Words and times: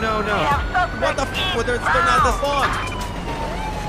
no, 0.00 0.22
no. 0.22 0.36
What 1.00 1.16
the 1.16 1.22
f? 1.22 1.56
Well, 1.56 1.64
they're, 1.64 1.78
they're 1.78 2.04
not 2.04 2.24
this 2.24 2.42
long. 2.42 2.68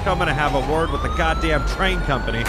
I'm 0.07 0.17
gonna 0.17 0.33
have 0.33 0.55
a 0.55 0.71
word 0.71 0.89
with 0.91 1.03
the 1.03 1.09
goddamn 1.09 1.67
train 1.67 1.99
company. 2.01 2.43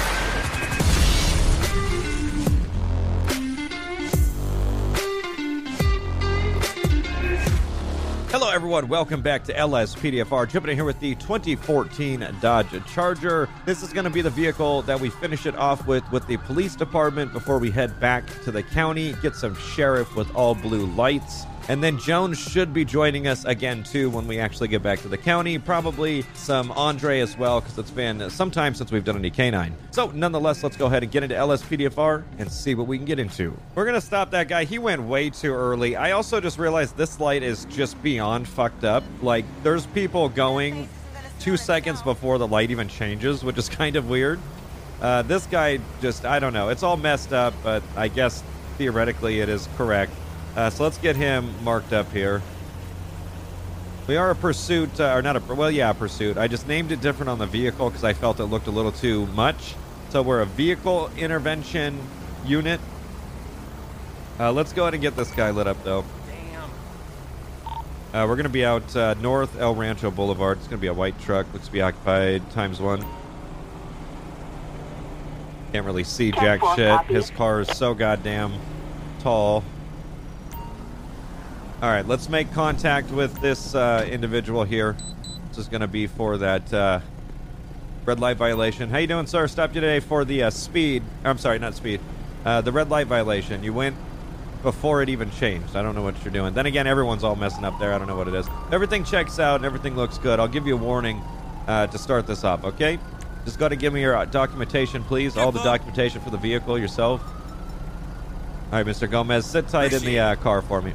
Hello, 8.30 8.48
everyone. 8.48 8.88
Welcome 8.88 9.20
back 9.20 9.44
to 9.44 9.52
LSPDFR. 9.52 10.48
Jumping 10.48 10.70
in 10.70 10.76
here 10.76 10.84
with 10.84 11.00
the 11.00 11.16
2014 11.16 12.36
Dodge 12.40 12.86
Charger. 12.86 13.48
This 13.66 13.82
is 13.82 13.92
going 13.92 14.04
to 14.04 14.10
be 14.10 14.22
the 14.22 14.30
vehicle 14.30 14.82
that 14.82 14.98
we 14.98 15.10
finish 15.10 15.44
it 15.44 15.56
off 15.56 15.86
with 15.86 16.10
with 16.12 16.26
the 16.28 16.38
police 16.38 16.76
department 16.76 17.32
before 17.34 17.58
we 17.58 17.70
head 17.70 17.98
back 18.00 18.24
to 18.44 18.50
the 18.50 18.62
county, 18.62 19.14
get 19.20 19.34
some 19.34 19.54
sheriff 19.56 20.14
with 20.16 20.34
all 20.34 20.54
blue 20.54 20.86
lights. 20.86 21.44
And 21.70 21.80
then 21.84 21.98
Jones 21.98 22.36
should 22.36 22.74
be 22.74 22.84
joining 22.84 23.28
us 23.28 23.44
again 23.44 23.84
too 23.84 24.10
when 24.10 24.26
we 24.26 24.40
actually 24.40 24.66
get 24.66 24.82
back 24.82 24.98
to 25.02 25.08
the 25.08 25.16
county. 25.16 25.56
Probably 25.56 26.24
some 26.34 26.72
Andre 26.72 27.20
as 27.20 27.38
well 27.38 27.60
because 27.60 27.78
it's 27.78 27.92
been 27.92 28.28
some 28.28 28.50
time 28.50 28.74
since 28.74 28.90
we've 28.90 29.04
done 29.04 29.14
any 29.14 29.30
canine. 29.30 29.76
So 29.92 30.10
nonetheless, 30.10 30.64
let's 30.64 30.76
go 30.76 30.86
ahead 30.86 31.04
and 31.04 31.12
get 31.12 31.22
into 31.22 31.36
LSPDFR 31.36 32.24
and 32.38 32.50
see 32.50 32.74
what 32.74 32.88
we 32.88 32.98
can 32.98 33.04
get 33.04 33.20
into. 33.20 33.56
We're 33.76 33.84
gonna 33.84 34.00
stop 34.00 34.32
that 34.32 34.48
guy. 34.48 34.64
He 34.64 34.80
went 34.80 35.02
way 35.02 35.30
too 35.30 35.52
early. 35.52 35.94
I 35.94 36.10
also 36.10 36.40
just 36.40 36.58
realized 36.58 36.96
this 36.96 37.20
light 37.20 37.44
is 37.44 37.66
just 37.66 38.02
beyond 38.02 38.48
fucked 38.48 38.82
up. 38.82 39.04
Like 39.22 39.44
there's 39.62 39.86
people 39.86 40.28
going 40.28 40.88
two 41.38 41.56
seconds 41.56 42.02
before 42.02 42.38
the 42.38 42.48
light 42.48 42.72
even 42.72 42.88
changes, 42.88 43.44
which 43.44 43.58
is 43.58 43.68
kind 43.78 43.94
of 43.94 44.10
weird. 44.10 44.40
Uh, 45.00 45.22
this 45.22 45.46
guy 45.46 45.78
just 46.02 46.24
I 46.24 46.40
don't 46.40 46.52
know. 46.52 46.70
It's 46.70 46.82
all 46.82 46.96
messed 46.96 47.32
up, 47.32 47.54
but 47.62 47.84
I 47.96 48.08
guess 48.08 48.42
theoretically 48.76 49.38
it 49.38 49.48
is 49.48 49.68
correct. 49.76 50.10
Uh, 50.56 50.70
so 50.70 50.82
let's 50.84 50.98
get 50.98 51.16
him 51.16 51.52
marked 51.62 51.92
up 51.92 52.10
here. 52.12 52.42
We 54.06 54.16
are 54.16 54.30
a 54.30 54.34
pursuit, 54.34 54.98
uh, 54.98 55.12
or 55.14 55.22
not 55.22 55.36
a, 55.36 55.54
well, 55.54 55.70
yeah, 55.70 55.90
a 55.90 55.94
pursuit. 55.94 56.36
I 56.36 56.48
just 56.48 56.66
named 56.66 56.90
it 56.90 57.00
different 57.00 57.30
on 57.30 57.38
the 57.38 57.46
vehicle 57.46 57.88
because 57.88 58.02
I 58.02 58.12
felt 58.12 58.40
it 58.40 58.46
looked 58.46 58.66
a 58.66 58.72
little 58.72 58.92
too 58.92 59.26
much. 59.26 59.76
So 60.08 60.22
we're 60.22 60.40
a 60.40 60.46
vehicle 60.46 61.10
intervention 61.16 62.00
unit. 62.44 62.80
Uh, 64.40 64.50
let's 64.52 64.72
go 64.72 64.82
ahead 64.82 64.94
and 64.94 65.02
get 65.02 65.14
this 65.14 65.30
guy 65.30 65.50
lit 65.50 65.66
up, 65.66 65.82
though. 65.84 66.04
Uh, 68.12 68.26
we're 68.28 68.34
going 68.34 68.42
to 68.42 68.48
be 68.48 68.64
out 68.64 68.96
uh, 68.96 69.14
north 69.20 69.56
El 69.60 69.76
Rancho 69.76 70.10
Boulevard. 70.10 70.58
It's 70.58 70.66
going 70.66 70.78
to 70.78 70.82
be 70.82 70.88
a 70.88 70.94
white 70.94 71.16
truck. 71.20 71.46
Looks 71.52 71.66
to 71.66 71.72
be 71.72 71.80
occupied 71.80 72.50
times 72.50 72.80
one. 72.80 73.04
Can't 75.72 75.86
really 75.86 76.02
see 76.02 76.32
jack 76.32 76.60
shit. 76.74 77.00
His 77.02 77.30
car 77.30 77.60
is 77.60 77.68
so 77.68 77.94
goddamn 77.94 78.54
tall. 79.20 79.62
All 81.82 81.88
right, 81.88 82.06
let's 82.06 82.28
make 82.28 82.52
contact 82.52 83.10
with 83.10 83.40
this 83.40 83.74
uh, 83.74 84.06
individual 84.10 84.64
here. 84.64 84.98
This 85.48 85.56
is 85.56 85.68
going 85.68 85.80
to 85.80 85.88
be 85.88 86.06
for 86.06 86.36
that 86.36 86.70
uh, 86.74 87.00
red 88.04 88.20
light 88.20 88.36
violation. 88.36 88.90
How 88.90 88.98
you 88.98 89.06
doing, 89.06 89.26
sir? 89.26 89.48
Stopped 89.48 89.74
you 89.74 89.80
today 89.80 89.98
for 90.00 90.26
the 90.26 90.42
uh, 90.42 90.50
speed. 90.50 91.02
I'm 91.24 91.38
sorry, 91.38 91.58
not 91.58 91.74
speed. 91.74 92.02
Uh, 92.44 92.60
the 92.60 92.70
red 92.70 92.90
light 92.90 93.06
violation. 93.06 93.64
You 93.64 93.72
went 93.72 93.96
before 94.62 95.02
it 95.02 95.08
even 95.08 95.30
changed. 95.30 95.74
I 95.74 95.80
don't 95.80 95.94
know 95.94 96.02
what 96.02 96.22
you're 96.22 96.34
doing. 96.34 96.52
Then 96.52 96.66
again, 96.66 96.86
everyone's 96.86 97.24
all 97.24 97.34
messing 97.34 97.64
up 97.64 97.78
there. 97.78 97.94
I 97.94 97.98
don't 97.98 98.08
know 98.08 98.16
what 98.16 98.28
it 98.28 98.34
is. 98.34 98.46
Everything 98.70 99.02
checks 99.02 99.38
out 99.38 99.56
and 99.56 99.64
everything 99.64 99.96
looks 99.96 100.18
good. 100.18 100.38
I'll 100.38 100.48
give 100.48 100.66
you 100.66 100.74
a 100.74 100.78
warning 100.78 101.22
uh, 101.66 101.86
to 101.86 101.96
start 101.96 102.26
this 102.26 102.44
up, 102.44 102.62
okay? 102.62 102.98
Just 103.46 103.58
got 103.58 103.68
to 103.68 103.76
give 103.76 103.94
me 103.94 104.02
your 104.02 104.16
uh, 104.16 104.26
documentation, 104.26 105.02
please. 105.02 105.38
All 105.38 105.50
the 105.50 105.62
documentation 105.62 106.20
for 106.20 106.28
the 106.28 106.36
vehicle 106.36 106.78
yourself. 106.78 107.22
All 107.22 108.72
right, 108.72 108.84
Mr. 108.84 109.10
Gomez, 109.10 109.46
sit 109.46 109.66
tight 109.68 109.94
in 109.94 110.04
the 110.04 110.18
uh, 110.18 110.36
car 110.36 110.60
for 110.60 110.82
me. 110.82 110.92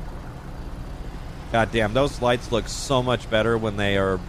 God 1.56 1.72
damn, 1.72 1.94
those 1.94 2.22
lights 2.22 2.52
look 2.52 2.68
so 2.68 3.02
much 3.02 3.30
better 3.30 3.58
when 3.58 3.78
they 3.78 3.96
are 3.96 4.20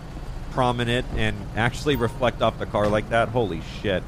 prominent 0.53 1.05
and 1.17 1.37
actually 1.57 1.97
reflect 1.97 2.41
off 2.41 2.57
the 2.61 2.67
car 2.67 2.87
like 2.87 3.09
that. 3.09 3.31
Holy 3.31 3.63
shit. 3.83 4.05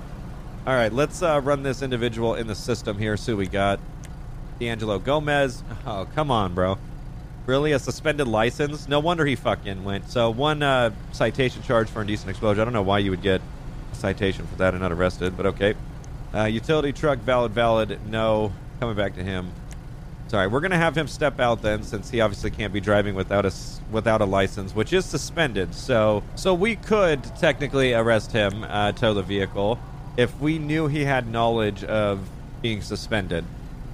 All 0.65 0.73
right, 0.73 0.93
let's 0.93 1.21
uh, 1.21 1.41
run 1.43 1.65
this 1.65 1.83
individual 1.83 2.37
in 2.37 2.47
the 2.47 2.55
system 2.55 2.97
here. 2.97 3.17
See 3.17 3.33
what 3.33 3.39
we 3.39 3.49
got. 3.49 3.81
D'Angelo 4.61 5.01
Gomez. 5.01 5.65
Oh, 5.85 6.07
come 6.15 6.31
on, 6.31 6.55
bro. 6.55 6.79
Really? 7.47 7.73
A 7.73 7.81
suspended 7.81 8.29
license? 8.29 8.87
No 8.89 9.01
wonder 9.01 9.27
he 9.27 9.35
fucking 9.35 9.83
went. 9.83 10.09
So, 10.09 10.31
one 10.31 10.63
uh, 10.63 10.93
citation 11.11 11.65
charge 11.65 11.89
for 11.89 12.03
indecent 12.03 12.31
exposure. 12.31 12.61
I 12.61 12.65
don't 12.65 12.73
know 12.73 12.83
why 12.83 13.01
you 13.01 13.11
would 13.11 13.23
get 13.23 13.41
a 13.93 13.97
citation 13.97 14.47
for 14.47 14.55
that 14.59 14.75
and 14.75 14.83
not 14.83 14.93
arrested, 14.93 15.37
but 15.37 15.45
okay. 15.47 15.75
Uh, 16.33 16.45
utility 16.45 16.93
truck, 16.93 17.19
valid, 17.19 17.51
valid. 17.51 17.99
No. 18.09 18.53
Coming 18.79 18.95
back 18.95 19.17
to 19.17 19.25
him. 19.25 19.51
Sorry, 20.29 20.47
we're 20.47 20.61
gonna 20.61 20.77
have 20.77 20.97
him 20.97 21.09
step 21.09 21.41
out 21.41 21.63
then, 21.63 21.83
since 21.83 22.11
he 22.11 22.21
obviously 22.21 22.51
can't 22.51 22.71
be 22.71 22.81
driving 22.81 23.15
without 23.15 23.47
a 23.47 23.53
without 23.91 24.21
a 24.21 24.27
license, 24.27 24.75
which 24.75 24.93
is 24.93 25.07
suspended. 25.07 25.75
So, 25.75 26.23
so 26.35 26.53
we 26.53 26.77
could 26.77 27.25
technically 27.37 27.95
arrest 27.95 28.33
him, 28.33 28.63
uh, 28.65 28.93
tow 28.93 29.15
the 29.15 29.23
vehicle, 29.23 29.79
if 30.19 30.39
we 30.39 30.59
knew 30.59 30.87
he 30.87 31.07
had 31.07 31.33
knowledge 31.33 31.83
of 31.83 32.29
being 32.61 32.83
suspended. 32.83 33.43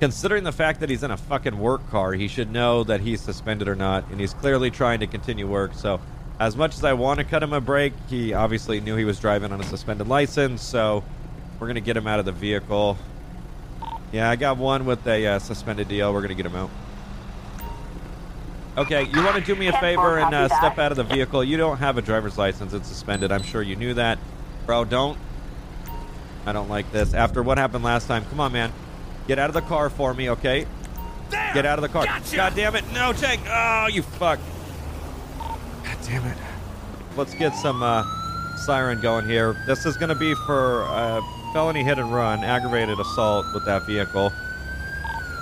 Considering 0.01 0.43
the 0.43 0.51
fact 0.51 0.81
that 0.81 0.91
he's 0.91 1.05
in 1.05 1.13
a 1.13 1.17
fucking 1.17 1.57
work 1.57 1.89
car, 1.89 2.15
he 2.15 2.27
should 2.27 2.51
know 2.51 2.83
that 2.83 3.01
he's 3.01 3.21
suspended 3.21 3.69
or 3.69 3.77
not, 3.77 4.05
and 4.11 4.19
he's 4.19 4.35
clearly 4.35 4.73
trying 4.73 4.99
to 4.99 5.07
continue 5.07 5.47
work. 5.47 5.73
So, 5.75 6.01
as 6.41 6.57
much 6.57 6.75
as 6.75 6.83
I 6.83 6.95
want 6.95 7.19
to 7.19 7.25
cut 7.25 7.45
him 7.45 7.53
a 7.53 7.61
break, 7.61 7.93
he 8.09 8.35
obviously 8.35 8.81
knew 8.81 8.97
he 8.97 9.05
was 9.05 9.21
driving 9.21 9.53
on 9.53 9.61
a 9.61 9.65
suspended 9.65 10.09
license. 10.09 10.63
So, 10.63 11.05
we're 11.61 11.69
gonna 11.69 11.81
get 11.81 11.97
him 11.97 12.09
out 12.09 12.19
of 12.19 12.25
the 12.25 12.33
vehicle. 12.33 12.99
Yeah, 14.15 14.31
I 14.31 14.37
got 14.37 14.59
one 14.59 14.87
with 14.87 15.05
a 15.09 15.27
uh, 15.27 15.39
suspended 15.41 15.89
deal. 15.89 16.13
We're 16.13 16.21
going 16.21 16.29
to 16.29 16.37
get 16.37 16.47
him 16.47 16.55
out. 16.55 16.71
Okay, 18.79 19.09
you 19.13 19.25
want 19.25 19.35
to 19.35 19.41
do 19.41 19.57
me 19.57 19.67
a 19.67 19.73
favor 19.81 20.21
and 20.21 20.33
uh, 20.33 20.47
step 20.47 20.79
out 20.79 20.93
of 20.93 20.97
the 20.97 21.03
vehicle? 21.03 21.43
You 21.43 21.57
don't 21.57 21.79
have 21.79 21.99
a 21.99 22.03
driver's 22.03 22.39
license. 22.39 22.73
It's 22.75 22.87
suspended. 22.87 23.33
I'm 23.33 23.43
sure 23.43 23.61
you 23.61 23.75
knew 23.75 23.93
that. 23.95 24.21
Bro, 24.67 24.85
don't. 24.85 25.19
I 26.47 26.53
don't 26.53 26.69
like 26.69 26.93
this. 26.93 27.13
After 27.13 27.43
what 27.43 27.59
happened 27.59 27.83
last 27.83 28.07
time, 28.07 28.25
come 28.27 28.39
on, 28.39 28.53
man. 28.53 28.73
Get 29.27 29.41
out 29.41 29.51
of 29.51 29.55
the 29.55 29.63
car 29.63 29.91
for 29.91 30.15
me, 30.15 30.31
okay? 30.31 30.69
There! 31.31 31.51
Get 31.53 31.67
out 31.67 31.81
of 31.81 31.83
the 31.83 31.89
car. 31.89 32.05
Gotcha! 32.05 32.37
God 32.37 32.55
damn 32.55 32.77
it. 32.77 32.85
No, 32.93 33.13
Tank. 33.13 33.41
Oh, 33.49 33.89
you 33.89 34.03
fuck. 34.03 34.39
God 35.39 35.99
damn 36.05 36.25
it. 36.25 36.39
Let's 37.17 37.35
get 37.35 37.53
some 37.57 37.83
uh, 37.83 38.05
siren 38.59 39.01
going 39.01 39.27
here. 39.27 39.61
This 39.67 39.85
is 39.85 39.97
going 39.97 40.11
to 40.11 40.15
be 40.15 40.37
for 40.47 40.85
uh, 40.85 41.21
felony 41.55 41.85
hit 41.85 42.01
and 42.01 42.13
run, 42.13 42.43
aggravated 42.43 42.99
assault 42.99 43.47
with 43.55 43.65
that 43.65 43.87
vehicle. 43.87 44.33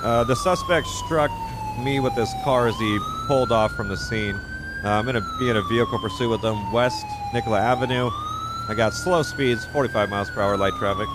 Uh, 0.02 0.22
the 0.24 0.36
suspect 0.36 0.86
struck 0.86 1.30
me 1.78 2.00
with 2.00 2.12
his 2.12 2.30
car 2.44 2.68
as 2.68 2.76
he 2.76 2.98
pulled 3.26 3.50
off 3.50 3.74
from 3.74 3.88
the 3.88 3.96
scene. 3.96 4.36
Uh, 4.84 4.90
I'm 4.90 5.06
going 5.06 5.14
to 5.14 5.26
be 5.38 5.48
in 5.48 5.56
a 5.56 5.62
vehicle 5.62 5.98
pursuit 5.98 6.28
with 6.28 6.44
him 6.44 6.70
west 6.70 7.06
Nicola 7.32 7.58
Avenue. 7.58 8.10
I 8.68 8.74
got 8.76 8.92
slow 8.92 9.22
speeds, 9.22 9.64
45 9.64 10.10
miles 10.10 10.28
per 10.28 10.42
hour, 10.42 10.58
light 10.58 10.74
traffic. 10.74 11.08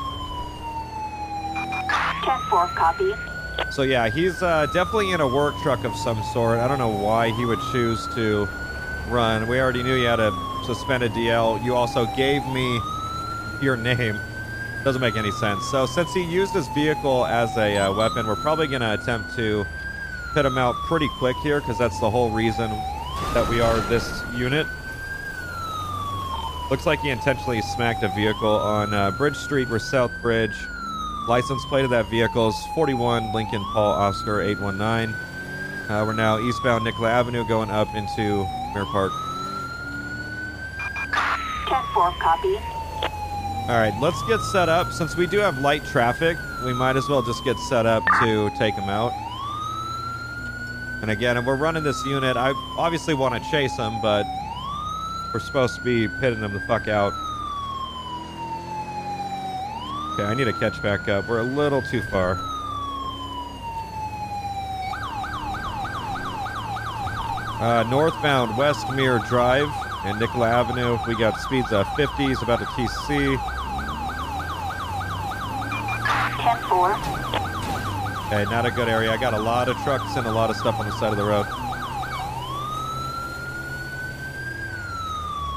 10-4, 1.53 2.73
copy. 2.73 3.13
So 3.69 3.83
yeah, 3.83 4.09
he's 4.09 4.41
uh, 4.41 4.65
definitely 4.73 5.11
in 5.11 5.21
a 5.21 5.27
work 5.27 5.55
truck 5.61 5.83
of 5.83 5.95
some 5.95 6.23
sort. 6.33 6.57
I 6.57 6.67
don't 6.67 6.79
know 6.79 6.89
why 6.89 7.29
he 7.29 7.45
would 7.45 7.59
choose 7.71 8.07
to 8.15 8.49
run. 9.09 9.47
We 9.47 9.59
already 9.59 9.83
knew 9.83 9.93
you 9.93 10.07
had 10.07 10.19
a 10.19 10.31
suspended 10.65 11.11
DL. 11.11 11.63
You 11.63 11.75
also 11.75 12.07
gave 12.15 12.43
me 12.47 12.81
your 13.61 13.77
name. 13.77 14.19
Doesn't 14.87 15.01
make 15.01 15.17
any 15.17 15.31
sense. 15.31 15.65
So 15.65 15.85
since 15.85 16.13
he 16.13 16.23
used 16.23 16.53
his 16.53 16.69
vehicle 16.69 17.25
as 17.25 17.57
a 17.57 17.75
uh, 17.75 17.93
weapon, 17.93 18.25
we're 18.25 18.37
probably 18.37 18.67
going 18.67 18.79
to 18.79 18.93
attempt 18.93 19.35
to 19.35 19.65
pit 20.33 20.45
him 20.45 20.57
out 20.57 20.75
pretty 20.87 21.09
quick 21.19 21.35
here 21.43 21.59
because 21.59 21.77
that's 21.77 21.99
the 21.99 22.09
whole 22.09 22.29
reason 22.29 22.69
that 23.33 23.45
we 23.49 23.59
are 23.59 23.81
this 23.89 24.23
unit. 24.33 24.65
Looks 26.71 26.85
like 26.85 27.01
he 27.01 27.09
intentionally 27.09 27.61
smacked 27.61 28.03
a 28.03 28.07
vehicle 28.07 28.47
on 28.47 28.93
uh, 28.93 29.11
Bridge 29.11 29.35
Street 29.35 29.69
or 29.69 29.77
South 29.77 30.11
Bridge. 30.21 30.55
License 31.27 31.65
plate 31.65 31.83
of 31.83 31.89
that 31.89 32.09
vehicle 32.09 32.47
is 32.47 32.55
41 32.73 33.33
Lincoln 33.33 33.65
Paul 33.73 33.91
Oscar 33.91 34.39
819. 34.39 35.13
Uh, 35.89 36.05
we're 36.05 36.13
now 36.13 36.39
eastbound 36.39 36.85
Nicola 36.85 37.09
Avenue 37.09 37.45
going 37.45 37.69
up 37.71 37.93
into 37.93 38.47
Mirror 38.73 38.85
Park. 38.85 39.11
10-4, 41.67 42.19
copy. 42.19 42.76
All 43.67 43.75
right, 43.75 43.93
let's 43.99 44.23
get 44.23 44.39
set 44.39 44.69
up. 44.69 44.93
Since 44.93 45.17
we 45.17 45.27
do 45.27 45.39
have 45.39 45.59
light 45.59 45.83
traffic, 45.83 46.37
we 46.63 46.71
might 46.71 46.95
as 46.95 47.09
well 47.09 47.21
just 47.21 47.43
get 47.43 47.59
set 47.59 47.85
up 47.85 48.01
to 48.21 48.49
take 48.57 48.73
him 48.75 48.87
out. 48.87 49.11
And 51.01 51.11
again, 51.11 51.35
if 51.35 51.43
we're 51.43 51.57
running 51.57 51.83
this 51.83 52.05
unit, 52.05 52.37
I 52.37 52.53
obviously 52.77 53.13
want 53.13 53.35
to 53.35 53.51
chase 53.51 53.75
him, 53.75 53.99
but 54.01 54.25
we're 55.33 55.41
supposed 55.41 55.75
to 55.75 55.81
be 55.81 56.07
pitting 56.07 56.39
him 56.39 56.53
the 56.53 56.61
fuck 56.61 56.87
out. 56.87 57.11
Okay, 60.13 60.23
I 60.23 60.33
need 60.33 60.45
to 60.45 60.53
catch 60.53 60.81
back 60.81 61.09
up. 61.09 61.27
We're 61.27 61.39
a 61.39 61.43
little 61.43 61.81
too 61.81 62.01
far. 62.03 62.39
Uh, 67.59 67.83
northbound 67.89 68.57
West 68.57 68.89
Mirror 68.93 69.19
Drive 69.27 69.69
and 70.05 70.17
Nicola 70.21 70.49
Avenue. 70.49 70.97
We 71.05 71.17
got 71.17 71.37
speeds 71.41 71.73
of 71.73 71.85
50s, 71.87 72.41
about 72.41 72.61
a 72.61 72.65
TC. 72.65 73.56
10-4. 76.67 78.27
Okay, 78.27 78.43
not 78.51 78.65
a 78.65 78.71
good 78.71 78.89
area. 78.89 79.11
I 79.11 79.17
got 79.17 79.33
a 79.33 79.39
lot 79.39 79.69
of 79.69 79.77
trucks 79.77 80.17
and 80.17 80.27
a 80.27 80.31
lot 80.31 80.49
of 80.49 80.57
stuff 80.57 80.79
on 80.79 80.85
the 80.85 80.91
side 80.99 81.11
of 81.11 81.17
the 81.17 81.23
road. 81.23 81.45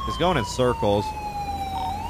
He's 0.07 0.17
going 0.17 0.37
in 0.37 0.45
circles. 0.45 1.05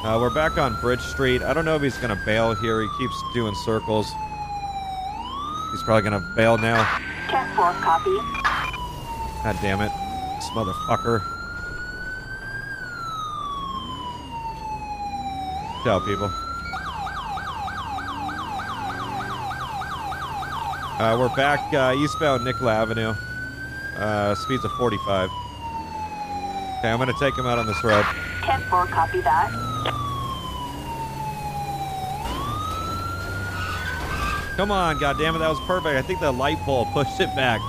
Uh, 0.02 0.18
we're 0.20 0.30
back 0.30 0.58
on 0.58 0.78
Bridge 0.80 1.00
Street. 1.00 1.42
I 1.42 1.52
don't 1.52 1.64
know 1.64 1.76
if 1.76 1.82
he's 1.82 1.96
going 1.98 2.16
to 2.16 2.24
bail 2.24 2.54
here. 2.54 2.82
He 2.82 2.88
keeps 2.98 3.14
doing 3.32 3.54
circles. 3.54 4.12
He's 5.70 5.82
probably 5.82 6.08
going 6.08 6.20
to 6.20 6.28
bail 6.34 6.58
now. 6.58 6.84
10 7.28 7.56
4, 7.56 7.72
copy. 7.74 8.16
God 9.42 9.58
damn 9.62 9.80
it. 9.80 9.92
This 10.36 10.48
motherfucker. 10.50 11.22
Ciao, 15.84 16.00
people. 16.00 16.30
Uh, 21.00 21.16
we're 21.18 21.34
back 21.34 21.72
uh, 21.72 21.94
eastbound 21.96 22.44
Nicola 22.44 22.74
Avenue. 22.74 23.14
Uh, 23.96 24.34
speeds 24.34 24.66
of 24.66 24.72
45. 24.72 25.30
Okay, 25.30 26.90
I'm 26.90 26.98
going 26.98 27.08
to 27.08 27.18
take 27.18 27.38
him 27.38 27.46
out 27.46 27.58
on 27.58 27.66
this 27.66 27.82
road. 27.82 28.04
10 28.42 28.60
4, 28.64 28.86
copy 28.88 29.22
that. 29.22 29.50
Come 34.58 34.70
on, 34.70 34.98
goddammit, 34.98 35.38
that 35.38 35.48
was 35.48 35.58
perfect. 35.60 35.96
I 35.96 36.02
think 36.02 36.20
the 36.20 36.30
light 36.30 36.58
pole 36.58 36.84
pushed 36.92 37.18
it 37.18 37.34
back. 37.34 37.62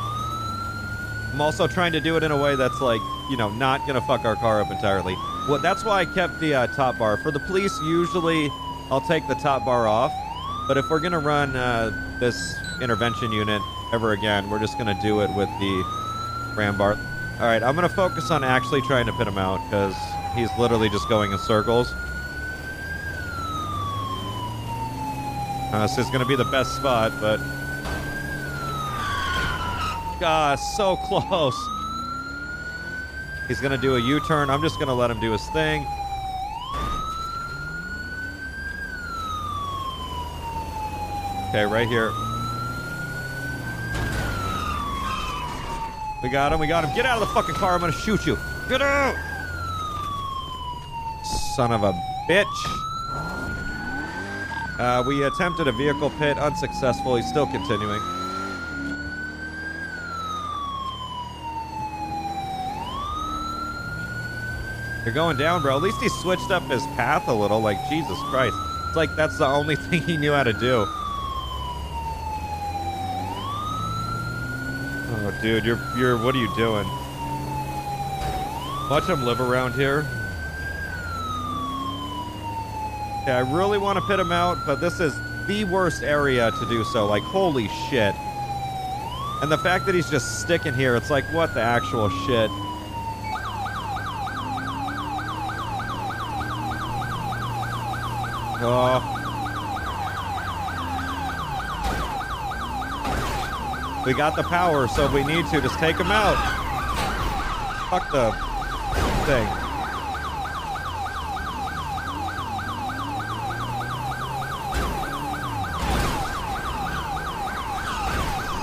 I'm 1.32 1.40
also 1.40 1.68
trying 1.68 1.94
to 1.94 2.02
do 2.02 2.18
it 2.18 2.24
in 2.24 2.32
a 2.32 2.38
way 2.38 2.58
that's 2.58 2.82
like, 2.82 3.00
you 3.30 3.38
know, 3.38 3.50
not 3.52 3.88
gonna 3.88 4.02
fuck 4.02 4.26
our 4.26 4.36
car 4.36 4.60
up 4.60 4.70
entirely. 4.72 5.16
Well, 5.48 5.60
that's 5.60 5.86
why 5.86 6.02
I 6.02 6.06
kept 6.06 6.38
the 6.42 6.54
uh, 6.54 6.68
top 6.68 6.98
bar. 6.98 7.16
For 7.16 7.32
the 7.32 7.40
police, 7.40 7.80
usually 7.80 8.50
I'll 8.92 9.00
take 9.00 9.26
the 9.30 9.36
top 9.36 9.64
bar 9.64 9.88
off. 9.88 10.12
But 10.68 10.76
if 10.76 10.90
we're 10.90 11.00
gonna 11.00 11.20
run 11.20 11.56
uh, 11.56 12.18
this 12.20 12.58
intervention 12.82 13.32
unit 13.32 13.62
ever 13.94 14.12
again, 14.12 14.50
we're 14.50 14.60
just 14.60 14.78
gonna 14.78 15.00
do 15.02 15.22
it 15.22 15.30
with 15.34 15.50
the 15.60 15.84
ram 16.56 16.78
bar. 16.78 16.98
All 17.40 17.48
right, 17.48 17.64
I'm 17.64 17.76
gonna 17.76 17.90
focus 17.90 18.32
on 18.32 18.44
actually 18.44 18.82
trying 18.82 19.06
to 19.06 19.14
pin 19.14 19.28
him 19.28 19.38
out 19.38 19.64
because 19.70 19.96
he's 20.36 20.50
literally 20.58 20.90
just 20.90 21.08
going 21.08 21.32
in 21.32 21.38
circles. 21.38 21.94
Uh, 25.72 25.88
this 25.88 25.98
is 25.98 26.08
going 26.08 26.20
to 26.20 26.26
be 26.26 26.36
the 26.36 26.44
best 26.52 26.76
spot, 26.76 27.14
but... 27.22 27.38
God, 30.20 30.60
so 30.60 30.98
close. 30.98 31.56
He's 33.48 33.62
going 33.62 33.72
to 33.72 33.78
do 33.78 33.96
a 33.96 34.00
U-turn. 34.00 34.50
I'm 34.50 34.62
just 34.62 34.76
going 34.76 34.90
to 34.90 34.94
let 34.94 35.10
him 35.10 35.22
do 35.22 35.32
his 35.32 35.48
thing. 35.52 35.88
Okay, 41.50 41.66
right 41.66 41.88
here. 41.88 42.12
We 46.22 46.30
got 46.30 46.54
him, 46.54 46.60
we 46.60 46.68
got 46.68 46.84
him. 46.84 46.96
Get 46.96 47.06
out 47.06 47.22
of 47.22 47.28
the 47.28 47.34
fucking 47.34 47.56
car, 47.56 47.76
I'm 47.76 47.82
to 47.82 47.92
shoot 47.92 48.26
you. 48.26 48.38
Get 48.70 48.82
out! 48.82 49.16
Son 51.24 51.72
of 51.72 51.84
a 51.84 51.94
bitch. 52.30 52.46
Uh, 54.80 55.04
we 55.06 55.24
attempted 55.24 55.68
a 55.68 55.72
vehicle 55.72 56.10
pit, 56.12 56.38
unsuccessful. 56.38 57.16
He's 57.16 57.28
still 57.28 57.48
continuing. 57.48 58.02
You're 65.04 65.14
going 65.16 65.38
down, 65.38 65.64
bro. 65.64 65.76
At 65.76 65.82
least 65.82 66.00
he 66.00 66.10
switched 66.10 66.52
up 66.52 66.64
his 66.64 66.84
path 66.96 67.28
a 67.28 67.34
little. 67.34 67.60
Like, 67.60 67.78
Jesus 67.90 68.18
Christ. 68.30 68.56
It's 68.88 68.96
like 68.96 69.16
that's 69.16 69.38
the 69.38 69.48
only 69.48 69.76
thing 69.88 70.04
he 70.04 70.18
knew 70.18 70.32
how 70.32 70.44
to 70.44 70.54
do. 70.54 70.86
Oh, 75.14 75.31
dude, 75.42 75.66
you're, 75.66 75.80
you're, 75.98 76.18
what 76.18 76.36
are 76.36 76.38
you 76.38 76.54
doing? 76.56 76.88
Watch 78.90 79.08
him 79.08 79.24
live 79.24 79.42
around 79.42 79.74
here. 79.74 80.06
Okay, 83.22 83.32
I 83.32 83.48
really 83.52 83.78
want 83.78 83.98
to 83.98 84.06
pit 84.06 84.20
him 84.20 84.32
out, 84.32 84.58
but 84.66 84.76
this 84.76 85.00
is 85.00 85.14
the 85.48 85.64
worst 85.66 86.04
area 86.04 86.52
to 86.52 86.70
do 86.70 86.84
so. 86.84 87.08
Like, 87.08 87.24
holy 87.24 87.68
shit. 87.90 88.14
And 89.42 89.52
the 89.52 89.58
fact 89.58 89.86
that 89.88 89.96
he's 89.96 90.10
just 90.10 90.42
sticking 90.42 90.74
here, 90.74 90.96
it's 90.96 91.10
like, 91.10 91.24
what 91.34 91.54
the 91.54 91.62
actual 91.62 92.10
shit? 92.10 92.50
Oh. 98.64 99.21
We 104.06 104.16
got 104.16 104.36
the 104.36 104.44
power, 104.44 104.88
so 104.88 105.06
if 105.06 105.14
we 105.14 105.24
need 105.24 105.46
to, 105.48 105.62
just 105.62 105.78
take 105.78 105.96
him 105.96 106.12
out. 106.12 106.36
Fuck 107.90 108.12
the 108.12 108.32
thing. 109.26 109.48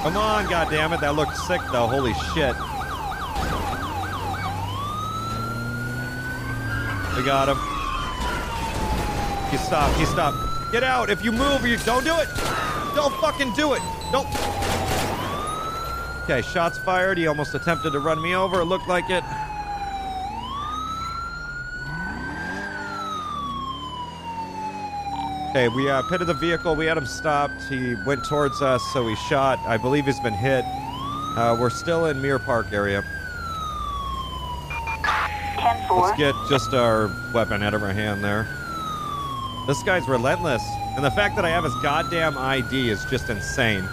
Come 0.03 0.17
on, 0.17 0.47
goddammit. 0.47 1.01
That 1.01 1.15
looked 1.15 1.37
sick, 1.37 1.61
though. 1.71 1.87
Holy 1.87 2.15
shit. 2.35 2.57
We 7.17 7.25
got 7.25 7.49
him. 7.49 7.59
He 9.51 9.57
stopped. 9.59 9.97
He 9.99 10.05
stopped. 10.07 10.39
Get 10.73 10.83
out. 10.83 11.11
If 11.11 11.23
you 11.23 11.31
move, 11.31 11.67
you 11.67 11.77
don't 11.79 12.05
do 12.05 12.17
it. 12.17 12.29
Don't 12.95 13.15
fucking 13.21 13.53
do 13.53 13.75
it. 13.75 13.83
Don't. 14.11 14.27
Okay, 16.31 16.43
shots 16.43 16.77
fired. 16.77 17.17
He 17.17 17.27
almost 17.27 17.55
attempted 17.55 17.95
to 17.95 18.01
run 18.01 18.21
me 18.21 18.37
over. 18.37 18.61
It 18.61 18.67
looked 18.67 18.87
like 18.87 19.09
it. 19.09 19.25
Okay, 25.49 25.69
we 25.69 25.89
uh, 25.89 26.03
pitted 26.03 26.27
the 26.27 26.35
vehicle. 26.35 26.77
We 26.77 26.85
had 26.85 26.99
him 26.99 27.07
stopped. 27.07 27.63
He 27.63 27.95
went 28.05 28.27
towards 28.27 28.61
us, 28.61 28.83
so 28.93 29.03
we 29.07 29.17
shot. 29.17 29.59
I 29.61 29.79
believe 29.79 30.05
he's 30.05 30.21
been 30.21 30.35
hit. 30.35 30.67
Uh, 30.67 31.57
we're 31.59 31.71
still 31.71 32.05
in 32.05 32.21
Mirror 32.21 32.41
Park 32.41 32.75
area. 32.75 33.03
10 35.59 35.89
4. 35.89 36.03
Let's 36.03 36.19
get 36.19 36.35
just 36.51 36.75
our 36.75 37.11
weapon 37.33 37.63
out 37.63 37.73
of 37.73 37.83
our 37.83 37.95
hand 37.95 38.23
there. 38.23 38.47
This 39.67 39.83
guy's 39.83 40.07
relentless. 40.07 40.63
And 40.95 41.03
the 41.03 41.11
fact 41.11 41.37
that 41.37 41.47
I 41.47 41.49
have 41.49 41.65
his 41.65 41.75
goddamn 41.77 42.37
ID 42.37 42.91
is 42.91 43.07
just 43.07 43.31
insane. 43.31 43.89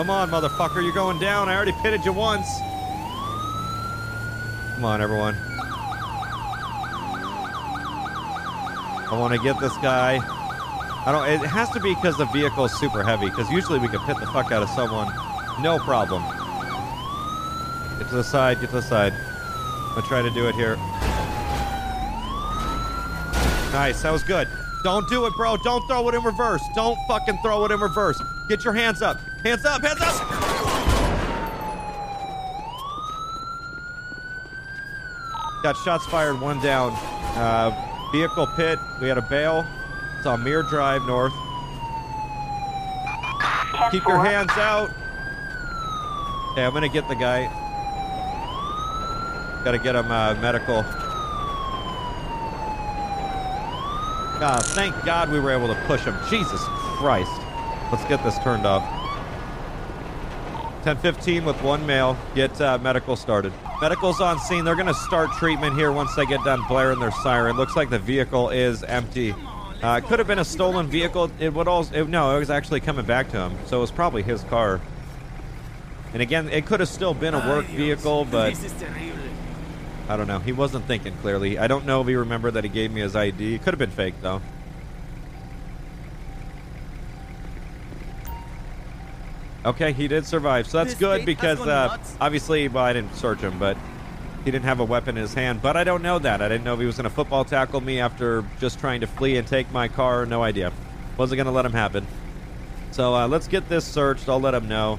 Come 0.00 0.08
on, 0.08 0.30
motherfucker. 0.30 0.82
You're 0.82 0.94
going 0.94 1.18
down. 1.18 1.50
I 1.50 1.54
already 1.54 1.74
pitted 1.82 2.06
you 2.06 2.14
once. 2.14 2.60
Come 4.74 4.86
on, 4.86 5.02
everyone. 5.02 5.36
I 9.04 9.08
want 9.12 9.34
to 9.34 9.40
get 9.40 9.60
this 9.60 9.76
guy. 9.82 10.18
I 11.04 11.12
don't. 11.12 11.28
It 11.28 11.46
has 11.46 11.68
to 11.72 11.80
be 11.80 11.94
because 11.94 12.16
the 12.16 12.24
vehicle 12.24 12.64
is 12.64 12.72
super 12.80 13.02
heavy. 13.02 13.26
Because 13.26 13.50
usually 13.50 13.78
we 13.78 13.88
can 13.88 13.98
pit 14.06 14.16
the 14.18 14.24
fuck 14.28 14.50
out 14.52 14.62
of 14.62 14.70
someone, 14.70 15.12
no 15.60 15.78
problem. 15.80 16.22
Get 17.98 18.08
to 18.08 18.14
the 18.14 18.24
side. 18.24 18.58
Get 18.58 18.70
to 18.70 18.76
the 18.76 18.82
side. 18.82 19.12
I'm 19.12 19.96
gonna 19.96 20.06
try 20.06 20.22
to 20.22 20.30
do 20.30 20.48
it 20.48 20.54
here. 20.54 20.76
Nice. 23.74 24.00
That 24.00 24.14
was 24.14 24.22
good. 24.22 24.48
Don't 24.82 25.06
do 25.10 25.26
it, 25.26 25.34
bro. 25.34 25.58
Don't 25.58 25.86
throw 25.86 26.08
it 26.08 26.14
in 26.14 26.22
reverse. 26.22 26.62
Don't 26.74 26.96
fucking 27.06 27.36
throw 27.42 27.66
it 27.66 27.70
in 27.70 27.78
reverse. 27.78 28.18
Get 28.48 28.64
your 28.64 28.72
hands 28.72 29.02
up. 29.02 29.18
Hands 29.44 29.64
up. 29.64 29.82
Hands 29.82 30.00
up. 30.02 30.16
Got 35.62 35.76
shots 35.78 36.06
fired. 36.06 36.38
One 36.40 36.60
down. 36.60 36.92
Uh, 37.36 37.70
vehicle 38.12 38.46
pit. 38.48 38.78
We 39.00 39.08
had 39.08 39.16
a 39.16 39.22
bail. 39.22 39.66
It's 40.18 40.26
on 40.26 40.44
Mirror 40.44 40.64
Drive 40.64 41.06
North. 41.06 41.32
10 43.72 43.90
Keep 43.92 44.02
4. 44.02 44.12
your 44.12 44.24
hands 44.24 44.50
out. 44.56 44.90
Okay, 46.52 46.64
I'm 46.64 46.74
gonna 46.74 46.88
get 46.88 47.08
the 47.08 47.14
guy. 47.14 47.44
Gotta 49.64 49.78
get 49.78 49.94
him 49.94 50.10
uh, 50.10 50.34
medical. 50.34 50.82
God, 54.38 54.64
thank 54.66 54.94
God 55.04 55.30
we 55.30 55.40
were 55.40 55.50
able 55.50 55.68
to 55.68 55.80
push 55.86 56.02
him. 56.02 56.16
Jesus 56.28 56.60
Christ. 56.98 57.30
Let's 57.90 58.04
get 58.04 58.22
this 58.22 58.38
turned 58.40 58.66
off. 58.66 58.99
1015 60.84 61.44
with 61.44 61.60
one 61.62 61.86
male. 61.86 62.16
Get 62.34 62.58
uh, 62.60 62.78
medical 62.78 63.16
started. 63.16 63.52
Medical's 63.80 64.20
on 64.20 64.38
scene. 64.38 64.64
They're 64.64 64.74
going 64.74 64.86
to 64.86 64.94
start 64.94 65.30
treatment 65.32 65.74
here 65.76 65.92
once 65.92 66.14
they 66.14 66.26
get 66.26 66.42
done 66.44 66.62
blaring 66.68 67.00
their 67.00 67.10
siren. 67.10 67.56
Looks 67.56 67.76
like 67.76 67.90
the 67.90 67.98
vehicle 67.98 68.48
is 68.50 68.82
empty. 68.82 69.34
Uh, 69.82 70.00
it 70.02 70.06
could 70.08 70.18
have 70.18 70.28
been 70.28 70.38
a 70.38 70.44
stolen 70.44 70.86
vehicle. 70.86 71.30
It 71.38 71.54
would 71.54 71.68
also 71.68 71.94
it, 71.94 72.08
no, 72.08 72.34
it 72.34 72.38
was 72.38 72.50
actually 72.50 72.80
coming 72.80 73.06
back 73.06 73.30
to 73.30 73.38
him, 73.38 73.58
so 73.66 73.78
it 73.78 73.80
was 73.80 73.90
probably 73.90 74.22
his 74.22 74.42
car. 74.44 74.80
And 76.12 76.22
again, 76.22 76.48
it 76.48 76.66
could 76.66 76.80
have 76.80 76.88
still 76.88 77.14
been 77.14 77.34
a 77.34 77.38
work 77.48 77.66
vehicle, 77.66 78.26
but 78.30 78.54
I 80.08 80.16
don't 80.16 80.26
know. 80.26 80.40
He 80.40 80.52
wasn't 80.52 80.86
thinking 80.86 81.14
clearly. 81.18 81.58
I 81.58 81.66
don't 81.66 81.86
know 81.86 82.00
if 82.00 82.08
he 82.08 82.16
remembered 82.16 82.54
that 82.54 82.64
he 82.64 82.70
gave 82.70 82.90
me 82.90 83.00
his 83.00 83.14
ID. 83.14 83.54
It 83.54 83.62
could 83.62 83.74
have 83.74 83.78
been 83.78 83.90
fake 83.90 84.14
though. 84.20 84.42
Okay, 89.64 89.92
he 89.92 90.08
did 90.08 90.24
survive, 90.24 90.66
so 90.66 90.78
that's 90.78 90.92
This 90.92 90.98
good 90.98 91.26
because 91.26 91.60
uh, 91.60 91.98
obviously, 92.20 92.68
well, 92.68 92.84
I 92.84 92.94
didn't 92.94 93.14
search 93.14 93.40
him, 93.40 93.58
but 93.58 93.76
he 94.44 94.50
didn't 94.50 94.64
have 94.64 94.80
a 94.80 94.84
weapon 94.84 95.16
in 95.16 95.22
his 95.22 95.34
hand. 95.34 95.60
But 95.60 95.76
I 95.76 95.84
don't 95.84 96.02
know 96.02 96.18
that. 96.18 96.40
I 96.40 96.48
didn't 96.48 96.64
know 96.64 96.74
if 96.74 96.80
he 96.80 96.86
was 96.86 96.96
going 96.96 97.04
to 97.04 97.10
football 97.10 97.44
tackle 97.44 97.80
me 97.80 98.00
after 98.00 98.42
just 98.58 98.80
trying 98.80 99.02
to 99.02 99.06
flee 99.06 99.36
and 99.36 99.46
take 99.46 99.70
my 99.70 99.88
car. 99.88 100.24
No 100.24 100.42
idea. 100.42 100.72
Wasn't 101.18 101.36
going 101.36 101.46
to 101.46 101.52
let 101.52 101.66
him 101.66 101.72
happen. 101.72 102.06
So 102.90 103.14
uh, 103.14 103.28
let's 103.28 103.48
get 103.48 103.68
this 103.68 103.84
searched. 103.84 104.28
I'll 104.28 104.40
let 104.40 104.54
him 104.54 104.66
know. 104.66 104.98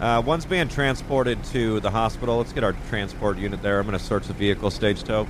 Uh, 0.00 0.22
one's 0.24 0.44
being 0.44 0.68
transported 0.68 1.42
to 1.44 1.80
the 1.80 1.90
hospital. 1.90 2.38
Let's 2.38 2.52
get 2.52 2.64
our 2.64 2.74
transport 2.88 3.38
unit 3.38 3.62
there. 3.62 3.78
I'm 3.78 3.86
going 3.86 3.96
to 3.96 4.04
search 4.04 4.26
the 4.26 4.34
vehicle 4.34 4.70
stage 4.70 5.04
tow. 5.04 5.26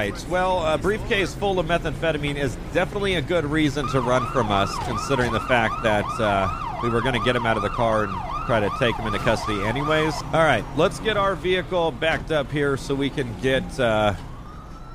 Right. 0.00 0.26
Well, 0.28 0.66
a 0.66 0.78
briefcase 0.78 1.34
full 1.34 1.58
of 1.58 1.66
methamphetamine 1.66 2.36
is 2.36 2.56
definitely 2.72 3.14
a 3.14 3.22
good 3.22 3.44
reason 3.44 3.86
to 3.88 4.00
run 4.00 4.26
from 4.32 4.50
us, 4.50 4.74
considering 4.84 5.32
the 5.32 5.40
fact 5.40 5.82
that 5.82 6.06
uh, 6.18 6.80
we 6.82 6.88
were 6.88 7.02
going 7.02 7.14
to 7.14 7.24
get 7.24 7.36
him 7.36 7.44
out 7.44 7.56
of 7.56 7.62
the 7.62 7.68
car 7.68 8.04
and 8.04 8.12
try 8.46 8.60
to 8.60 8.70
take 8.78 8.94
him 8.96 9.06
into 9.06 9.18
custody, 9.18 9.62
anyways. 9.62 10.14
All 10.32 10.44
right. 10.44 10.64
Let's 10.76 11.00
get 11.00 11.16
our 11.16 11.34
vehicle 11.34 11.92
backed 11.92 12.30
up 12.30 12.50
here 12.50 12.76
so 12.76 12.94
we 12.94 13.10
can 13.10 13.38
get 13.40 13.78
uh, 13.78 14.14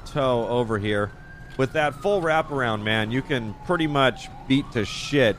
tow 0.08 0.48
over 0.48 0.80
here. 0.80 1.12
With 1.58 1.74
that 1.74 1.94
full 1.96 2.22
wraparound, 2.22 2.84
man, 2.84 3.12
you 3.12 3.22
can 3.22 3.54
pretty 3.66 3.88
much 3.88 4.28
beat 4.48 4.70
to 4.72 4.86
shit 4.86 5.38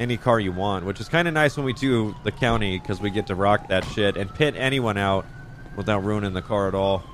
any 0.00 0.16
car 0.16 0.40
you 0.40 0.50
want, 0.50 0.84
which 0.84 1.00
is 1.00 1.08
kind 1.08 1.28
of 1.28 1.34
nice 1.34 1.56
when 1.56 1.66
we 1.66 1.74
do 1.74 2.16
the 2.24 2.32
county 2.32 2.78
because 2.78 3.00
we 3.00 3.10
get 3.10 3.28
to 3.28 3.34
rock 3.34 3.68
that 3.68 3.84
shit 3.84 4.16
and 4.16 4.34
pit 4.34 4.54
anyone 4.56 4.96
out 4.96 5.26
without 5.76 6.02
ruining 6.02 6.32
the 6.32 6.42
car 6.42 6.66
at 6.66 6.74
all. 6.74 7.04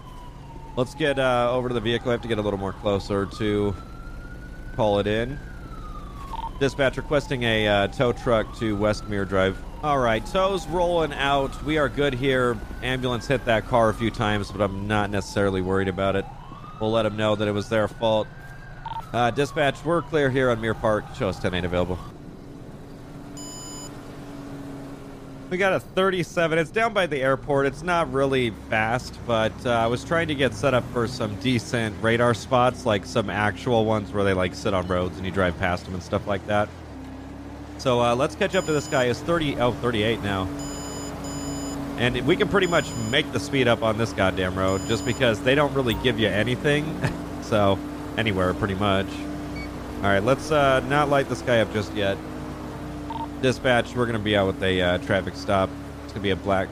Let's 0.81 0.95
get 0.95 1.19
uh, 1.19 1.53
over 1.53 1.69
to 1.69 1.75
the 1.75 1.81
vehicle. 1.83 2.09
I 2.09 2.13
have 2.13 2.23
to 2.23 2.29
get 2.29 2.39
a 2.39 2.41
little 2.41 2.59
more 2.59 2.73
closer 2.73 3.27
to 3.27 3.75
call 4.77 4.99
it 4.99 5.07
in. 5.07 5.39
Dispatch 6.59 6.97
requesting 6.97 7.43
a 7.43 7.69
uh, 7.69 7.87
tow 7.89 8.13
truck 8.13 8.57
to 8.61 8.75
West 8.79 9.07
Mirror 9.07 9.27
Drive. 9.27 9.59
All 9.83 9.99
right, 9.99 10.25
tow's 10.25 10.67
rolling 10.69 11.13
out. 11.13 11.63
We 11.65 11.77
are 11.77 11.91
good 11.91 12.15
here. 12.15 12.57
Ambulance 12.83 13.27
hit 13.27 13.45
that 13.45 13.67
car 13.67 13.91
a 13.91 13.95
few 13.95 14.11
times, 14.11 14.51
but 14.51 14.63
I'm 14.63 14.89
not 14.89 15.11
necessarily 15.11 15.61
worried 15.61 15.89
about 15.89 16.17
it. 16.17 16.25
We'll 16.81 16.93
let 16.93 17.03
them 17.03 17.19
know 17.19 17.37
that 17.37 17.47
it 17.47 17.53
was 17.53 17.69
their 17.69 17.87
fault. 17.87 18.27
Uh, 19.13 19.31
dispatch, 19.33 19.85
we're 19.85 20.01
clear 20.01 20.31
here 20.31 20.49
on 20.49 20.63
Mirror 20.63 20.77
Park. 20.77 21.05
Show 21.15 21.29
us 21.29 21.39
10 21.39 21.53
8 21.53 21.67
available. 21.67 21.99
We 25.51 25.59
got 25.59 25.73
a 25.73 25.81
37. 25.81 26.61
It's 26.61 26.71
down 26.71 26.95
by 26.95 27.07
the 27.07 27.21
airport. 27.21 27.67
It's 27.67 27.83
not 27.83 28.13
really 28.13 28.51
fast, 28.69 29.19
but 29.27 29.53
uh, 29.67 29.71
I 29.71 29.89
was 29.89 30.05
trying 30.05 30.29
to 30.29 30.35
get 30.37 30.55
set 30.55 30.75
up 30.75 30.85
for 30.93 31.09
some 31.09 31.35
decent 31.41 32.01
radar 32.01 32.35
spots, 32.35 32.87
like 32.87 33.05
some 33.05 33.29
actual 33.29 33.85
ones 33.85 34.13
where 34.13 34.23
they 34.23 34.33
like 34.33 34.55
sit 34.55 34.73
on 34.75 34.87
roads 34.87 35.17
and 35.17 35.27
you 35.27 35.33
drive 35.33 35.59
past 35.59 35.87
them 35.87 35.95
and 35.95 36.03
stuff 36.05 36.25
like 36.29 36.47
that. 36.47 36.69
So 37.79 38.01
uh, 38.01 38.15
let's 38.15 38.37
catch 38.37 38.55
up 38.55 38.65
to 38.67 38.73
this 38.73 38.87
guy. 38.87 39.07
Is 39.07 39.19
30 39.23 39.57
oh 39.57 39.73
38 39.73 40.23
now, 40.23 40.47
and 41.99 42.25
we 42.29 42.37
can 42.37 42.49
pretty 42.49 42.69
much 42.69 42.89
make 43.11 43.33
the 43.33 43.41
speed 43.41 43.67
up 43.67 43.83
on 43.83 43.99
this 43.99 44.13
goddamn 44.13 44.57
road 44.57 44.81
just 44.87 45.05
because 45.05 45.41
they 45.41 45.57
don't 45.57 45.75
really 45.75 45.95
give 45.95 46.21
you 46.21 46.29
anything. 46.29 46.85
so 47.43 47.77
anywhere 48.17 48.55
pretty 48.55 48.77
much. 48.77 49.09
All 49.97 50.03
right, 50.05 50.23
let's 50.23 50.53
uh, 50.53 50.79
not 50.89 51.09
light 51.09 51.29
this 51.29 51.43
guy 51.43 51.59
up 51.59 51.73
just 51.73 51.93
yet. 51.95 52.17
Dispatch, 53.43 53.95
we're 53.95 54.05
going 54.05 54.19
to 54.19 54.23
be 54.23 54.37
out 54.37 54.47
with 54.47 54.63
a 54.63 54.83
uh, 54.83 54.99
traffic 54.99 55.35
stop. 55.35 55.71
It's 56.05 56.13
going 56.13 56.21
to 56.21 56.21
be 56.21 56.31
a 56.31 56.37
black 56.37 56.69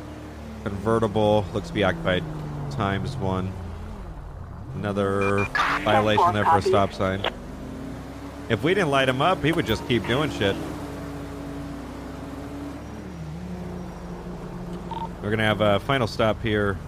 convertible. 0.64 1.46
Looks 1.54 1.68
to 1.68 1.74
be 1.74 1.82
occupied 1.82 2.22
times 2.70 3.16
one. 3.16 3.52
Another 4.74 5.46
violation 5.82 6.34
there 6.34 6.44
for 6.44 6.58
a 6.58 6.62
stop 6.62 6.92
sign. 6.92 7.22
If 8.50 8.62
we 8.62 8.74
didn't 8.74 8.90
light 8.90 9.08
him 9.08 9.22
up, 9.22 9.42
he 9.42 9.52
would 9.52 9.66
just 9.66 9.86
keep 9.88 10.06
doing 10.06 10.30
shit. 10.30 10.54
We're 15.22 15.30
going 15.30 15.38
to 15.38 15.44
have 15.44 15.60
a 15.60 15.80
final 15.80 16.06
stop 16.06 16.40
here, 16.42 16.78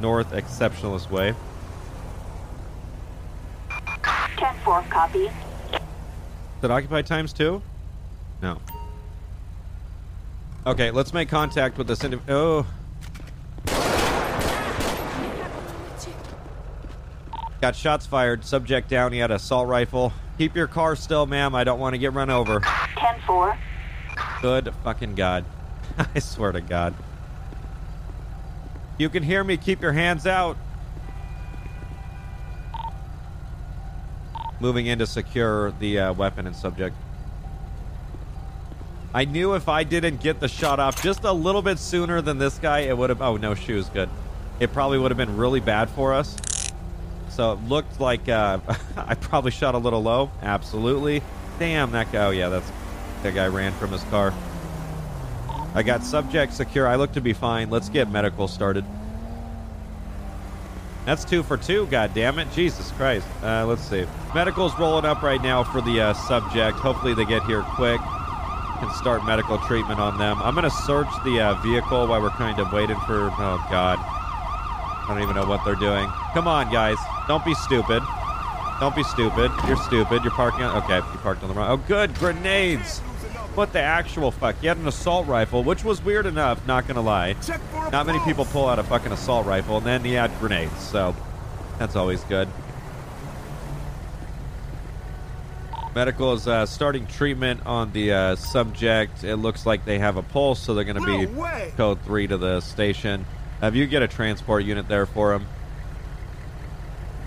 North 0.00 0.32
Exceptionalist 0.32 1.10
Way. 1.10 1.34
10-4, 3.68 4.88
copy. 4.88 5.26
Is 5.26 5.32
it 6.62 6.70
occupied 6.70 7.06
times 7.06 7.32
two? 7.32 7.62
No. 8.40 8.60
Okay, 10.66 10.90
let's 10.90 11.12
make 11.12 11.28
contact 11.28 11.76
with 11.76 11.86
this 11.86 12.00
indiv- 12.00 12.28
Oh. 12.28 12.66
Got 17.60 17.76
shots 17.76 18.06
fired. 18.06 18.44
Subject 18.44 18.88
down. 18.88 19.12
He 19.12 19.18
had 19.18 19.30
an 19.30 19.36
assault 19.36 19.68
rifle. 19.68 20.12
Keep 20.38 20.56
your 20.56 20.66
car 20.66 20.96
still, 20.96 21.26
ma'am. 21.26 21.54
I 21.54 21.64
don't 21.64 21.78
want 21.78 21.94
to 21.94 21.98
get 21.98 22.12
run 22.12 22.30
over. 22.30 22.60
10-4. 22.60 23.56
Good 24.42 24.72
fucking 24.82 25.14
God. 25.14 25.44
I 26.14 26.18
swear 26.18 26.52
to 26.52 26.60
God. 26.60 26.94
You 28.98 29.08
can 29.08 29.22
hear 29.22 29.42
me. 29.44 29.56
Keep 29.56 29.82
your 29.82 29.92
hands 29.92 30.26
out. 30.26 30.56
Moving 34.60 34.86
in 34.86 34.98
to 34.98 35.06
secure 35.06 35.72
the 35.72 35.98
uh, 35.98 36.12
weapon 36.12 36.46
and 36.46 36.54
subject. 36.56 36.96
I 39.14 39.24
knew 39.24 39.54
if 39.54 39.68
I 39.68 39.84
didn't 39.84 40.20
get 40.20 40.40
the 40.40 40.48
shot 40.48 40.80
off 40.80 41.00
just 41.00 41.22
a 41.22 41.32
little 41.32 41.62
bit 41.62 41.78
sooner 41.78 42.20
than 42.20 42.38
this 42.38 42.58
guy, 42.58 42.80
it 42.80 42.98
would 42.98 43.10
have. 43.10 43.22
Oh, 43.22 43.36
no 43.36 43.54
shoes. 43.54 43.88
Good. 43.88 44.10
It 44.58 44.72
probably 44.72 44.98
would 44.98 45.12
have 45.12 45.18
been 45.18 45.36
really 45.36 45.60
bad 45.60 45.88
for 45.88 46.12
us. 46.12 46.36
So 47.30 47.52
it 47.52 47.60
looked 47.68 48.00
like 48.00 48.28
uh, 48.28 48.58
I 48.96 49.14
probably 49.14 49.52
shot 49.52 49.76
a 49.76 49.78
little 49.78 50.02
low. 50.02 50.32
Absolutely. 50.42 51.22
Damn, 51.60 51.92
that 51.92 52.10
guy. 52.10 52.26
Oh, 52.26 52.30
yeah, 52.30 52.48
that's. 52.48 52.70
That 53.22 53.34
guy 53.34 53.46
ran 53.46 53.72
from 53.72 53.90
his 53.90 54.02
car. 54.04 54.34
I 55.74 55.82
got 55.82 56.02
subject 56.02 56.52
secure. 56.52 56.86
I 56.86 56.96
look 56.96 57.12
to 57.12 57.22
be 57.22 57.32
fine. 57.32 57.70
Let's 57.70 57.88
get 57.88 58.10
medical 58.10 58.48
started. 58.48 58.84
That's 61.06 61.24
two 61.24 61.42
for 61.42 61.56
two, 61.56 61.86
God 61.86 62.12
damn 62.14 62.38
it! 62.38 62.50
Jesus 62.52 62.90
Christ. 62.92 63.26
Uh, 63.42 63.64
let's 63.66 63.82
see. 63.82 64.06
Medical's 64.34 64.78
rolling 64.78 65.04
up 65.04 65.22
right 65.22 65.42
now 65.42 65.62
for 65.62 65.80
the 65.80 66.00
uh, 66.00 66.12
subject. 66.14 66.78
Hopefully 66.78 67.14
they 67.14 67.24
get 67.24 67.42
here 67.44 67.62
quick. 67.62 68.00
Can 68.84 68.92
start 68.92 69.24
medical 69.24 69.56
treatment 69.60 69.98
on 69.98 70.18
them. 70.18 70.42
I'm 70.42 70.54
going 70.54 70.64
to 70.64 70.70
search 70.70 71.08
the 71.24 71.40
uh, 71.40 71.54
vehicle 71.62 72.06
while 72.06 72.20
we're 72.20 72.28
kind 72.28 72.58
of 72.58 72.70
waiting 72.70 72.98
for... 73.06 73.30
Oh, 73.30 73.66
God. 73.70 73.98
I 73.98 75.04
don't 75.08 75.22
even 75.22 75.34
know 75.34 75.46
what 75.46 75.64
they're 75.64 75.74
doing. 75.74 76.06
Come 76.34 76.46
on, 76.46 76.70
guys. 76.70 76.98
Don't 77.26 77.42
be 77.46 77.54
stupid. 77.54 78.02
Don't 78.80 78.94
be 78.94 79.02
stupid. 79.04 79.50
You're 79.66 79.78
stupid. 79.78 80.22
You're 80.22 80.32
parking 80.32 80.64
on... 80.64 80.82
Okay, 80.82 80.96
you 80.96 81.18
parked 81.20 81.42
on 81.42 81.48
the 81.48 81.54
wrong... 81.54 81.70
Oh, 81.70 81.76
good. 81.78 82.14
Grenades. 82.16 82.98
What 83.54 83.72
the 83.72 83.80
actual 83.80 84.30
fuck? 84.30 84.56
You 84.60 84.68
had 84.68 84.76
an 84.76 84.86
assault 84.86 85.26
rifle, 85.26 85.64
which 85.64 85.82
was 85.82 86.04
weird 86.04 86.26
enough, 86.26 86.66
not 86.66 86.86
to 86.86 87.00
lie. 87.00 87.36
Not 87.90 88.04
many 88.04 88.18
people 88.20 88.44
pull 88.44 88.68
out 88.68 88.78
a 88.78 88.82
fucking 88.84 89.12
assault 89.12 89.46
rifle, 89.46 89.78
and 89.78 89.86
then 89.86 90.04
he 90.04 90.12
had 90.12 90.30
grenades, 90.40 90.78
so 90.78 91.16
that's 91.78 91.96
always 91.96 92.22
good. 92.24 92.48
Medical 95.94 96.32
is 96.32 96.48
uh, 96.48 96.66
starting 96.66 97.06
treatment 97.06 97.64
on 97.66 97.92
the 97.92 98.12
uh, 98.12 98.36
subject. 98.36 99.22
It 99.22 99.36
looks 99.36 99.64
like 99.64 99.84
they 99.84 100.00
have 100.00 100.16
a 100.16 100.22
pulse, 100.22 100.58
so 100.60 100.74
they're 100.74 100.82
going 100.84 101.00
to 101.00 101.06
be 101.06 101.26
way. 101.26 101.72
code 101.76 102.00
3 102.02 102.26
to 102.28 102.36
the 102.36 102.60
station. 102.60 103.24
Have 103.60 103.76
you 103.76 103.86
get 103.86 104.02
a 104.02 104.08
transport 104.08 104.64
unit 104.64 104.88
there 104.88 105.06
for 105.06 105.32
him? 105.34 105.46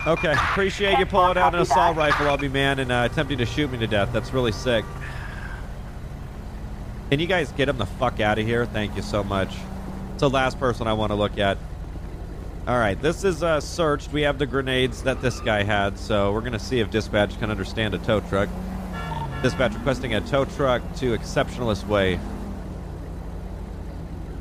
Okay, 0.06 0.32
appreciate 0.32 1.00
you 1.00 1.06
pulling 1.06 1.38
out 1.38 1.56
an 1.56 1.62
assault 1.62 1.96
rifle 1.96 2.28
on 2.28 2.42
me, 2.42 2.50
man, 2.50 2.80
and 2.80 2.92
uh, 2.92 3.08
attempting 3.10 3.38
to 3.38 3.46
shoot 3.46 3.72
me 3.72 3.78
to 3.80 3.88
death. 3.88 4.12
That's 4.12 4.34
really 4.34 4.52
sick. 4.52 4.84
Can 7.10 7.22
you 7.22 7.28
guys 7.28 7.52
get 7.54 7.70
him 7.70 7.78
the 7.78 7.86
fuck 7.86 8.20
out 8.20 8.38
of 8.38 8.46
here? 8.46 8.66
Thank 8.66 8.98
you 8.98 9.02
so 9.02 9.24
much. 9.24 9.54
It's 10.12 10.22
the 10.22 10.30
last 10.30 10.60
person 10.60 10.88
I 10.88 10.94
want 10.94 11.12
to 11.12 11.16
look 11.16 11.38
at. 11.38 11.58
All 12.68 12.78
right, 12.78 13.02
this 13.02 13.24
is 13.24 13.44
uh, 13.44 13.62
searched. 13.62 14.12
We 14.12 14.24
have 14.24 14.40
the 14.40 14.46
grenades 14.46 15.02
that 15.04 15.22
this 15.22 15.40
guy 15.40 15.64
had, 15.64 15.98
so 15.98 16.34
we're 16.34 16.42
going 16.42 16.52
to 16.52 16.60
see 16.60 16.82
if 16.82 16.92
dispatch 16.92 17.40
can 17.40 17.50
understand 17.50 17.94
a 17.94 17.98
tow 18.00 18.20
truck. 18.20 18.50
Dispatch 19.42 19.74
requesting 19.74 20.16
a 20.16 20.22
tow 20.22 20.44
truck 20.44 20.82
to 20.98 21.18
Exceptionalist 21.18 21.88
Way. 21.88 22.20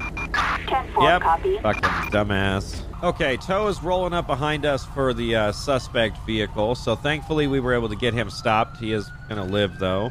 10-4, 0.00 1.02
Yep. 1.02 1.22
copy. 1.22 1.58
Fucking 1.60 1.82
dumbass. 2.10 2.82
Okay, 3.04 3.36
tow 3.36 3.68
is 3.68 3.80
rolling 3.80 4.12
up 4.12 4.26
behind 4.26 4.66
us 4.66 4.84
for 4.86 5.14
the 5.14 5.36
uh, 5.36 5.52
suspect 5.52 6.18
vehicle, 6.26 6.74
so 6.74 6.96
thankfully 6.96 7.46
we 7.46 7.60
were 7.60 7.74
able 7.74 7.88
to 7.90 7.96
get 7.96 8.12
him 8.12 8.28
stopped. 8.28 8.78
He 8.78 8.92
is 8.92 9.08
going 9.28 9.40
to 9.40 9.52
live, 9.52 9.78
though. 9.78 10.10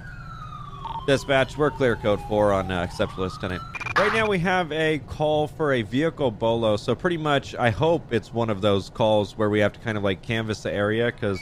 Dispatch, 1.06 1.58
we're 1.58 1.70
clear 1.72 1.98
code 1.98 2.22
4 2.30 2.54
on 2.54 2.72
uh, 2.72 2.88
Exceptionalist 2.88 3.42
Tenant. 3.42 3.62
Right 3.98 4.14
now 4.14 4.28
we 4.28 4.40
have 4.40 4.74
a 4.74 5.00
call 5.08 5.48
for 5.48 5.72
a 5.72 5.82
vehicle 5.82 6.30
bolo, 6.30 6.76
so 6.76 6.94
pretty 6.96 7.16
much 7.16 7.56
I 7.56 7.70
hope 7.70 8.12
it's 8.12 8.34
one 8.34 8.50
of 8.50 8.60
those 8.62 8.90
calls 8.90 9.38
where 9.38 9.50
we 9.50 9.62
have 9.62 9.72
to 9.72 9.80
kind 9.80 9.98
of 9.98 10.04
like 10.04 10.22
canvass 10.22 10.64
the 10.64 10.72
area, 10.72 11.06
because 11.06 11.42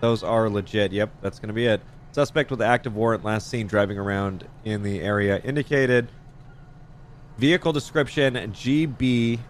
those 0.00 0.22
are 0.22 0.48
legit. 0.48 0.92
Yep, 0.92 1.10
that's 1.20 1.40
going 1.40 1.48
to 1.48 1.52
be 1.52 1.66
it. 1.66 1.80
Suspect 2.12 2.52
with 2.52 2.62
active 2.62 2.94
warrant 2.94 3.24
last 3.24 3.48
seen 3.48 3.66
driving 3.66 3.98
around 3.98 4.46
in 4.64 4.84
the 4.84 5.00
area 5.00 5.40
indicated. 5.42 6.08
Vehicle 7.38 7.72
description 7.72 8.34
GB 8.34 9.40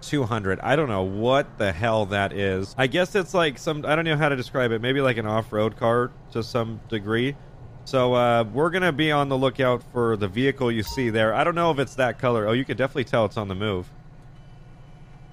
200. 0.00 0.60
I 0.60 0.76
don't 0.76 0.88
know 0.88 1.02
what 1.02 1.58
the 1.58 1.72
hell 1.72 2.06
that 2.06 2.32
is. 2.32 2.74
I 2.78 2.86
guess 2.86 3.14
it's 3.14 3.34
like 3.34 3.58
some, 3.58 3.84
I 3.84 3.96
don't 3.96 4.06
know 4.06 4.16
how 4.16 4.30
to 4.30 4.36
describe 4.36 4.72
it. 4.72 4.80
Maybe 4.80 5.02
like 5.02 5.18
an 5.18 5.26
off 5.26 5.52
road 5.52 5.76
car 5.76 6.10
to 6.32 6.42
some 6.42 6.80
degree. 6.88 7.36
So 7.84 8.14
uh, 8.14 8.44
we're 8.44 8.70
to 8.70 8.92
be 8.92 9.10
on 9.10 9.28
the 9.28 9.36
lookout 9.36 9.82
for 9.92 10.16
the 10.16 10.28
vehicle 10.28 10.70
you 10.70 10.82
see 10.82 11.10
there. 11.10 11.34
I 11.34 11.44
don't 11.44 11.54
know 11.54 11.70
if 11.70 11.78
it's 11.78 11.96
that 11.96 12.18
color. 12.18 12.46
Oh, 12.46 12.52
you 12.52 12.64
can 12.64 12.76
definitely 12.76 13.04
tell 13.04 13.24
it's 13.24 13.36
on 13.36 13.48
the 13.48 13.54
move. 13.54 13.90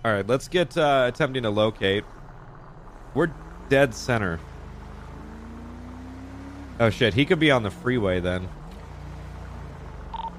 All 0.04 0.12
right, 0.12 0.26
let's 0.26 0.48
get 0.48 0.78
uh, 0.78 1.06
attempting 1.14 1.44
to 1.44 1.50
locate. 1.50 2.04
We're 3.14 3.32
dead 3.70 3.94
center. 3.94 4.40
Oh 6.80 6.90
shit, 6.90 7.14
he 7.14 7.26
could 7.26 7.40
be 7.40 7.52
on 7.52 7.64
the 7.64 7.72
freeway 7.72 8.20
then. 8.20 8.48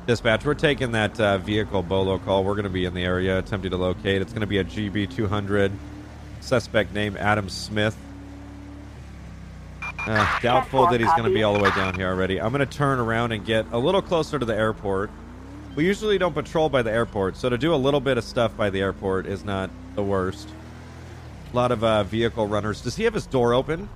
Dispatch, 0.06 0.44
we're 0.44 0.54
taking 0.54 0.92
that 0.92 1.20
uh, 1.20 1.38
vehicle 1.38 1.82
bolo 1.82 2.18
call. 2.18 2.42
We're 2.42 2.54
going 2.54 2.64
to 2.64 2.70
be 2.70 2.86
in 2.86 2.94
the 2.94 3.04
area 3.04 3.38
attempting 3.38 3.70
to 3.70 3.76
locate. 3.76 4.22
It's 4.22 4.32
going 4.32 4.40
to 4.40 4.46
be 4.46 4.58
a 4.58 4.64
GB200. 4.64 5.70
Suspect 6.40 6.92
name 6.94 7.16
Adam 7.18 7.48
Smith. 7.48 7.96
Uh, 10.06 10.40
doubtful 10.40 10.86
that 10.86 11.00
he's 11.00 11.10
going 11.10 11.24
to 11.24 11.34
be 11.34 11.42
all 11.42 11.54
the 11.54 11.60
way 11.60 11.70
down 11.70 11.94
here 11.94 12.08
already. 12.08 12.40
I'm 12.40 12.52
going 12.52 12.66
to 12.66 12.76
turn 12.78 12.98
around 12.98 13.32
and 13.32 13.44
get 13.44 13.66
a 13.72 13.78
little 13.78 14.02
closer 14.02 14.38
to 14.38 14.44
the 14.44 14.56
airport. 14.56 15.10
We 15.76 15.84
usually 15.86 16.18
don't 16.18 16.34
patrol 16.34 16.68
by 16.68 16.82
the 16.82 16.90
airport, 16.90 17.36
so 17.36 17.48
to 17.48 17.58
do 17.58 17.74
a 17.74 17.76
little 17.76 18.00
bit 18.00 18.18
of 18.18 18.24
stuff 18.24 18.56
by 18.56 18.70
the 18.70 18.80
airport 18.80 19.26
is 19.26 19.44
not 19.44 19.70
the 19.94 20.02
worst. 20.02 20.48
A 21.52 21.56
lot 21.56 21.70
of 21.70 21.84
uh, 21.84 22.02
vehicle 22.04 22.46
runners. 22.46 22.80
Does 22.80 22.96
he 22.96 23.04
have 23.04 23.14
his 23.14 23.26
door 23.26 23.54
open? 23.54 23.88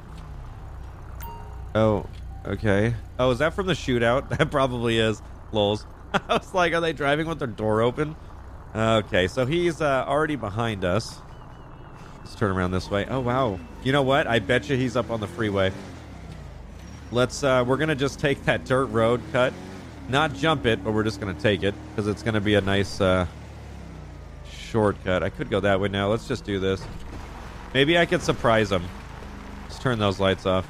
Oh, 1.74 2.06
okay. 2.46 2.94
Oh, 3.18 3.30
is 3.30 3.38
that 3.38 3.54
from 3.54 3.66
the 3.66 3.72
shootout? 3.74 4.28
That 4.38 4.50
probably 4.50 4.98
is. 4.98 5.20
Lols. 5.52 5.86
I 6.14 6.20
was 6.28 6.54
like, 6.54 6.72
are 6.74 6.80
they 6.80 6.92
driving 6.92 7.26
with 7.26 7.38
their 7.38 7.48
door 7.48 7.82
open? 7.82 8.14
Okay, 8.74 9.28
so 9.28 9.46
he's 9.46 9.80
uh, 9.80 10.04
already 10.06 10.36
behind 10.36 10.84
us. 10.84 11.18
Let's 12.18 12.34
turn 12.34 12.50
around 12.50 12.72
this 12.72 12.90
way. 12.90 13.06
Oh, 13.08 13.20
wow. 13.20 13.58
You 13.82 13.92
know 13.92 14.02
what? 14.02 14.26
I 14.26 14.38
bet 14.38 14.68
you 14.68 14.76
he's 14.76 14.96
up 14.96 15.10
on 15.10 15.20
the 15.20 15.26
freeway. 15.26 15.72
Let's, 17.14 17.44
uh, 17.44 17.64
we're 17.64 17.76
going 17.76 17.90
to 17.90 17.94
just 17.94 18.18
take 18.18 18.44
that 18.46 18.64
dirt 18.64 18.86
road 18.86 19.20
cut. 19.30 19.52
Not 20.08 20.34
jump 20.34 20.66
it, 20.66 20.82
but 20.82 20.92
we're 20.92 21.04
just 21.04 21.20
going 21.20 21.34
to 21.34 21.40
take 21.40 21.62
it 21.62 21.72
because 21.90 22.08
it's 22.08 22.24
going 22.24 22.34
to 22.34 22.40
be 22.40 22.56
a 22.56 22.60
nice 22.60 23.00
uh, 23.00 23.26
shortcut. 24.50 25.22
I 25.22 25.30
could 25.30 25.48
go 25.48 25.60
that 25.60 25.78
way 25.78 25.88
now. 25.88 26.10
Let's 26.10 26.26
just 26.26 26.44
do 26.44 26.58
this. 26.58 26.84
Maybe 27.72 27.96
I 27.96 28.04
could 28.04 28.20
surprise 28.20 28.72
him. 28.72 28.82
Let's 29.62 29.78
turn 29.78 30.00
those 30.00 30.18
lights 30.18 30.44
off. 30.44 30.68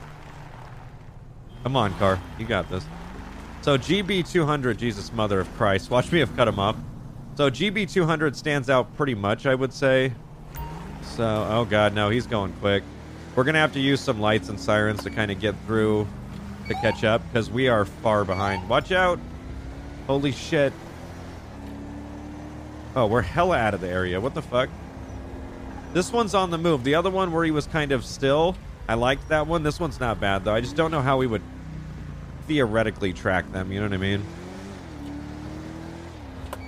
Come 1.63 1.77
on, 1.77 1.95
car. 1.95 2.21
You 2.39 2.45
got 2.45 2.69
this. 2.69 2.85
So 3.63 3.79
GB200, 3.79 4.77
Jesus 4.77 5.15
Mother 5.15 5.41
of 5.41 5.51
Christ. 5.57 5.91
Watch 5.91 6.13
me 6.13 6.19
have 6.19 6.37
cut 6.37 6.47
him 6.47 6.59
up. 6.59 6.77
So 7.37 7.51
GB200 7.51 8.37
stands 8.37 8.69
out 8.69 8.95
pretty 8.99 9.15
much, 9.15 9.47
I 9.47 9.55
would 9.55 9.73
say. 9.73 10.13
So, 11.17 11.25
oh 11.25 11.65
god, 11.65 11.95
no, 11.95 12.11
he's 12.11 12.27
going 12.27 12.53
quick. 12.61 12.83
We're 13.35 13.45
going 13.45 13.55
to 13.55 13.61
have 13.61 13.73
to 13.73 13.81
use 13.81 14.01
some 14.01 14.21
lights 14.21 14.51
and 14.51 14.61
sirens 14.61 15.03
to 15.05 15.11
kind 15.11 15.31
of 15.31 15.41
get 15.41 15.55
through 15.67 16.07
to 16.69 16.75
catch 16.75 17.05
up 17.05 17.23
because 17.29 17.51
we 17.51 17.69
are 17.69 17.85
far 17.85 18.25
behind. 18.25 18.69
Watch 18.69 18.93
out! 18.93 19.19
Holy 20.07 20.33
shit. 20.33 20.73
Oh, 22.97 23.07
we're 23.07 23.23
hella 23.23 23.57
out 23.57 23.75
of 23.75 23.81
the 23.81 23.89
area. 23.89 24.21
What 24.21 24.35
the 24.35 24.43
fuck? 24.43 24.69
This 25.93 26.13
one's 26.13 26.35
on 26.35 26.51
the 26.51 26.59
move. 26.59 26.85
The 26.85 26.95
other 26.95 27.11
one 27.11 27.33
where 27.33 27.45
he 27.45 27.51
was 27.51 27.67
kind 27.67 27.93
of 27.93 28.05
still, 28.05 28.57
I 28.89 28.95
liked 28.95 29.29
that 29.29 29.47
one. 29.47 29.63
This 29.63 29.81
one's 29.81 30.01
not 30.01 30.21
bad, 30.21 30.45
though. 30.45 30.55
I 30.55 30.61
just 30.61 30.77
don't 30.77 30.91
know 30.91 31.01
how 31.01 31.19
we 31.19 31.27
would 31.27 31.43
theoretically 32.47 33.13
track 33.13 33.51
them. 33.53 33.73
You 33.73 33.81
know 33.81 33.87
what 33.87 33.95
I 33.95 33.99
mean? 33.99 34.25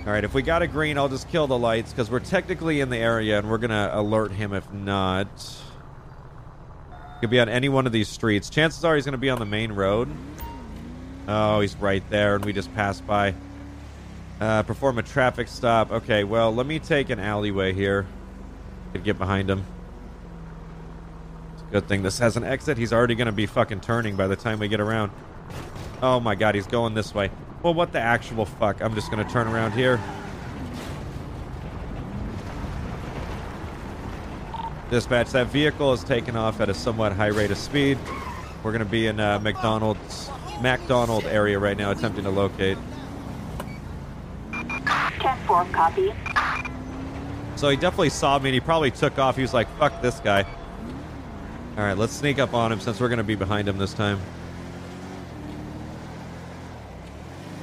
All 0.05 0.13
right, 0.13 0.23
if 0.23 0.33
we 0.33 0.41
got 0.41 0.61
a 0.61 0.67
green, 0.67 0.97
I'll 0.97 1.09
just 1.09 1.29
kill 1.29 1.47
the 1.47 1.57
lights 1.57 1.91
because 1.91 2.09
we're 2.09 2.21
technically 2.21 2.79
in 2.79 2.89
the 2.89 2.97
area 2.97 3.37
and 3.37 3.49
we're 3.49 3.57
going 3.57 3.71
to 3.71 3.89
alert 3.93 4.31
him 4.31 4.53
if 4.53 4.71
not. 4.71 5.27
Could 7.21 7.29
be 7.29 7.39
on 7.39 7.49
any 7.49 7.69
one 7.69 7.85
of 7.85 7.91
these 7.91 8.07
streets. 8.07 8.49
Chances 8.49 8.83
are 8.85 8.95
he's 8.95 9.05
going 9.05 9.13
to 9.13 9.17
be 9.17 9.29
on 9.29 9.39
the 9.39 9.45
main 9.45 9.71
road. 9.71 10.09
Oh, 11.27 11.59
he's 11.59 11.75
right 11.77 12.07
there 12.09 12.35
and 12.35 12.45
we 12.45 12.53
just 12.53 12.73
passed 12.75 13.05
by. 13.05 13.33
Uh, 14.39 14.63
perform 14.63 14.99
a 14.99 15.03
traffic 15.03 15.47
stop. 15.47 15.91
Okay, 15.91 16.23
well, 16.23 16.53
let 16.53 16.65
me 16.67 16.79
take 16.79 17.09
an 17.09 17.19
alleyway 17.19 17.73
here. 17.73 18.05
Could 18.93 19.03
get 19.03 19.17
behind 19.17 19.49
him. 19.49 19.65
It's 21.53 21.63
a 21.63 21.71
good 21.71 21.87
thing 21.87 22.03
this 22.03 22.19
has 22.19 22.37
an 22.37 22.43
exit. 22.43 22.77
He's 22.77 22.93
already 22.93 23.15
going 23.15 23.25
to 23.25 23.31
be 23.31 23.47
fucking 23.47 23.81
turning 23.81 24.15
by 24.15 24.27
the 24.27 24.35
time 24.35 24.59
we 24.59 24.67
get 24.67 24.79
around. 24.79 25.11
Oh 26.01 26.19
my 26.19 26.35
god, 26.35 26.53
he's 26.53 26.67
going 26.67 26.93
this 26.93 27.15
way. 27.15 27.31
Well, 27.63 27.73
what 27.73 27.91
the 27.91 27.99
actual 27.99 28.45
fuck? 28.45 28.81
I'm 28.81 28.93
just 28.93 29.09
going 29.09 29.25
to 29.25 29.31
turn 29.33 29.47
around 29.47 29.71
here. 29.71 29.99
Dispatch, 34.89 35.31
that 35.31 35.47
vehicle 35.47 35.91
is 35.91 36.03
taking 36.03 36.37
off 36.37 36.61
at 36.61 36.69
a 36.69 36.73
somewhat 36.73 37.11
high 37.11 37.27
rate 37.27 37.51
of 37.51 37.57
speed. 37.57 37.97
We're 38.63 38.71
going 38.71 38.83
to 38.83 38.89
be 38.89 39.07
in 39.07 39.19
uh, 39.19 39.39
McDonald's, 39.39 40.29
McDonald 40.61 41.25
area 41.25 41.59
right 41.59 41.77
now, 41.77 41.91
attempting 41.91 42.23
to 42.23 42.29
locate. 42.29 42.77
10-4, 44.51 45.71
copy. 45.73 46.13
So 47.57 47.69
he 47.69 47.75
definitely 47.75 48.09
saw 48.09 48.39
me 48.39 48.49
and 48.49 48.53
he 48.53 48.59
probably 48.61 48.91
took 48.91 49.19
off. 49.19 49.35
He 49.35 49.41
was 49.41 49.53
like, 49.53 49.67
fuck 49.77 50.01
this 50.01 50.19
guy. 50.21 50.43
All 51.77 51.83
right, 51.83 51.97
let's 51.97 52.13
sneak 52.13 52.39
up 52.39 52.53
on 52.53 52.71
him 52.71 52.79
since 52.79 52.99
we're 52.99 53.09
going 53.09 53.17
to 53.17 53.23
be 53.23 53.35
behind 53.35 53.67
him 53.67 53.77
this 53.77 53.93
time. 53.93 54.19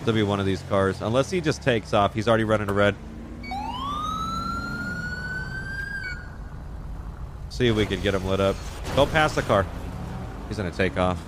There'll 0.01 0.15
be 0.15 0.23
one 0.23 0.41
of 0.41 0.47
these 0.47 0.63
cars. 0.69 1.01
Unless 1.01 1.31
he 1.31 1.41
just 1.41 1.63
takes 1.63 1.95
off. 1.95 2.13
He's 2.13 2.29
already 2.29 2.45
running 2.45 2.69
a 2.69 2.73
red. 2.73 2.95
See 7.55 7.69
if 7.69 7.77
we 7.77 7.87
can 7.87 8.01
get 8.01 8.15
him 8.15 8.27
lit 8.27 8.41
up. 8.41 8.57
Don't 8.97 9.09
pass 9.13 9.37
the 9.37 9.43
car. 9.43 9.65
He's 10.49 10.57
going 10.57 10.69
to 10.69 10.77
take 10.77 10.99
off. 10.99 11.23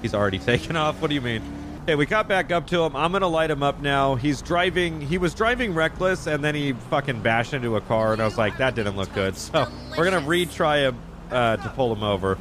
He's 0.00 0.14
already 0.14 0.38
taken 0.52 0.76
off. 0.76 1.02
What 1.02 1.08
do 1.08 1.16
you 1.16 1.20
mean? 1.20 1.42
Okay, 1.82 1.96
we 1.96 2.06
got 2.06 2.28
back 2.28 2.52
up 2.52 2.68
to 2.68 2.80
him. 2.80 2.94
I'm 2.94 3.10
going 3.10 3.22
to 3.22 3.26
light 3.26 3.50
him 3.50 3.60
up 3.60 3.80
now. 3.80 4.14
He's 4.14 4.40
driving. 4.40 5.00
He 5.00 5.18
was 5.18 5.34
driving 5.34 5.74
reckless, 5.74 6.28
and 6.28 6.44
then 6.44 6.54
he 6.54 6.74
fucking 6.74 7.22
bashed 7.22 7.54
into 7.54 7.74
a 7.74 7.80
car, 7.80 8.12
and 8.12 8.22
I 8.22 8.24
was 8.24 8.38
like, 8.38 8.58
that 8.58 8.76
didn't 8.76 8.94
look 8.94 9.12
good. 9.14 9.36
So 9.36 9.66
we're 9.98 10.08
going 10.08 10.22
to 10.22 10.28
retry 10.28 10.82
him 10.82 10.96
uh, 11.32 11.56
to 11.56 11.68
pull 11.70 11.92
him 11.92 12.04
over. 12.04 12.38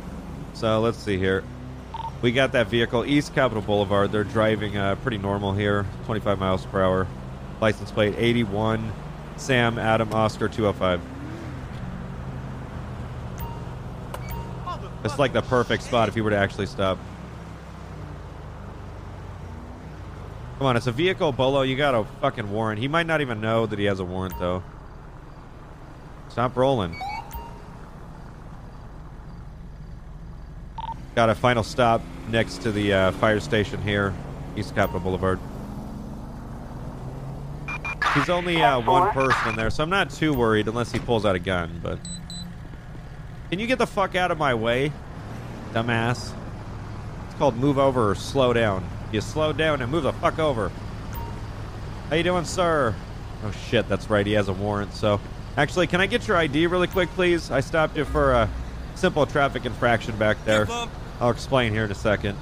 So 0.54 0.80
let's 0.80 1.00
see 1.00 1.18
here. 1.18 1.44
We 2.22 2.32
got 2.32 2.52
that 2.52 2.68
vehicle, 2.68 3.04
East 3.04 3.34
Capitol 3.34 3.64
Boulevard. 3.64 4.12
They're 4.12 4.24
driving 4.24 4.78
uh, 4.78 4.94
pretty 4.98 5.18
normal 5.18 5.54
here, 5.54 5.88
25 6.06 6.38
miles 6.38 6.68
per 6.68 6.84
hour. 6.84 7.08
License 7.62 7.90
plate 7.90 8.14
81, 8.16 8.94
Sam 9.38 9.80
Adam 9.80 10.14
Oscar 10.14 10.48
205. 10.48 11.02
It's 15.04 15.18
like 15.18 15.34
the 15.34 15.42
perfect 15.42 15.84
spot 15.84 16.10
if 16.10 16.16
he 16.16 16.22
were 16.22 16.30
to 16.30 16.38
actually 16.38 16.68
stop. 16.68 16.98
Come 20.58 20.68
on, 20.68 20.78
it's 20.78 20.86
a 20.86 20.92
vehicle, 20.92 21.32
Bolo. 21.32 21.64
You 21.64 21.76
got 21.76 21.96
a 21.96 22.04
fucking 22.22 22.52
warrant. 22.52 22.80
He 22.80 22.88
might 22.88 23.08
not 23.08 23.22
even 23.22 23.42
know 23.42 23.66
that 23.66 23.80
he 23.80 23.86
has 23.86 24.00
a 24.00 24.06
warrant, 24.06 24.38
though. 24.40 24.62
Stop 26.30 26.56
rolling. 26.56 27.02
Got 31.16 31.30
a 31.30 31.36
final 31.36 31.64
stop 31.64 32.02
next 32.30 32.62
to 32.62 32.72
the 32.72 32.94
uh, 32.94 33.12
fire 33.14 33.40
station 33.40 33.82
here, 33.82 34.14
East 34.56 34.76
Capitol 34.76 35.00
Boulevard. 35.00 35.40
He's 38.14 38.30
only 38.30 38.62
uh, 38.62 38.80
one 38.82 39.10
person 39.12 39.50
in 39.50 39.56
there, 39.56 39.70
so 39.70 39.84
I'm 39.84 39.90
not 39.90 40.10
too 40.10 40.34
worried 40.34 40.68
unless 40.68 40.92
he 40.92 41.00
pulls 41.00 41.26
out 41.26 41.36
a 41.36 41.40
gun, 41.40 41.80
but... 41.82 41.98
Can 43.52 43.60
you 43.60 43.68
get 43.68 43.80
the 43.80 43.86
fuck 43.86 44.16
out 44.16 44.32
of 44.32 44.38
my 44.38 44.54
way, 44.54 44.94
dumbass? 45.74 46.32
It's 47.26 47.38
called 47.38 47.58
move 47.58 47.78
over 47.78 48.12
or 48.12 48.16
slow 48.16 48.54
down. 48.54 48.88
You 49.12 49.20
slow 49.20 49.52
down 49.52 49.82
and 49.82 49.92
move 49.92 50.04
the 50.04 50.14
fuck 50.14 50.40
over. 50.40 50.72
How 52.10 52.16
you 52.16 52.24
doing, 52.24 52.46
sir? 52.46 52.96
Oh 53.44 53.52
shit, 53.52 53.90
that's 53.90 54.10
right, 54.10 54.26
he 54.26 54.34
has 54.34 54.48
a 54.48 54.54
warrant, 54.54 54.94
so... 54.94 55.20
Actually, 55.58 55.88
can 55.88 56.00
I 56.00 56.08
get 56.08 56.30
your 56.30 56.38
ID 56.38 56.68
really 56.68 56.88
quick, 56.88 57.10
please? 57.10 57.52
I 57.52 57.60
stopped 57.60 57.98
you 57.98 58.06
for 58.06 58.32
a 58.32 58.50
simple 58.96 59.26
traffic 59.26 59.66
infraction 59.66 60.16
back 60.16 60.38
there. 60.46 60.66
I'll 61.20 61.32
explain 61.32 61.74
here 61.74 61.84
in 61.84 61.92
a 61.92 61.96
second. 61.96 62.38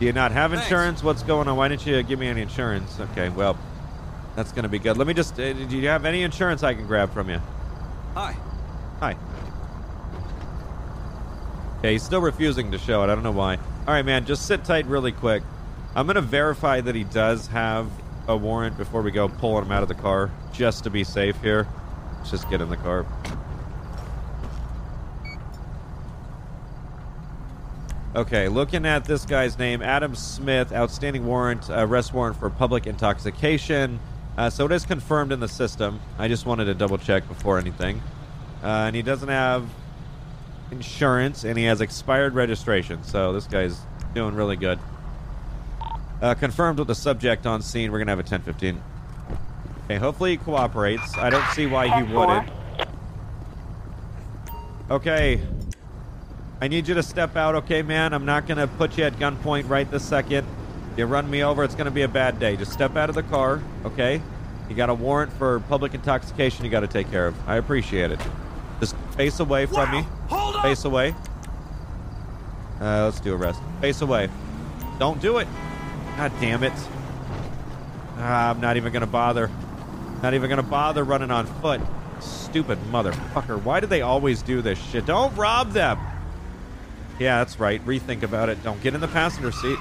Do 0.00 0.06
you 0.06 0.12
not 0.12 0.32
have 0.32 0.52
insurance? 0.52 1.04
What's 1.04 1.22
going 1.22 1.46
on? 1.46 1.56
Why 1.56 1.68
didn't 1.68 1.86
you 1.86 2.02
give 2.02 2.18
me 2.18 2.26
any 2.26 2.42
insurance? 2.42 2.98
Okay, 2.98 3.28
well, 3.28 3.56
that's 4.34 4.50
going 4.50 4.64
to 4.64 4.68
be 4.68 4.80
good. 4.80 4.96
Let 4.96 5.06
me 5.06 5.14
just... 5.14 5.38
Uh, 5.38 5.52
do 5.52 5.78
you 5.78 5.86
have 5.86 6.04
any 6.04 6.24
insurance 6.24 6.64
I 6.64 6.74
can 6.74 6.88
grab 6.88 7.12
from 7.12 7.30
you? 7.30 7.40
Hi. 8.14 8.36
Hi. 9.00 9.16
Okay, 11.78 11.92
he's 11.92 12.02
still 12.02 12.20
refusing 12.20 12.72
to 12.72 12.78
show 12.78 13.02
it. 13.02 13.04
I 13.04 13.14
don't 13.14 13.22
know 13.22 13.30
why. 13.30 13.56
All 13.56 13.94
right, 13.94 14.04
man, 14.04 14.26
just 14.26 14.46
sit 14.46 14.64
tight 14.64 14.86
really 14.86 15.12
quick. 15.12 15.42
I'm 15.94 16.06
going 16.06 16.16
to 16.16 16.20
verify 16.20 16.80
that 16.80 16.94
he 16.94 17.04
does 17.04 17.46
have 17.48 17.88
a 18.26 18.36
warrant 18.36 18.76
before 18.76 19.02
we 19.02 19.10
go 19.10 19.28
pulling 19.28 19.64
him 19.64 19.72
out 19.72 19.82
of 19.82 19.88
the 19.88 19.94
car, 19.94 20.30
just 20.52 20.84
to 20.84 20.90
be 20.90 21.04
safe 21.04 21.40
here. 21.40 21.68
Let's 22.18 22.30
just 22.30 22.50
get 22.50 22.60
in 22.60 22.68
the 22.68 22.76
car. 22.76 23.06
Okay, 28.16 28.48
looking 28.48 28.84
at 28.84 29.04
this 29.04 29.24
guy's 29.24 29.58
name, 29.58 29.80
Adam 29.80 30.16
Smith, 30.16 30.72
outstanding 30.72 31.24
warrant, 31.24 31.70
arrest 31.70 32.12
warrant 32.12 32.36
for 32.36 32.50
public 32.50 32.88
intoxication. 32.88 34.00
Uh, 34.36 34.50
so 34.50 34.66
it 34.66 34.72
is 34.72 34.84
confirmed 34.84 35.30
in 35.30 35.38
the 35.38 35.48
system. 35.48 36.00
I 36.18 36.26
just 36.26 36.44
wanted 36.44 36.64
to 36.64 36.74
double 36.74 36.98
check 36.98 37.28
before 37.28 37.58
anything. 37.58 38.02
Uh, 38.62 38.66
and 38.86 38.96
he 38.96 39.02
doesn't 39.02 39.28
have 39.28 39.68
insurance, 40.70 41.44
and 41.44 41.56
he 41.56 41.64
has 41.64 41.80
expired 41.80 42.34
registration. 42.34 43.02
So 43.04 43.32
this 43.32 43.46
guy's 43.46 43.78
doing 44.14 44.34
really 44.34 44.56
good. 44.56 44.78
Uh, 46.20 46.34
confirmed 46.34 46.78
with 46.78 46.88
the 46.88 46.94
subject 46.94 47.46
on 47.46 47.62
scene. 47.62 47.92
We're 47.92 47.98
gonna 47.98 48.10
have 48.10 48.18
a 48.18 48.22
1015. 48.22 48.82
Okay, 49.84 49.96
hopefully 49.96 50.32
he 50.32 50.36
cooperates. 50.36 51.16
I 51.16 51.30
don't 51.30 51.46
see 51.52 51.66
why 51.66 51.88
he 51.88 52.12
wouldn't. 52.12 52.50
Okay. 54.90 55.40
I 56.60 56.66
need 56.66 56.88
you 56.88 56.94
to 56.94 57.02
step 57.02 57.36
out, 57.36 57.54
okay, 57.54 57.82
man? 57.82 58.12
I'm 58.12 58.24
not 58.24 58.48
gonna 58.48 58.66
put 58.66 58.98
you 58.98 59.04
at 59.04 59.14
gunpoint 59.14 59.68
right 59.68 59.88
this 59.88 60.04
second. 60.04 60.46
You 60.96 61.06
run 61.06 61.30
me 61.30 61.44
over, 61.44 61.62
it's 61.62 61.76
gonna 61.76 61.92
be 61.92 62.02
a 62.02 62.08
bad 62.08 62.40
day. 62.40 62.56
Just 62.56 62.72
step 62.72 62.96
out 62.96 63.08
of 63.08 63.14
the 63.14 63.22
car, 63.22 63.62
okay? 63.84 64.20
You 64.68 64.74
got 64.74 64.90
a 64.90 64.94
warrant 64.94 65.32
for 65.34 65.60
public 65.60 65.94
intoxication 65.94 66.64
you 66.64 66.70
gotta 66.70 66.88
take 66.88 67.10
care 67.10 67.28
of. 67.28 67.48
I 67.48 67.56
appreciate 67.56 68.10
it. 68.10 68.20
Just 68.80 68.96
face 69.16 69.40
away 69.40 69.66
from 69.66 69.90
me. 69.90 70.06
Hold 70.28 70.56
up! 70.56 70.62
Face 70.62 70.84
away. 70.84 71.14
Uh, 72.80 73.04
let's 73.04 73.20
do 73.20 73.34
a 73.34 73.36
rest. 73.36 73.60
Face 73.80 74.00
away. 74.02 74.28
Don't 74.98 75.20
do 75.20 75.38
it. 75.38 75.48
God 76.16 76.32
damn 76.40 76.62
it. 76.62 76.72
Ah, 78.16 78.50
I'm 78.50 78.60
not 78.60 78.76
even 78.76 78.92
gonna 78.92 79.06
bother. 79.06 79.50
Not 80.22 80.34
even 80.34 80.48
gonna 80.48 80.62
bother 80.62 81.04
running 81.04 81.30
on 81.30 81.46
foot. 81.60 81.80
Stupid 82.20 82.78
motherfucker. 82.90 83.62
Why 83.62 83.80
do 83.80 83.86
they 83.86 84.02
always 84.02 84.42
do 84.42 84.62
this 84.62 84.78
shit? 84.78 85.06
Don't 85.06 85.34
rob 85.36 85.72
them. 85.72 85.98
Yeah, 87.18 87.38
that's 87.38 87.58
right. 87.58 87.84
Rethink 87.84 88.22
about 88.22 88.48
it. 88.48 88.62
Don't 88.62 88.80
get 88.82 88.94
in 88.94 89.00
the 89.00 89.08
passenger 89.08 89.52
seat. 89.52 89.78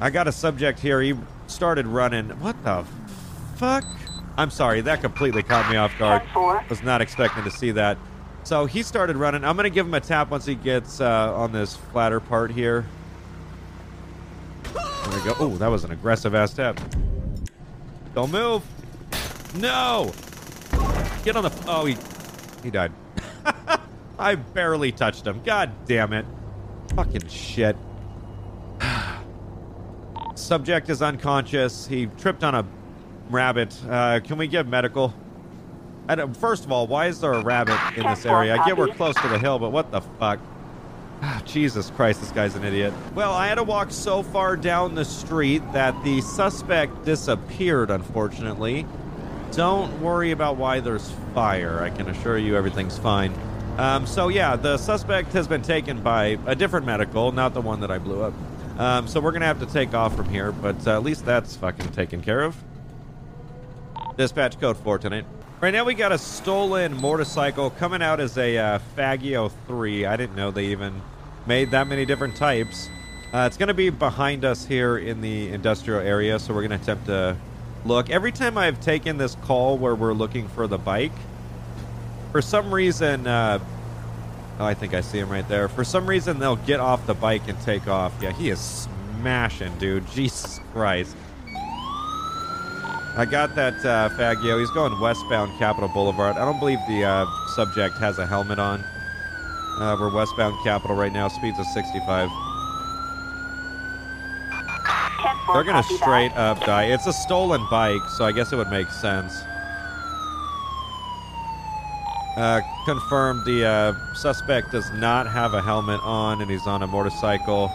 I 0.00 0.10
got 0.10 0.28
a 0.28 0.32
subject 0.32 0.78
here. 0.80 1.00
He 1.00 1.14
started 1.46 1.86
running. 1.86 2.28
What 2.40 2.62
the 2.62 2.84
fuck? 3.56 3.84
I'm 4.38 4.50
sorry. 4.50 4.80
That 4.82 5.00
completely 5.00 5.42
caught 5.42 5.68
me 5.68 5.76
off 5.76 5.98
guard. 5.98 6.22
10-4. 6.28 6.70
Was 6.70 6.82
not 6.84 7.02
expecting 7.02 7.42
to 7.42 7.50
see 7.50 7.72
that. 7.72 7.98
So 8.44 8.66
he 8.66 8.84
started 8.84 9.16
running. 9.16 9.44
I'm 9.44 9.56
going 9.56 9.64
to 9.64 9.70
give 9.70 9.84
him 9.84 9.94
a 9.94 10.00
tap 10.00 10.30
once 10.30 10.46
he 10.46 10.54
gets 10.54 11.00
uh, 11.00 11.34
on 11.34 11.50
this 11.50 11.76
flatter 11.76 12.20
part 12.20 12.52
here. 12.52 12.86
There 14.62 15.18
we 15.18 15.24
go. 15.24 15.34
Oh, 15.40 15.56
that 15.56 15.66
was 15.66 15.82
an 15.82 15.90
aggressive 15.90 16.36
ass 16.36 16.54
tap. 16.54 16.80
Don't 18.14 18.30
move. 18.30 18.62
No. 19.56 20.12
Get 21.24 21.34
on 21.34 21.42
the. 21.42 21.52
Oh, 21.66 21.84
he 21.84 21.96
he 22.62 22.70
died. 22.70 22.92
I 24.18 24.36
barely 24.36 24.92
touched 24.92 25.26
him. 25.26 25.42
God 25.42 25.72
damn 25.86 26.12
it. 26.12 26.26
Fucking 26.94 27.26
shit. 27.26 27.76
Subject 30.36 30.88
is 30.90 31.02
unconscious. 31.02 31.86
He 31.88 32.06
tripped 32.06 32.44
on 32.44 32.54
a 32.54 32.64
rabbit. 33.30 33.76
Uh, 33.88 34.20
can 34.20 34.38
we 34.38 34.46
get 34.46 34.66
medical? 34.66 35.14
First 36.38 36.64
of 36.64 36.72
all, 36.72 36.86
why 36.86 37.06
is 37.06 37.20
there 37.20 37.34
a 37.34 37.42
rabbit 37.42 37.78
in 37.96 38.02
this 38.04 38.24
area? 38.24 38.56
I 38.56 38.66
get 38.66 38.78
we're 38.78 38.88
close 38.88 39.14
to 39.16 39.28
the 39.28 39.38
hill, 39.38 39.58
but 39.58 39.72
what 39.72 39.90
the 39.90 40.00
fuck? 40.00 40.40
Ah, 41.20 41.42
Jesus 41.44 41.90
Christ, 41.90 42.20
this 42.20 42.30
guy's 42.30 42.54
an 42.54 42.64
idiot. 42.64 42.94
Well, 43.14 43.32
I 43.32 43.48
had 43.48 43.56
to 43.56 43.64
walk 43.64 43.90
so 43.90 44.22
far 44.22 44.56
down 44.56 44.94
the 44.94 45.04
street 45.04 45.62
that 45.72 46.02
the 46.04 46.20
suspect 46.20 47.04
disappeared, 47.04 47.90
unfortunately. 47.90 48.86
Don't 49.52 50.00
worry 50.00 50.30
about 50.30 50.56
why 50.56 50.80
there's 50.80 51.10
fire. 51.34 51.82
I 51.82 51.90
can 51.90 52.08
assure 52.08 52.38
you 52.38 52.56
everything's 52.56 52.98
fine. 52.98 53.34
Um, 53.78 54.06
so, 54.06 54.28
yeah, 54.28 54.56
the 54.56 54.78
suspect 54.78 55.32
has 55.32 55.48
been 55.48 55.62
taken 55.62 56.02
by 56.02 56.38
a 56.46 56.54
different 56.54 56.86
medical, 56.86 57.32
not 57.32 57.52
the 57.52 57.60
one 57.60 57.80
that 57.80 57.90
I 57.90 57.98
blew 57.98 58.22
up. 58.22 58.34
Um, 58.78 59.08
so, 59.08 59.20
we're 59.20 59.32
going 59.32 59.40
to 59.40 59.46
have 59.46 59.60
to 59.60 59.66
take 59.66 59.94
off 59.94 60.14
from 60.14 60.28
here, 60.28 60.52
but 60.52 60.86
uh, 60.86 60.96
at 60.96 61.02
least 61.02 61.24
that's 61.24 61.56
fucking 61.56 61.90
taken 61.92 62.22
care 62.22 62.42
of. 62.42 62.56
Dispatch 64.18 64.58
code 64.58 64.76
4 64.76 64.98
tonight. 64.98 65.24
Right 65.60 65.72
now 65.72 65.84
we 65.84 65.94
got 65.94 66.10
a 66.10 66.18
stolen 66.18 67.00
motorcycle 67.00 67.70
coming 67.70 68.02
out 68.02 68.18
as 68.18 68.36
a 68.36 68.58
uh, 68.58 68.78
Faggio 68.96 69.52
3. 69.68 70.06
I 70.06 70.16
didn't 70.16 70.34
know 70.34 70.50
they 70.50 70.66
even 70.66 71.00
made 71.46 71.70
that 71.70 71.86
many 71.86 72.04
different 72.04 72.34
types. 72.34 72.90
Uh, 73.32 73.46
it's 73.46 73.56
going 73.56 73.68
to 73.68 73.74
be 73.74 73.90
behind 73.90 74.44
us 74.44 74.66
here 74.66 74.98
in 74.98 75.20
the 75.20 75.50
industrial 75.50 76.00
area, 76.00 76.36
so 76.40 76.52
we're 76.52 76.66
going 76.66 76.76
to 76.76 76.82
attempt 76.82 77.06
to 77.06 77.36
look. 77.84 78.10
Every 78.10 78.32
time 78.32 78.58
I've 78.58 78.80
taken 78.80 79.18
this 79.18 79.36
call 79.36 79.78
where 79.78 79.94
we're 79.94 80.14
looking 80.14 80.48
for 80.48 80.66
the 80.66 80.78
bike, 80.78 81.12
for 82.32 82.42
some 82.42 82.74
reason, 82.74 83.24
uh, 83.24 83.60
oh, 84.58 84.64
I 84.64 84.74
think 84.74 84.94
I 84.94 85.00
see 85.00 85.18
him 85.18 85.28
right 85.28 85.48
there. 85.48 85.68
For 85.68 85.84
some 85.84 86.08
reason, 86.08 86.40
they'll 86.40 86.56
get 86.56 86.80
off 86.80 87.06
the 87.06 87.14
bike 87.14 87.46
and 87.46 87.60
take 87.60 87.86
off. 87.86 88.12
Yeah, 88.20 88.32
he 88.32 88.50
is 88.50 88.88
smashing, 89.20 89.78
dude. 89.78 90.10
Jesus 90.10 90.58
Christ. 90.72 91.14
I 93.18 93.24
got 93.24 93.56
that 93.56 93.84
uh. 93.84 94.58
He's 94.60 94.70
going 94.70 94.98
westbound 95.00 95.58
Capitol 95.58 95.88
Boulevard. 95.88 96.36
I 96.36 96.44
don't 96.44 96.60
believe 96.60 96.78
the 96.86 97.04
uh, 97.04 97.26
subject 97.48 97.98
has 97.98 98.20
a 98.20 98.26
helmet 98.26 98.60
on. 98.60 98.80
Uh, 99.80 99.96
we're 99.98 100.14
westbound 100.14 100.56
Capitol 100.62 100.94
right 100.94 101.12
now. 101.12 101.26
Speeds 101.26 101.58
of 101.58 101.66
65. 101.66 102.30
They're 105.52 105.64
gonna 105.64 105.82
straight 105.82 106.30
up 106.36 106.60
die. 106.60 106.84
It's 106.84 107.08
a 107.08 107.12
stolen 107.12 107.66
bike, 107.68 108.02
so 108.16 108.24
I 108.24 108.30
guess 108.30 108.52
it 108.52 108.56
would 108.56 108.70
make 108.70 108.88
sense. 108.88 109.42
Uh, 112.36 112.60
confirmed 112.84 113.44
the 113.44 113.66
uh, 113.66 114.14
suspect 114.14 114.70
does 114.70 114.92
not 114.92 115.26
have 115.26 115.54
a 115.54 115.60
helmet 115.60 116.00
on 116.04 116.40
and 116.40 116.48
he's 116.48 116.68
on 116.68 116.84
a 116.84 116.86
motorcycle. 116.86 117.68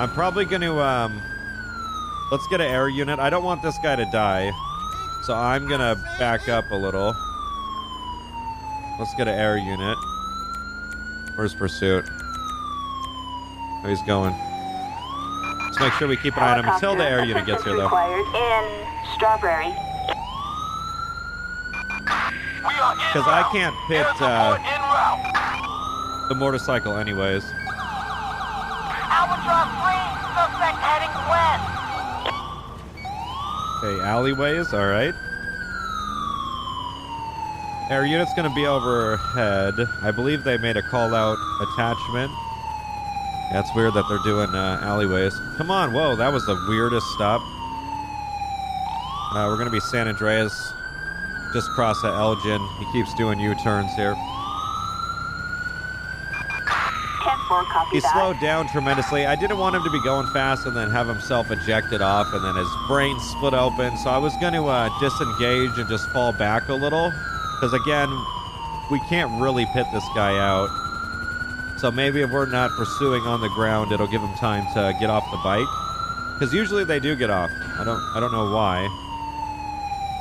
I'm 0.00 0.10
probably 0.10 0.44
going 0.44 0.62
to, 0.62 0.80
um, 0.80 1.22
let's 2.32 2.46
get 2.46 2.62
an 2.62 2.66
air 2.66 2.88
unit. 2.88 3.20
I 3.20 3.28
don't 3.28 3.44
want 3.44 3.60
this 3.62 3.76
guy 3.82 3.94
to 3.94 4.06
die, 4.06 4.50
so 5.22 5.34
I'm 5.34 5.68
going 5.68 5.80
to 5.80 6.02
back 6.18 6.48
up 6.48 6.64
a 6.70 6.74
little. 6.74 7.14
Let's 8.98 9.14
get 9.14 9.28
an 9.28 9.34
air 9.38 9.58
unit. 9.58 9.98
Where's 11.34 11.54
Pursuit? 11.54 12.04
Oh, 13.84 13.86
he's 13.86 14.02
going. 14.02 14.34
Let's 15.64 15.78
make 15.78 15.92
sure 15.94 16.08
we 16.08 16.16
keep 16.16 16.36
an 16.38 16.42
eye 16.42 16.58
on 16.58 16.64
him 16.64 16.72
until 16.72 16.96
the 16.96 17.04
air 17.04 17.22
unit 17.24 17.44
gets 17.44 17.64
here, 17.64 17.76
though. 17.76 17.86
In 17.86 18.86
Strawberry. 19.14 19.74
Because 23.12 23.28
I 23.28 23.46
can't 23.52 23.76
pit 23.88 24.06
uh, 24.20 24.56
the 26.28 26.34
motorcycle 26.34 26.96
anyways. 26.96 27.44
Albatross 29.12 29.68
3, 29.84 29.92
suspect 30.32 30.78
heading 30.80 31.12
west. 31.28 31.71
Okay, 33.82 34.00
alleyways, 34.00 34.72
alright. 34.72 35.12
Our 37.90 38.06
unit's 38.06 38.32
gonna 38.32 38.54
be 38.54 38.64
overhead. 38.64 39.74
I 40.02 40.12
believe 40.12 40.44
they 40.44 40.56
made 40.56 40.76
a 40.76 40.82
call 40.82 41.12
out 41.16 41.36
attachment. 41.60 42.30
That's 43.50 43.74
weird 43.74 43.94
that 43.94 44.04
they're 44.08 44.22
doing 44.22 44.54
uh, 44.54 44.78
alleyways. 44.82 45.36
Come 45.56 45.72
on, 45.72 45.92
whoa, 45.92 46.14
that 46.14 46.32
was 46.32 46.46
the 46.46 46.54
weirdest 46.68 47.06
stop. 47.08 47.40
Uh, 49.34 49.48
we're 49.48 49.58
gonna 49.58 49.68
be 49.68 49.80
San 49.80 50.06
Andreas, 50.06 50.72
just 51.52 51.68
cross 51.70 52.04
at 52.04 52.14
Elgin. 52.14 52.64
He 52.78 52.84
keeps 52.92 53.12
doing 53.14 53.40
U-turns 53.40 53.92
here. 53.94 54.14
10-4, 57.52 57.64
copy 57.66 57.96
He 57.96 58.00
that. 58.00 58.12
slowed 58.12 58.40
down 58.40 58.68
tremendously. 58.68 59.26
I 59.26 59.34
didn't 59.36 59.58
want 59.58 59.76
him 59.76 59.84
to 59.84 59.90
be 59.90 60.02
going 60.02 60.26
fast 60.28 60.66
and 60.66 60.76
then 60.76 60.90
have 60.90 61.06
himself 61.06 61.50
ejected 61.50 62.00
off 62.00 62.32
and 62.32 62.44
then 62.44 62.56
his 62.56 62.68
brain 62.88 63.18
split 63.20 63.54
open. 63.54 63.96
So 63.98 64.10
I 64.10 64.18
was 64.18 64.36
going 64.36 64.54
to 64.54 64.66
uh, 64.66 64.88
disengage 65.00 65.78
and 65.78 65.88
just 65.88 66.08
fall 66.10 66.32
back 66.32 66.68
a 66.68 66.74
little. 66.74 67.12
Because 67.54 67.72
again, 67.74 68.08
we 68.90 69.00
can't 69.08 69.30
really 69.40 69.66
pit 69.66 69.86
this 69.92 70.04
guy 70.14 70.38
out. 70.38 70.68
So 71.78 71.90
maybe 71.90 72.20
if 72.20 72.30
we're 72.30 72.46
not 72.46 72.70
pursuing 72.72 73.22
on 73.22 73.40
the 73.40 73.48
ground, 73.50 73.92
it'll 73.92 74.06
give 74.06 74.22
him 74.22 74.34
time 74.34 74.64
to 74.74 74.96
get 75.00 75.10
off 75.10 75.28
the 75.30 75.38
bike. 75.38 75.66
Because 76.34 76.54
usually 76.54 76.84
they 76.84 77.00
do 77.00 77.14
get 77.14 77.30
off. 77.30 77.50
I 77.78 77.84
don't. 77.84 78.00
I 78.14 78.20
don't 78.20 78.32
know 78.32 78.52
why. 78.52 78.88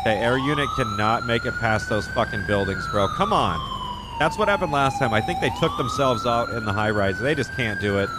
Okay, 0.02 0.18
air 0.20 0.38
unit 0.38 0.68
cannot 0.76 1.26
make 1.26 1.46
it 1.46 1.54
past 1.60 1.90
those 1.90 2.08
fucking 2.10 2.46
buildings, 2.48 2.88
bro. 2.92 3.08
Come 3.10 3.34
on. 3.34 3.71
That's 4.20 4.38
what 4.38 4.48
happened 4.48 4.72
last 4.72 5.00
time. 5.00 5.14
I 5.14 5.22
think 5.22 5.40
they 5.40 5.52
took 5.60 5.76
themselves 5.78 6.26
out 6.26 6.50
in 6.50 6.66
the 6.66 6.74
high 6.74 6.92
rise. 6.92 7.20
They 7.20 7.36
just 7.36 7.54
can't 7.56 7.80
do 7.82 8.00
it. 8.00 8.10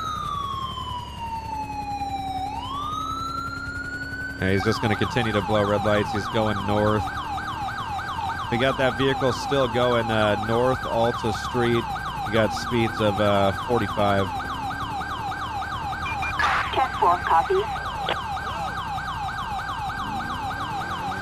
He's 4.50 4.64
just 4.64 4.80
going 4.82 4.90
to 4.90 4.96
continue 4.96 5.32
to 5.32 5.40
blow 5.42 5.68
red 5.68 5.84
lights. 5.84 6.10
He's 6.12 6.26
going 6.28 6.56
north. 6.66 7.04
We 8.50 8.58
got 8.58 8.76
that 8.78 8.96
vehicle 8.98 9.32
still 9.32 9.68
going 9.68 10.10
uh, 10.10 10.44
north 10.46 10.84
Alta 10.84 11.32
Street. 11.48 11.82
We 12.26 12.32
got 12.32 12.52
speeds 12.52 13.00
of 13.00 13.20
uh, 13.20 13.52
45. 13.66 14.26
10-4, 14.26 17.24
copy. 17.24 17.54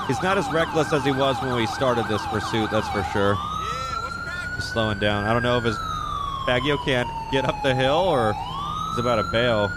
He's 0.08 0.22
not 0.22 0.38
as 0.38 0.48
reckless 0.48 0.92
as 0.92 1.04
he 1.04 1.12
was 1.12 1.40
when 1.40 1.54
we 1.54 1.66
started 1.66 2.08
this 2.08 2.24
pursuit, 2.26 2.70
that's 2.70 2.88
for 2.88 3.04
sure. 3.12 3.36
Slowing 4.72 5.00
down. 5.00 5.24
I 5.24 5.32
don't 5.32 5.42
know 5.42 5.58
if 5.58 5.64
his 5.64 5.76
Baggio 6.46 6.82
can't 6.84 7.08
get 7.32 7.44
up 7.44 7.60
the 7.62 7.74
hill 7.74 7.98
or 7.98 8.34
he's 8.90 8.98
about 8.98 9.16
to 9.16 9.24
bail. 9.24 9.72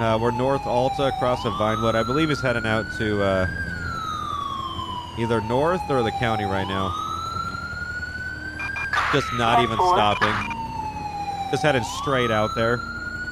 Uh, 0.00 0.16
we're 0.20 0.30
north 0.30 0.64
Alta 0.64 1.06
across 1.06 1.44
of 1.44 1.52
Vinewood. 1.54 1.96
I 1.96 2.04
believe 2.04 2.28
he's 2.28 2.40
heading 2.40 2.64
out 2.64 2.86
to 2.98 3.20
uh, 3.20 3.46
either 5.18 5.40
north 5.40 5.80
or 5.90 6.04
the 6.04 6.12
county 6.12 6.44
right 6.44 6.68
now. 6.68 6.94
Just 9.12 9.26
not 9.34 9.60
even 9.60 9.76
stopping. 9.76 10.32
Just 11.50 11.64
heading 11.64 11.82
straight 11.82 12.30
out 12.30 12.54
there. 12.54 12.76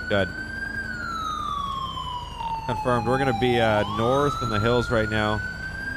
Good. 0.09 0.29
Confirmed. 2.66 3.07
We're 3.07 3.19
going 3.19 3.33
to 3.33 3.38
be 3.38 3.61
uh, 3.61 3.85
north 3.97 4.42
in 4.42 4.49
the 4.49 4.59
hills 4.59 4.90
right 4.90 5.09
now. 5.09 5.40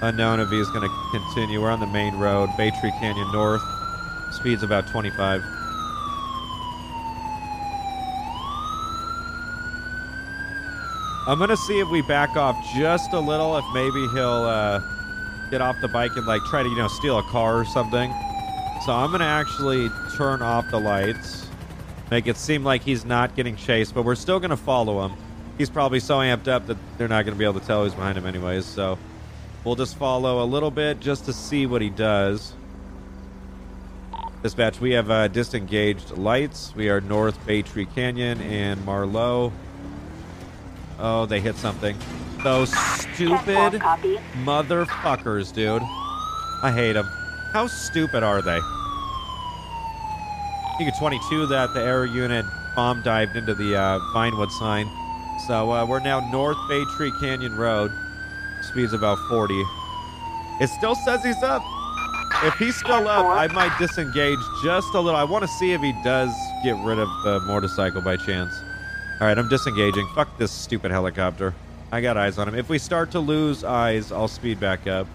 Unknown 0.02 0.40
if 0.40 0.50
he's 0.50 0.70
going 0.70 0.90
to 0.90 0.96
continue. 1.12 1.62
We're 1.62 1.72
on 1.72 1.82
the 1.82 1.88
main 1.88 2.16
road, 2.16 2.50
Bay 2.58 2.72
Tree 2.80 2.92
Canyon 3.00 3.30
North. 3.34 3.62
Speed's 4.32 4.64
about 4.64 4.88
25. 4.88 5.44
I'm 11.28 11.38
going 11.38 11.50
to 11.50 11.58
see 11.58 11.80
if 11.80 11.90
we 11.90 12.02
back 12.02 12.38
off 12.38 12.56
just 12.74 13.12
a 13.14 13.20
little, 13.20 13.58
if 13.58 13.66
maybe 13.74 14.08
he'll 14.08 14.46
uh, 14.46 14.82
get 15.52 15.62
off 15.62 15.76
the 15.82 15.90
bike 15.90 16.16
and 16.16 16.26
like 16.26 16.44
try 16.46 16.64
to, 16.64 16.70
you 16.70 16.78
know, 16.78 16.88
steal 16.88 17.20
a 17.20 17.24
car 17.24 17.60
or 17.60 17.66
something. 17.66 18.10
So 18.86 18.94
I'm 18.94 19.10
going 19.10 19.20
to 19.20 19.26
actually 19.26 19.90
turn 20.16 20.42
off 20.42 20.72
the 20.72 20.80
lights, 20.80 21.48
make 22.10 22.26
it 22.26 22.38
seem 22.38 22.64
like 22.64 22.82
he's 22.84 23.04
not 23.04 23.36
getting 23.36 23.58
chased, 23.58 23.94
but 23.94 24.04
we're 24.04 24.16
still 24.16 24.40
going 24.40 24.50
to 24.52 24.58
follow 24.58 25.06
him. 25.06 25.18
He's 25.58 25.70
probably 25.70 26.00
so 26.00 26.20
amped 26.20 26.48
up 26.48 26.68
that 26.68 26.78
they're 26.98 27.10
not 27.10 27.26
going 27.26 27.36
to 27.36 27.38
be 27.38 27.44
able 27.44 27.60
to 27.60 27.68
tell 27.68 27.84
who's 27.84 27.94
behind 27.94 28.18
him 28.18 28.26
anyways. 28.26 28.66
So 28.66 28.98
we'll 29.64 29.76
just 29.76 29.98
follow 29.98 30.44
a 30.44 30.46
little 30.46 30.72
bit 30.72 31.00
just 31.00 31.26
to 31.26 31.34
see 31.34 31.66
what 31.66 31.82
he 31.82 31.90
does. 31.90 32.54
Dispatch, 34.42 34.80
we 34.80 34.92
have 34.92 35.12
uh, 35.12 35.28
disengaged 35.28 36.12
lights. 36.12 36.74
We 36.76 36.90
are 36.90 37.02
north 37.02 37.46
Bay 37.46 37.62
Tree 37.62 37.86
Canyon 37.86 38.40
and 38.42 38.84
Marlowe. 38.86 39.52
Oh, 40.98 41.26
they 41.26 41.42
hit 41.42 41.56
something. 41.58 41.98
Those 42.44 42.70
stupid 42.72 43.82
motherfuckers, 44.46 45.54
dude. 45.54 45.82
I 46.62 46.72
hate 46.74 46.94
them. 46.94 47.06
How 47.52 47.68
stupid 47.68 48.24
are 48.24 48.42
they? 48.42 48.60
You 50.80 50.86
get 50.86 50.98
22 50.98 51.48
that 51.48 51.74
the 51.74 51.82
air 51.82 52.06
unit 52.06 52.46
bomb 52.76 53.02
dived 53.02 53.36
into 53.36 53.54
the 53.54 53.76
uh, 53.76 54.00
Vinewood 54.14 54.52
sign. 54.52 54.90
So 55.48 55.72
uh, 55.72 55.86
we're 55.86 56.00
now 56.00 56.22
North 56.32 56.58
Bay 56.70 56.86
Tree 56.96 57.12
Canyon 57.20 57.58
Road. 57.58 57.92
Speed's 58.62 58.94
about 58.94 59.18
40. 59.30 59.64
It 60.62 60.68
still 60.68 60.96
says 60.96 61.24
he's 61.24 61.42
up. 61.44 61.64
If 62.44 62.56
he's 62.56 62.76
still 62.76 63.08
up, 63.08 63.26
I 63.26 63.48
might 63.48 63.78
disengage 63.80 64.40
just 64.64 64.94
a 64.94 65.00
little. 65.00 65.20
I 65.20 65.24
want 65.24 65.44
to 65.44 65.48
see 65.48 65.74
if 65.74 65.82
he 65.82 65.94
does 66.04 66.34
get 66.64 66.76
rid 66.86 67.00
of 67.00 67.10
the 67.24 67.40
motorcycle 67.42 68.02
by 68.02 68.18
chance. 68.18 68.54
All 69.20 69.28
right, 69.28 69.38
I'm 69.38 69.50
disengaging. 69.50 70.08
Fuck 70.16 70.38
this 70.38 70.52
stupid 70.52 70.92
helicopter. 70.92 71.54
I 71.92 72.02
got 72.02 72.18
eyes 72.18 72.38
on 72.38 72.48
him. 72.48 72.56
If 72.56 72.70
we 72.70 72.78
start 72.78 73.12
to 73.12 73.20
lose 73.20 73.64
eyes, 73.64 74.12
I'll 74.12 74.28
speed 74.28 74.60
back 74.60 74.88
up. 74.88 75.08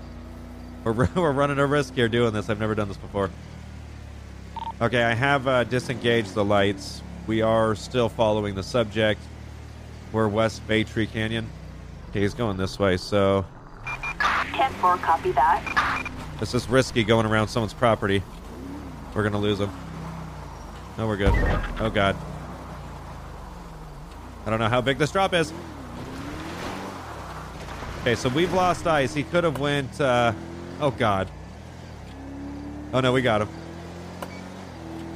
We're, 0.84 1.08
we're 1.14 1.32
running 1.32 1.58
a 1.58 1.66
risk 1.66 1.94
here 1.94 2.08
doing 2.08 2.32
this. 2.32 2.50
I've 2.50 2.60
never 2.60 2.74
done 2.74 2.88
this 2.88 2.96
before. 2.96 3.30
Okay, 4.82 5.02
I 5.02 5.14
have 5.14 5.46
uh, 5.46 5.64
disengaged 5.64 6.34
the 6.34 6.44
lights. 6.44 7.02
We 7.26 7.40
are 7.40 7.74
still 7.74 8.08
following 8.08 8.54
the 8.54 8.62
subject. 8.62 9.20
We're 10.12 10.28
West 10.28 10.66
Bay 10.66 10.84
Tree 10.84 11.06
Canyon. 11.06 11.48
Okay, 12.14 12.20
he's 12.20 12.32
going 12.32 12.56
this 12.56 12.78
way, 12.78 12.96
so 12.96 13.44
10-4 13.82 15.02
copy 15.02 15.32
that. 15.32 16.08
this 16.38 16.54
is 16.54 16.68
risky 16.68 17.02
going 17.02 17.26
around 17.26 17.48
someone's 17.48 17.74
property. 17.74 18.22
We're 19.12 19.24
gonna 19.24 19.40
lose 19.40 19.58
him. 19.58 19.72
No, 20.96 21.08
we're 21.08 21.16
good. 21.16 21.32
Oh 21.80 21.90
god. 21.92 22.14
I 24.46 24.50
don't 24.50 24.60
know 24.60 24.68
how 24.68 24.80
big 24.80 24.96
this 24.96 25.10
drop 25.10 25.34
is. 25.34 25.52
Okay, 28.02 28.14
so 28.14 28.28
we've 28.28 28.52
lost 28.54 28.86
ice. 28.86 29.12
He 29.12 29.24
could 29.24 29.42
have 29.42 29.58
went. 29.58 30.00
Uh, 30.00 30.34
oh 30.80 30.92
god. 30.92 31.28
Oh 32.92 33.00
no, 33.00 33.12
we 33.12 33.22
got 33.22 33.42
him. 33.42 33.48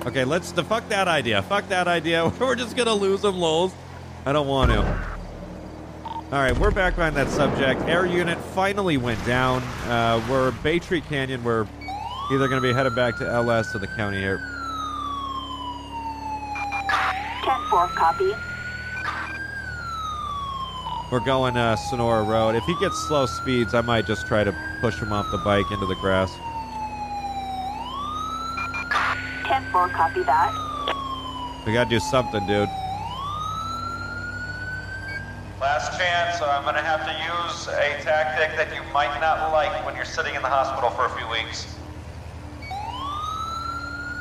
Okay, 0.04 0.24
let's 0.24 0.50
the 0.50 0.64
fuck 0.64 0.88
that 0.88 1.06
idea. 1.06 1.42
Fuck 1.42 1.68
that 1.68 1.86
idea. 1.86 2.26
We're 2.40 2.56
just 2.56 2.76
gonna 2.76 2.92
lose 2.92 3.22
him, 3.22 3.36
lols. 3.36 3.72
I 4.26 4.32
don't 4.32 4.48
want 4.48 4.72
to. 4.72 5.17
All 6.30 6.38
right, 6.38 6.56
we're 6.58 6.70
back 6.70 6.94
behind 6.94 7.16
that 7.16 7.30
subject. 7.30 7.80
Air 7.88 8.04
unit 8.04 8.36
finally 8.38 8.98
went 8.98 9.24
down. 9.24 9.62
Uh, 9.88 10.22
we're 10.28 10.50
Bay 10.62 10.78
Tree 10.78 11.00
Canyon. 11.00 11.42
We're 11.42 11.66
either 12.30 12.48
going 12.48 12.60
to 12.60 12.68
be 12.68 12.70
headed 12.70 12.94
back 12.94 13.16
to 13.16 13.26
LS 13.26 13.74
or 13.74 13.78
the 13.78 13.86
county 13.86 14.18
here. 14.18 14.36
10-4 17.40 17.88
copy. 17.94 18.34
We're 21.10 21.24
going 21.24 21.56
uh, 21.56 21.76
Senora 21.76 22.22
Road. 22.22 22.56
If 22.56 22.64
he 22.64 22.78
gets 22.78 22.98
slow 23.08 23.24
speeds, 23.24 23.72
I 23.72 23.80
might 23.80 24.06
just 24.06 24.26
try 24.26 24.44
to 24.44 24.54
push 24.82 24.98
him 24.98 25.14
off 25.14 25.30
the 25.30 25.38
bike 25.38 25.70
into 25.70 25.86
the 25.86 25.96
grass. 25.96 26.30
10-4 29.44 29.90
copy 29.92 30.22
that. 30.24 30.52
We 31.66 31.72
got 31.72 31.84
to 31.84 31.90
do 31.90 32.00
something, 32.00 32.46
dude. 32.46 32.68
Last 35.60 35.87
chance, 35.98 36.38
so 36.38 36.46
I'm 36.46 36.62
going 36.62 36.76
to 36.76 36.82
have 36.82 37.04
to 37.04 37.12
use 37.12 37.66
a 37.66 38.02
tactic 38.04 38.56
that 38.56 38.72
you 38.72 38.80
might 38.92 39.18
not 39.20 39.52
like 39.52 39.84
when 39.84 39.96
you're 39.96 40.04
sitting 40.04 40.34
in 40.34 40.42
the 40.42 40.48
hospital 40.48 40.90
for 40.90 41.06
a 41.06 41.10
few 41.18 41.28
weeks. 41.28 41.74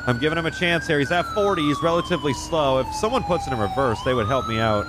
I'm 0.08 0.18
giving 0.18 0.38
him 0.38 0.46
a 0.46 0.50
chance 0.50 0.86
here. 0.86 0.98
He's 0.98 1.12
at 1.12 1.24
40. 1.34 1.62
He's 1.62 1.80
relatively 1.82 2.32
slow. 2.34 2.80
If 2.80 2.92
someone 2.94 3.22
puts 3.22 3.46
it 3.46 3.52
in 3.52 3.58
reverse, 3.58 4.00
they 4.04 4.14
would 4.14 4.26
help 4.26 4.48
me 4.48 4.58
out. 4.58 4.86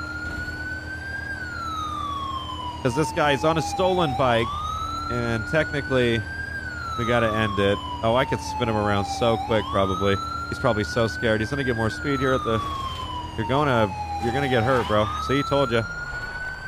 Because 2.77 2.95
this 2.95 3.11
guy's 3.11 3.43
on 3.43 3.57
a 3.57 3.61
stolen 3.61 4.15
bike, 4.17 4.47
and 5.11 5.45
technically, 5.51 6.21
we 6.97 7.05
got 7.05 7.19
to 7.19 7.27
end 7.27 7.59
it. 7.59 7.77
Oh, 8.01 8.15
I 8.15 8.25
could 8.25 8.39
spin 8.39 8.69
him 8.69 8.77
around 8.77 9.05
so 9.05 9.37
quick, 9.45 9.65
probably. 9.71 10.15
He's 10.47 10.59
probably 10.59 10.85
so 10.85 11.05
scared. 11.05 11.41
He's 11.41 11.49
going 11.49 11.59
to 11.59 11.65
get 11.65 11.75
more 11.75 11.89
speed 11.89 12.19
here 12.19 12.33
at 12.33 12.43
the... 12.43 12.59
You're 13.37 13.47
going 13.47 13.67
to... 13.67 13.93
You're 14.23 14.33
going 14.33 14.43
to 14.43 14.49
get 14.49 14.63
hurt, 14.63 14.87
bro. 14.87 15.07
See, 15.27 15.37
he 15.37 15.43
told 15.43 15.71
you. 15.71 15.83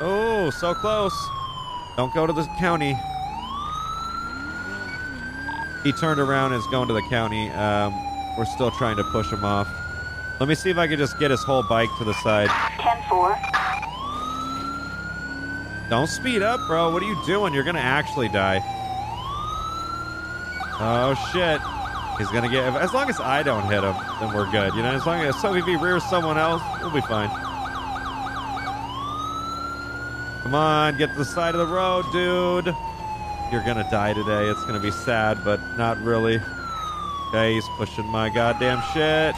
Oh, 0.00 0.50
so 0.50 0.74
close. 0.74 1.14
Don't 1.96 2.12
go 2.14 2.26
to 2.26 2.32
the 2.32 2.44
county. 2.58 2.98
He 5.82 5.92
turned 5.92 6.20
around 6.20 6.52
and 6.52 6.60
is 6.60 6.66
going 6.68 6.88
to 6.88 6.94
the 6.94 7.02
county. 7.02 7.50
Um, 7.50 7.92
we're 8.36 8.44
still 8.44 8.70
trying 8.70 8.96
to 8.96 9.04
push 9.04 9.30
him 9.30 9.44
off. 9.44 9.68
Let 10.40 10.48
me 10.48 10.54
see 10.54 10.70
if 10.70 10.78
I 10.78 10.86
can 10.86 10.98
just 10.98 11.18
get 11.18 11.30
his 11.30 11.42
whole 11.42 11.62
bike 11.62 11.90
to 11.98 12.04
the 12.04 12.14
side. 12.14 12.48
10-4. 12.48 13.38
Don't 15.90 16.06
speed 16.08 16.42
up, 16.42 16.60
bro. 16.66 16.90
What 16.90 17.02
are 17.02 17.06
you 17.06 17.20
doing? 17.26 17.52
You're 17.52 17.64
going 17.64 17.76
to 17.76 17.82
actually 17.82 18.28
die. 18.28 18.60
Oh, 20.80 21.14
shit. 21.32 21.60
He's 22.18 22.28
going 22.30 22.44
to 22.44 22.50
get... 22.50 22.64
As 22.80 22.92
long 22.92 23.08
as 23.10 23.20
I 23.20 23.42
don't 23.42 23.64
hit 23.64 23.82
him, 23.84 23.94
then 24.20 24.32
we're 24.34 24.50
good. 24.50 24.74
You 24.74 24.82
know, 24.82 24.92
as 24.92 25.04
long 25.06 25.20
as... 25.20 25.40
So 25.40 25.54
if 25.54 25.64
he 25.64 25.76
rears 25.76 26.02
someone 26.04 26.38
else, 26.38 26.62
we'll 26.80 26.90
be 26.90 27.00
fine. 27.02 27.30
Come 30.42 30.54
on, 30.54 30.96
get 30.98 31.12
to 31.12 31.18
the 31.18 31.24
side 31.24 31.54
of 31.54 31.66
the 31.66 31.72
road, 31.72 32.04
dude. 32.12 32.74
You're 33.52 33.62
to 33.76 33.88
die 33.90 34.12
today. 34.12 34.48
It's 34.48 34.64
to 34.74 34.80
be 34.80 34.90
sad, 34.90 35.44
but 35.44 35.60
not 35.76 36.02
really. 36.02 36.40
Okay, 37.28 37.54
he's 37.54 37.68
pushing 37.76 38.06
my 38.06 38.28
goddamn 38.28 38.82
shit. 38.92 39.36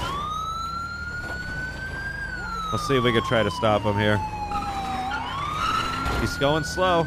Let's 2.72 2.88
see 2.88 2.96
if 2.96 3.04
we 3.04 3.12
can 3.12 3.22
try 3.24 3.42
to 3.42 3.50
stop 3.50 3.82
him 3.82 3.98
here. 3.98 4.18
He's 6.20 6.36
going 6.38 6.64
slow. 6.64 7.06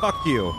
Fuck 0.00 0.24
you. 0.24 0.52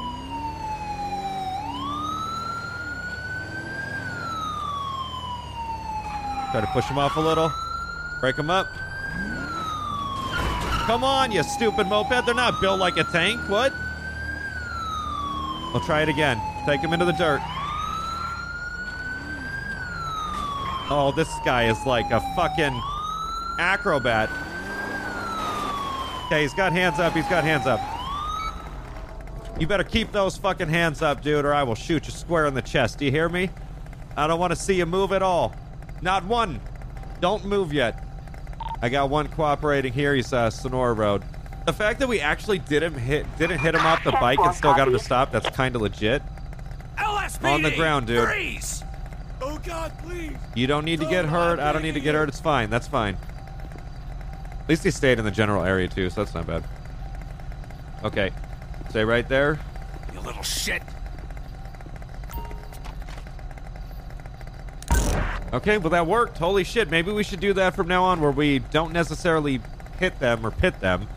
Try 6.51 6.61
to 6.61 6.67
push 6.73 6.85
him 6.85 6.97
off 6.97 7.15
a 7.15 7.19
little. 7.19 7.51
Break 8.19 8.35
him 8.35 8.49
up. 8.49 8.67
Come 10.87 11.03
on, 11.03 11.33
you 11.33 11.43
stupid 11.43 11.87
moped. 11.87 12.25
They're 12.25 12.33
not 12.33 12.61
built 12.61 12.79
like 12.79 12.95
a 12.95 13.03
tank. 13.03 13.41
What? 13.49 13.73
I'll 15.73 15.81
try 15.85 16.01
it 16.01 16.07
again. 16.07 16.41
Take 16.65 16.79
him 16.79 16.93
into 16.93 17.03
the 17.03 17.11
dirt. 17.11 17.41
Oh, 20.89 21.11
this 21.13 21.27
guy 21.43 21.65
is 21.65 21.85
like 21.85 22.09
a 22.11 22.21
fucking 22.37 22.81
acrobat. 23.59 24.29
Okay, 26.27 26.43
he's 26.43 26.53
got 26.53 26.71
hands 26.71 26.99
up. 26.99 27.11
He's 27.11 27.27
got 27.27 27.43
hands 27.43 27.67
up. 27.67 27.81
You 29.59 29.67
better 29.67 29.83
keep 29.83 30.13
those 30.13 30.37
fucking 30.37 30.69
hands 30.69 31.01
up, 31.01 31.21
dude, 31.21 31.43
or 31.43 31.53
I 31.53 31.63
will 31.63 31.75
shoot 31.75 32.05
you 32.05 32.13
square 32.13 32.45
in 32.45 32.53
the 32.53 32.61
chest. 32.61 32.99
Do 32.99 33.03
you 33.03 33.11
hear 33.11 33.27
me? 33.27 33.49
I 34.15 34.25
don't 34.25 34.39
want 34.39 34.51
to 34.51 34.55
see 34.55 34.75
you 34.75 34.85
move 34.85 35.11
at 35.11 35.21
all. 35.21 35.53
Not 36.01 36.23
one. 36.23 36.61
Don't 37.19 37.43
move 37.43 37.73
yet. 37.73 38.06
I 38.81 38.89
got 38.89 39.09
one 39.09 39.27
cooperating 39.27 39.93
here. 39.93 40.13
He's 40.13 40.31
uh, 40.31 40.49
Senora 40.49 40.93
Road. 40.93 41.23
The 41.65 41.73
fact 41.73 41.99
that 41.99 42.07
we 42.07 42.21
actually 42.21 42.59
didn't 42.59 42.93
hit 42.93 43.25
didn't 43.37 43.59
hit 43.59 43.75
him 43.75 43.85
off 43.85 44.03
the 44.03 44.11
bike 44.13 44.39
and 44.39 44.55
still 44.55 44.73
got 44.73 44.87
him 44.87 44.93
to 44.93 44.99
stop, 44.99 45.31
that's 45.31 45.49
kind 45.49 45.75
of 45.75 45.81
legit. 45.81 46.21
LSPD! 46.97 47.51
On 47.51 47.61
the 47.61 47.75
ground, 47.75 48.07
dude. 48.07 48.23
Freeze! 48.23 48.83
Oh 49.41 49.59
God, 49.65 49.91
please! 50.03 50.37
You 50.55 50.67
don't 50.67 50.85
need 50.85 50.99
to 51.01 51.05
get 51.05 51.25
hurt. 51.25 51.59
I 51.59 51.71
don't 51.73 51.81
need 51.81 51.95
to 51.95 51.99
get 51.99 52.15
hurt. 52.15 52.29
It's 52.29 52.39
fine. 52.39 52.69
That's 52.69 52.87
fine. 52.87 53.17
At 54.61 54.69
least 54.69 54.83
he 54.83 54.91
stayed 54.91 55.19
in 55.19 55.25
the 55.25 55.31
general 55.31 55.63
area 55.63 55.87
too, 55.87 56.09
so 56.09 56.23
that's 56.23 56.33
not 56.33 56.47
bad. 56.47 56.63
Okay, 58.03 58.31
stay 58.89 59.03
right 59.03 59.27
there. 59.27 59.59
You 60.13 60.21
little 60.21 60.43
shit. 60.43 60.81
Okay, 65.53 65.77
well 65.77 65.91
that 65.91 66.07
worked. 66.07 66.37
Holy 66.37 66.63
shit! 66.63 66.89
Maybe 66.89 67.11
we 67.11 67.23
should 67.23 67.39
do 67.39 67.53
that 67.53 67.75
from 67.75 67.87
now 67.87 68.03
on, 68.03 68.19
where 68.19 68.31
we 68.31 68.59
don't 68.59 68.91
necessarily 68.91 69.61
hit 69.99 70.19
them 70.19 70.45
or 70.45 70.51
pit 70.51 70.79
them. 70.81 71.07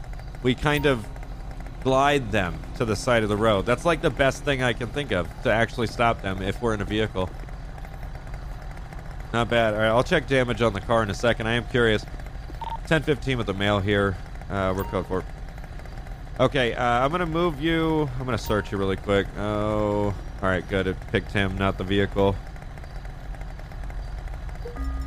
We 0.43 0.55
kind 0.55 0.87
of 0.87 1.07
glide 1.83 2.31
them 2.31 2.59
to 2.77 2.85
the 2.85 2.95
side 2.95 3.23
of 3.23 3.29
the 3.29 3.37
road. 3.37 3.67
That's 3.67 3.85
like 3.85 4.03
the 4.03 4.11
best 4.11 4.45
thing 4.45 4.63
I 4.63 4.73
can 4.73 4.89
think 4.89 5.11
of 5.11 5.29
to 5.43 5.53
actually 5.53 5.89
stop 5.89 6.23
them 6.23 6.43
if 6.43 6.63
we're 6.63 6.75
in 6.75 6.81
a 6.81 6.85
vehicle. 6.85 7.29
Not 9.33 9.49
bad. 9.49 9.75
All 9.75 9.81
right, 9.81 9.89
I'll 9.89 10.05
check 10.05 10.27
damage 10.27 10.63
on 10.63 10.73
the 10.73 10.81
car 10.81 11.03
in 11.03 11.11
a 11.11 11.15
second. 11.15 11.47
I 11.47 11.55
am 11.55 11.65
curious. 11.67 12.05
1015 12.91 13.39
with 13.39 13.47
the 13.47 13.55
mail 13.55 13.79
here. 13.79 14.17
Uh, 14.49 14.75
we're 14.77 14.85
code 14.85 15.07
for. 15.07 15.25
Okay, 16.39 16.75
uh, 16.75 16.85
I'm 17.05 17.11
gonna 17.11 17.27
move 17.27 17.61
you. 17.61 18.09
I'm 18.19 18.25
gonna 18.25 18.39
search 18.39 18.73
you 18.73 18.79
really 18.79 18.97
quick. 18.97 19.27
Oh, 19.37 20.15
all 20.43 20.49
right, 20.49 20.67
good. 20.69 20.87
It 20.87 20.97
picked 21.13 21.33
him, 21.33 21.57
not 21.59 21.79
the 21.79 21.85
vehicle. 21.85 22.35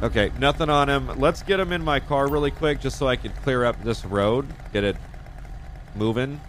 Okay, 0.03 0.33
nothing 0.37 0.69
on 0.69 0.89
him. 0.89 1.17
Let's 1.17 1.43
get 1.43 1.61
him 1.61 1.71
in 1.71 1.81
my 1.81 2.01
car 2.01 2.27
really 2.27 2.51
quick, 2.51 2.81
just 2.81 2.97
so 2.97 3.07
I 3.07 3.15
can 3.15 3.31
clear 3.31 3.63
up 3.63 3.81
this 3.85 4.03
road, 4.03 4.45
get 4.73 4.83
it 4.83 4.97
moving. 5.95 6.41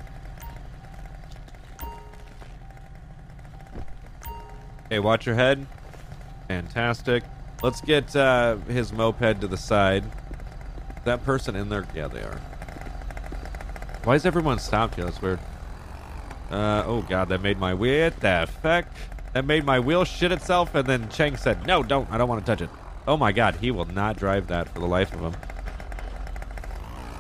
Okay, 4.87 4.99
watch 4.99 5.25
your 5.25 5.37
head. 5.37 5.69
Fantastic. 6.49 7.23
Let's 7.63 7.81
get 7.81 8.17
uh, 8.17 8.57
his 8.67 8.93
moped 8.93 9.41
to 9.41 9.47
the 9.47 9.57
side. 9.57 10.03
That 11.05 11.25
person 11.25 11.55
in 11.55 11.69
there? 11.69 11.87
Yeah, 11.95 12.09
they 12.09 12.23
are. 12.23 12.41
Why 14.03 14.17
is 14.17 14.27
everyone 14.27 14.59
stopped 14.59 14.97
here? 14.97 15.05
That's 15.05 15.23
weird. 15.23 15.39
Uh, 16.51 16.83
oh 16.87 17.03
god, 17.03 17.29
that 17.29 17.41
made 17.41 17.59
my 17.59 17.73
wheel. 17.73 18.07
What 18.07 18.21
the 18.21 18.49
fuck? 18.63 18.87
That 19.33 19.45
made 19.45 19.65
my 19.65 19.79
wheel 19.79 20.05
shit 20.05 20.33
itself, 20.33 20.75
and 20.75 20.89
then 20.89 21.09
Cheng 21.09 21.37
said, 21.37 21.67
"No, 21.69 21.85
don't. 21.85 22.11
I 22.11 22.19
don't 22.19 22.29
want 22.29 22.45
to 22.45 22.47
touch 22.47 22.61
it." 22.61 22.84
Oh 23.07 23.17
my 23.17 23.33
god, 23.33 23.57
he 23.57 23.71
will 23.71 23.85
not 23.85 24.17
drive 24.17 24.47
that 24.49 24.69
for 24.69 24.81
the 24.81 24.87
life 24.87 25.13
of 25.13 25.21
him. 25.21 25.37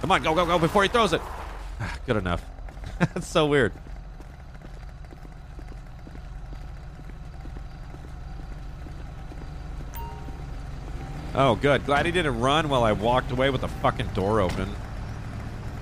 Come 0.00 0.12
on, 0.12 0.22
go, 0.22 0.34
go, 0.34 0.46
go 0.46 0.58
before 0.58 0.82
he 0.82 0.88
throws 0.88 1.12
it. 1.12 1.20
Ah, 1.80 1.96
Good 2.06 2.16
enough. 2.16 2.44
That's 2.98 3.26
so 3.26 3.46
weird. 3.46 3.72
Oh, 11.34 11.56
good. 11.56 11.84
Glad 11.84 12.06
he 12.06 12.12
didn't 12.12 12.38
run 12.38 12.68
while 12.68 12.84
I 12.84 12.92
walked 12.92 13.32
away 13.32 13.50
with 13.50 13.62
the 13.62 13.68
fucking 13.68 14.08
door 14.08 14.40
open. 14.40 14.68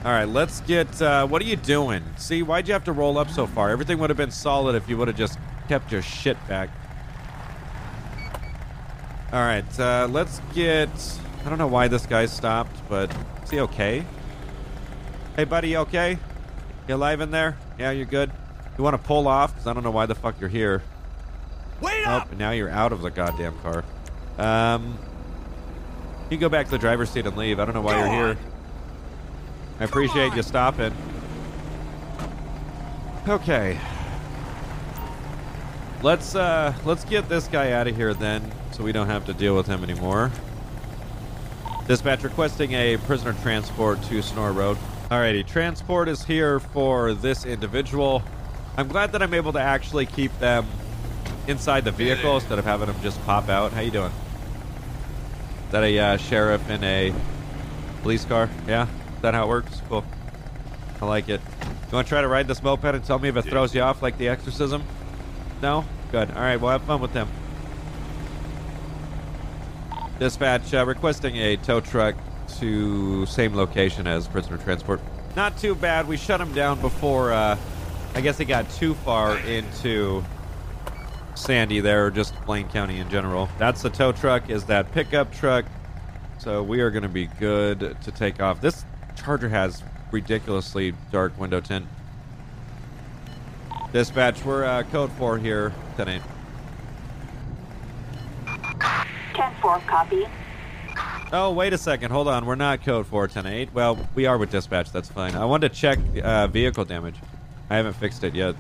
All 0.05 0.11
right, 0.11 0.25
let's 0.25 0.61
get. 0.63 1.01
Uh, 1.01 1.27
what 1.27 1.43
are 1.43 1.45
you 1.45 1.57
doing? 1.57 2.03
See, 2.17 2.43
why'd 2.43 2.67
you 2.67 2.73
have 2.73 2.85
to 2.85 2.93
roll 2.93 3.19
up 3.19 3.31
so 3.31 3.47
far? 3.47 3.71
Everything 3.71 3.99
would 3.99 4.11
have 4.11 4.17
been 4.17 4.31
solid 4.31 4.75
if 4.75 4.89
you 4.89 4.97
would 4.97 5.09
have 5.09 5.17
just 5.17 5.39
kept 5.69 5.93
your 5.93 6.03
shit 6.03 6.37
back. 6.49 6.71
All 9.33 9.41
right, 9.41 9.81
uh, 9.81 10.09
let's 10.11 10.41
get. 10.55 10.91
I 11.45 11.49
don't 11.49 11.59
know 11.59 11.67
why 11.67 11.89
this 11.89 12.05
guy 12.07 12.27
stopped, 12.27 12.77
but 12.89 13.15
is 13.43 13.51
he 13.51 13.61
okay? 13.61 14.05
Hey, 15.37 15.45
buddy, 15.45 15.71
you 15.71 15.79
okay? 15.79 16.19
You 16.87 16.95
alive 16.97 17.21
in 17.21 17.31
there? 17.31 17.57
Yeah, 17.79 17.91
you're 17.93 18.05
good. 18.07 18.31
You 18.77 18.85
want 18.85 19.01
to 19.01 19.03
pull 19.07 19.27
off? 19.27 19.53
Because 19.55 19.67
I 19.67 19.73
don't 19.73 19.83
know 19.85 19.91
why 19.91 20.07
the 20.07 20.15
fuck 20.15 20.39
you're 20.39 20.51
here. 20.51 20.83
Wait 21.81 22.05
Oh, 22.07 22.11
up! 22.11 22.31
and 22.31 22.39
now 22.39 22.51
you're 22.51 22.69
out 22.71 22.93
of 22.93 23.01
the 23.01 23.11
goddamn 23.11 23.55
car. 23.61 23.85
Um, 24.39 24.99
you 26.31 26.37
go 26.37 26.49
back 26.49 26.67
to 26.67 26.71
the 26.73 26.79
driver's 26.79 27.11
seat 27.11 27.27
and 27.27 27.37
leave. 27.37 27.59
I 27.59 27.65
don't 27.65 27.75
know 27.75 27.81
why 27.81 27.93
Go 27.93 27.99
you're 27.99 28.09
on. 28.09 28.37
here. 28.37 28.39
I 29.81 29.85
appreciate 29.85 30.35
you 30.35 30.43
stopping. 30.43 30.95
Okay. 33.27 33.79
Let's 36.03 36.35
uh 36.35 36.75
let's 36.85 37.05
get 37.05 37.29
this 37.29 37.47
guy 37.47 37.73
out 37.73 37.87
of 37.87 37.95
here 37.97 38.13
then, 38.13 38.51
so 38.83 38.87
we 38.87 38.93
don't 38.93 39.07
have 39.07 39.25
to 39.27 39.33
deal 39.33 39.55
with 39.55 39.69
him 39.69 39.85
anymore. 39.85 40.33
Dispatch 41.87 42.25
requesting 42.25 42.73
a 42.73 42.97
prisoner 42.97 43.33
transport 43.35 44.03
to 44.05 44.21
Senora 44.23 44.51
Road. 44.51 44.77
Alrighty, 45.09 45.47
transport 45.47 46.09
is 46.09 46.25
here 46.25 46.59
for 46.59 47.15
this 47.15 47.45
individual. 47.45 48.25
I'm 48.77 48.89
glad 48.89 49.13
that 49.13 49.23
I'm 49.23 49.35
able 49.35 49.53
to 49.53 49.61
actually 49.61 50.07
keep 50.07 50.37
them 50.41 50.67
inside 51.47 51.85
the 51.85 51.93
vehicle 51.93 52.35
instead 52.35 52.59
of 52.59 52.65
having 52.65 52.89
them 52.89 52.97
just 53.03 53.23
pop 53.25 53.49
out. 53.49 53.73
How 53.73 53.83
you 53.83 53.93
doing? 53.93 54.13
Is 55.67 55.73
that 55.73 55.85
a 55.85 55.99
uh, 55.99 56.17
sheriff 56.17 56.69
in 56.69 56.83
a 56.83 57.15
police 58.03 58.25
car? 58.25 58.51
Yeah? 58.67 58.89
Is 59.15 59.23
that 59.23 59.35
how 59.35 59.45
it 59.45 59.49
works? 59.49 59.81
Cool. 59.89 60.05
I 61.01 61.07
like 61.07 61.29
it. 61.29 61.41
You 61.61 61.95
want 61.95 62.09
to 62.09 62.09
try 62.09 62.23
to 62.23 62.29
ride 62.29 62.49
this 62.49 62.63
moped 62.63 62.85
and 62.85 63.05
tell 63.05 63.21
me 63.21 63.29
if 63.29 63.37
it 63.37 63.43
throws 63.43 63.75
you 63.77 63.83
off 63.83 64.03
like 64.03 64.19
the 64.19 64.29
exorcism? 64.29 64.83
No? 65.61 65.85
Good. 66.11 66.31
All 66.33 66.41
right, 66.41 66.61
well, 66.61 66.73
have 66.73 66.83
fun 66.83 67.01
with 67.01 67.13
them. 67.13 67.29
Dispatch 70.23 70.73
uh, 70.73 70.87
requesting 70.87 71.35
a 71.37 71.57
tow 71.57 71.81
truck 71.81 72.15
to 72.61 73.27
same 73.27 73.57
location 73.57 74.07
as 74.07 74.29
prisoner 74.29 74.57
transport. 74.57 75.01
Not 75.35 75.59
too 75.59 75.75
bad. 75.75 76.07
We 76.07 76.17
shut 76.17 76.41
him 76.41 76.55
down 76.55 76.81
before, 76.81 77.33
uh, 77.33 77.59
I 78.15 78.21
guess 78.21 78.39
he 78.39 78.45
got 78.45 78.71
too 78.71 78.95
far 78.95 79.37
into 79.39 80.23
Sandy 81.35 81.81
there, 81.81 82.07
or 82.07 82.13
just 82.13 82.41
Blaine 82.47 82.69
County 82.69 83.01
in 83.01 83.11
general. 83.11 83.49
That's 83.59 83.83
the 83.83 83.91
tow 83.91 84.13
truck, 84.13 84.49
is 84.49 84.67
that 84.67 84.93
pickup 84.93 85.35
truck. 85.35 85.65
So 86.39 86.63
we 86.63 86.83
are 86.83 86.93
going 86.93 87.03
to 87.03 87.09
be 87.09 87.27
good 87.27 87.97
to 88.01 88.13
take 88.13 88.41
off. 88.41 88.61
This 88.61 88.85
Charger 89.17 89.49
has 89.49 89.83
ridiculously 90.13 90.95
dark 91.11 91.37
window 91.37 91.59
tint. 91.59 91.85
Dispatch, 93.93 94.45
we're 94.45 94.63
uh, 94.63 94.85
code 94.85 95.11
4 95.15 95.39
here, 95.39 95.73
10 95.97 96.07
8. 99.63 99.67
10-4, 99.67 99.87
copy. 99.87 100.27
Oh, 101.33 101.51
wait 101.53 101.73
a 101.73 101.79
second. 101.79 102.11
Hold 102.11 102.29
on. 102.29 102.45
We're 102.45 102.57
not 102.57 102.85
code 102.85 103.07
4 103.07 103.29
10 103.29 103.47
8. 103.47 103.73
Well, 103.73 103.99
we 104.15 104.27
are 104.27 104.37
with 104.37 104.51
dispatch. 104.51 104.93
That's 104.93 105.09
fine. 105.09 105.35
I 105.35 105.47
wanted 105.47 105.73
to 105.73 105.79
check 105.79 105.99
uh, 106.23 106.47
vehicle 106.47 106.85
damage. 106.85 107.17
I 107.71 107.77
haven't 107.77 107.95
fixed 107.95 108.23
it 108.23 108.35
yet. 108.35 108.55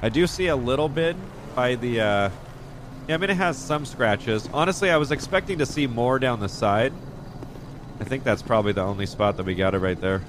I 0.00 0.08
do 0.08 0.26
see 0.26 0.46
a 0.46 0.56
little 0.56 0.88
bit 0.88 1.16
by 1.54 1.74
the. 1.74 2.00
Uh, 2.00 2.30
yeah, 3.08 3.14
I 3.14 3.18
mean, 3.18 3.28
it 3.28 3.36
has 3.36 3.58
some 3.58 3.84
scratches. 3.84 4.48
Honestly, 4.54 4.90
I 4.90 4.96
was 4.96 5.12
expecting 5.12 5.58
to 5.58 5.66
see 5.66 5.86
more 5.86 6.18
down 6.18 6.40
the 6.40 6.48
side. 6.48 6.94
I 8.00 8.04
think 8.04 8.24
that's 8.24 8.40
probably 8.40 8.72
the 8.72 8.82
only 8.82 9.04
spot 9.04 9.36
that 9.36 9.44
we 9.44 9.54
got 9.54 9.74
it 9.74 9.78
right 9.78 10.00
there. 10.00 10.22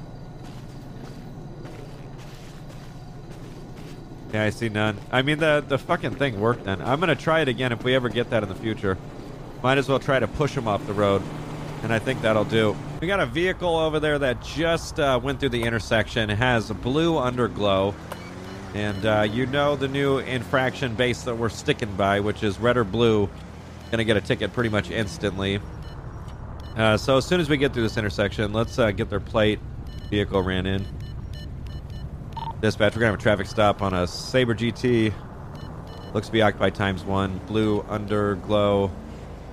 Yeah, 4.34 4.44
I 4.44 4.50
see 4.50 4.68
none. 4.68 4.98
I 5.14 5.22
mean, 5.22 5.40
the 5.40 5.64
the 5.66 5.78
fucking 5.78 6.16
thing 6.16 6.42
worked 6.42 6.66
then. 6.66 6.82
I'm 6.82 7.00
gonna 7.00 7.16
try 7.16 7.40
it 7.40 7.48
again 7.48 7.72
if 7.72 7.86
we 7.86 7.96
ever 7.96 8.10
get 8.10 8.32
that 8.32 8.44
in 8.44 8.50
the 8.50 8.56
future. 8.56 8.98
Might 9.66 9.80
as 9.80 9.90
well 9.90 9.98
try 9.98 10.20
to 10.20 10.28
push 10.28 10.54
them 10.54 10.68
off 10.68 10.86
the 10.86 10.94
road, 10.94 11.24
and 11.82 11.92
I 11.92 11.98
think 11.98 12.22
that'll 12.22 12.46
do. 12.46 12.78
We 13.02 13.08
got 13.08 13.20
a 13.20 13.26
vehicle 13.26 13.76
over 13.78 14.00
there 14.00 14.20
that 14.20 14.40
just 14.44 15.00
uh, 15.00 15.20
went 15.20 15.40
through 15.40 15.50
the 15.50 15.64
intersection. 15.64 16.30
It 16.30 16.38
has 16.38 16.70
a 16.70 16.76
blue 16.76 17.16
underglow, 17.16 17.96
and 18.76 19.04
uh, 19.04 19.22
you 19.24 19.48
know 19.48 19.76
the 19.76 19.88
new 19.88 20.20
infraction 20.20 20.94
base 20.94 21.24
that 21.24 21.36
we're 21.36 21.50
sticking 21.50 21.92
by, 21.96 22.20
which 22.20 22.44
is 22.44 22.60
red 22.60 22.78
or 22.78 22.84
blue. 22.84 23.28
Gonna 23.90 24.04
get 24.04 24.16
a 24.18 24.22
ticket 24.22 24.54
pretty 24.54 24.70
much 24.70 24.92
instantly. 24.92 25.60
Uh, 26.78 26.96
so 26.96 27.18
as 27.18 27.26
soon 27.26 27.42
as 27.42 27.50
we 27.50 27.58
get 27.58 27.74
through 27.74 27.82
this 27.82 27.98
intersection, 27.98 28.54
let's 28.54 28.78
uh, 28.78 28.92
get 28.92 29.10
their 29.10 29.20
plate. 29.20 29.58
Vehicle 30.12 30.44
ran 30.44 30.68
in. 30.68 30.86
Dispatch, 32.62 32.94
we're 32.94 33.00
gonna 33.00 33.14
have 33.14 33.20
a 33.20 33.24
traffic 33.24 33.48
stop 33.48 33.82
on 33.82 33.96
a 33.96 34.06
Sabre 34.06 34.54
GT. 34.54 35.12
Looks 36.14 36.28
to 36.28 36.34
be 36.34 36.44
occupied 36.44 36.76
times 36.76 37.04
one. 37.04 37.40
Blue 37.48 37.82
underglow, 37.86 38.92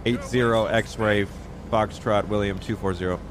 80 0.04 0.40
X-ray, 0.68 1.26
Foxtrot 1.70 2.28
William 2.28 2.58
240. 2.58 3.22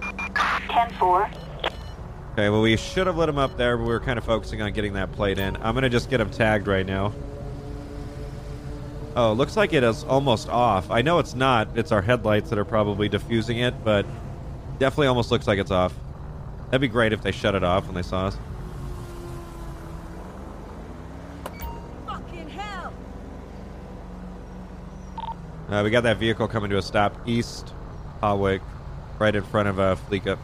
10-4. 0.00 1.32
Okay, 2.32 2.50
well 2.50 2.60
we 2.60 2.76
should 2.76 3.06
have 3.06 3.16
lit 3.16 3.28
him 3.28 3.38
up 3.38 3.56
there, 3.56 3.76
but 3.78 3.84
we 3.84 3.88
were 3.88 4.00
kind 4.00 4.18
of 4.18 4.24
focusing 4.24 4.60
on 4.60 4.72
getting 4.72 4.92
that 4.92 5.10
plate 5.12 5.38
in. 5.38 5.56
I'm 5.56 5.74
gonna 5.74 5.88
just 5.88 6.10
get 6.10 6.20
him 6.20 6.30
tagged 6.30 6.66
right 6.66 6.84
now. 6.84 7.14
Oh, 9.16 9.32
looks 9.32 9.56
like 9.56 9.72
it 9.72 9.82
is 9.82 10.04
almost 10.04 10.50
off. 10.50 10.90
I 10.90 11.00
know 11.00 11.18
it's 11.18 11.34
not. 11.34 11.68
It's 11.78 11.90
our 11.90 12.02
headlights 12.02 12.50
that 12.50 12.58
are 12.58 12.66
probably 12.66 13.08
diffusing 13.08 13.56
it, 13.56 13.82
but 13.82 14.04
definitely 14.78 15.06
almost 15.06 15.30
looks 15.30 15.46
like 15.46 15.58
it's 15.58 15.70
off. 15.70 15.94
That'd 16.66 16.82
be 16.82 16.88
great 16.88 17.14
if 17.14 17.22
they 17.22 17.32
shut 17.32 17.54
it 17.54 17.64
off 17.64 17.86
when 17.86 17.94
they 17.94 18.02
saw 18.02 18.26
us. 18.26 18.36
Fucking 22.06 22.48
hell! 22.50 22.92
Uh, 25.76 25.82
we 25.82 25.90
got 25.90 26.04
that 26.04 26.16
vehicle 26.16 26.48
coming 26.48 26.70
to 26.70 26.78
a 26.78 26.82
stop 26.82 27.14
east 27.26 27.74
Hawick, 28.22 28.62
right 29.18 29.36
in 29.36 29.42
front 29.42 29.68
of 29.68 29.78
uh, 29.78 29.94
Fleeca. 29.94 30.38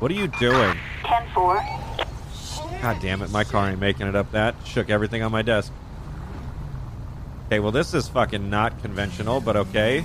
What 0.00 0.10
are 0.10 0.14
you 0.14 0.28
doing? 0.28 0.76
10-4. 1.02 2.82
God 2.82 3.00
damn 3.00 3.22
it, 3.22 3.30
my 3.30 3.42
car 3.42 3.70
ain't 3.70 3.80
making 3.80 4.06
it 4.06 4.14
up 4.14 4.30
that. 4.32 4.54
Shook 4.66 4.90
everything 4.90 5.22
on 5.22 5.32
my 5.32 5.40
desk. 5.40 5.72
Okay, 7.46 7.58
well, 7.58 7.72
this 7.72 7.94
is 7.94 8.06
fucking 8.06 8.50
not 8.50 8.78
conventional, 8.82 9.40
but 9.40 9.56
okay. 9.56 10.04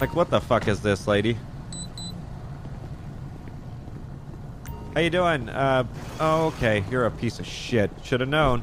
Like, 0.00 0.14
what 0.14 0.30
the 0.30 0.40
fuck 0.40 0.68
is 0.68 0.82
this, 0.82 1.08
lady? 1.08 1.36
How 4.94 5.00
you 5.00 5.10
doing? 5.10 5.48
Uh, 5.48 5.82
oh, 6.20 6.46
okay. 6.46 6.84
You're 6.92 7.06
a 7.06 7.10
piece 7.10 7.40
of 7.40 7.46
shit. 7.46 7.90
Should 8.04 8.20
have 8.20 8.28
known. 8.28 8.62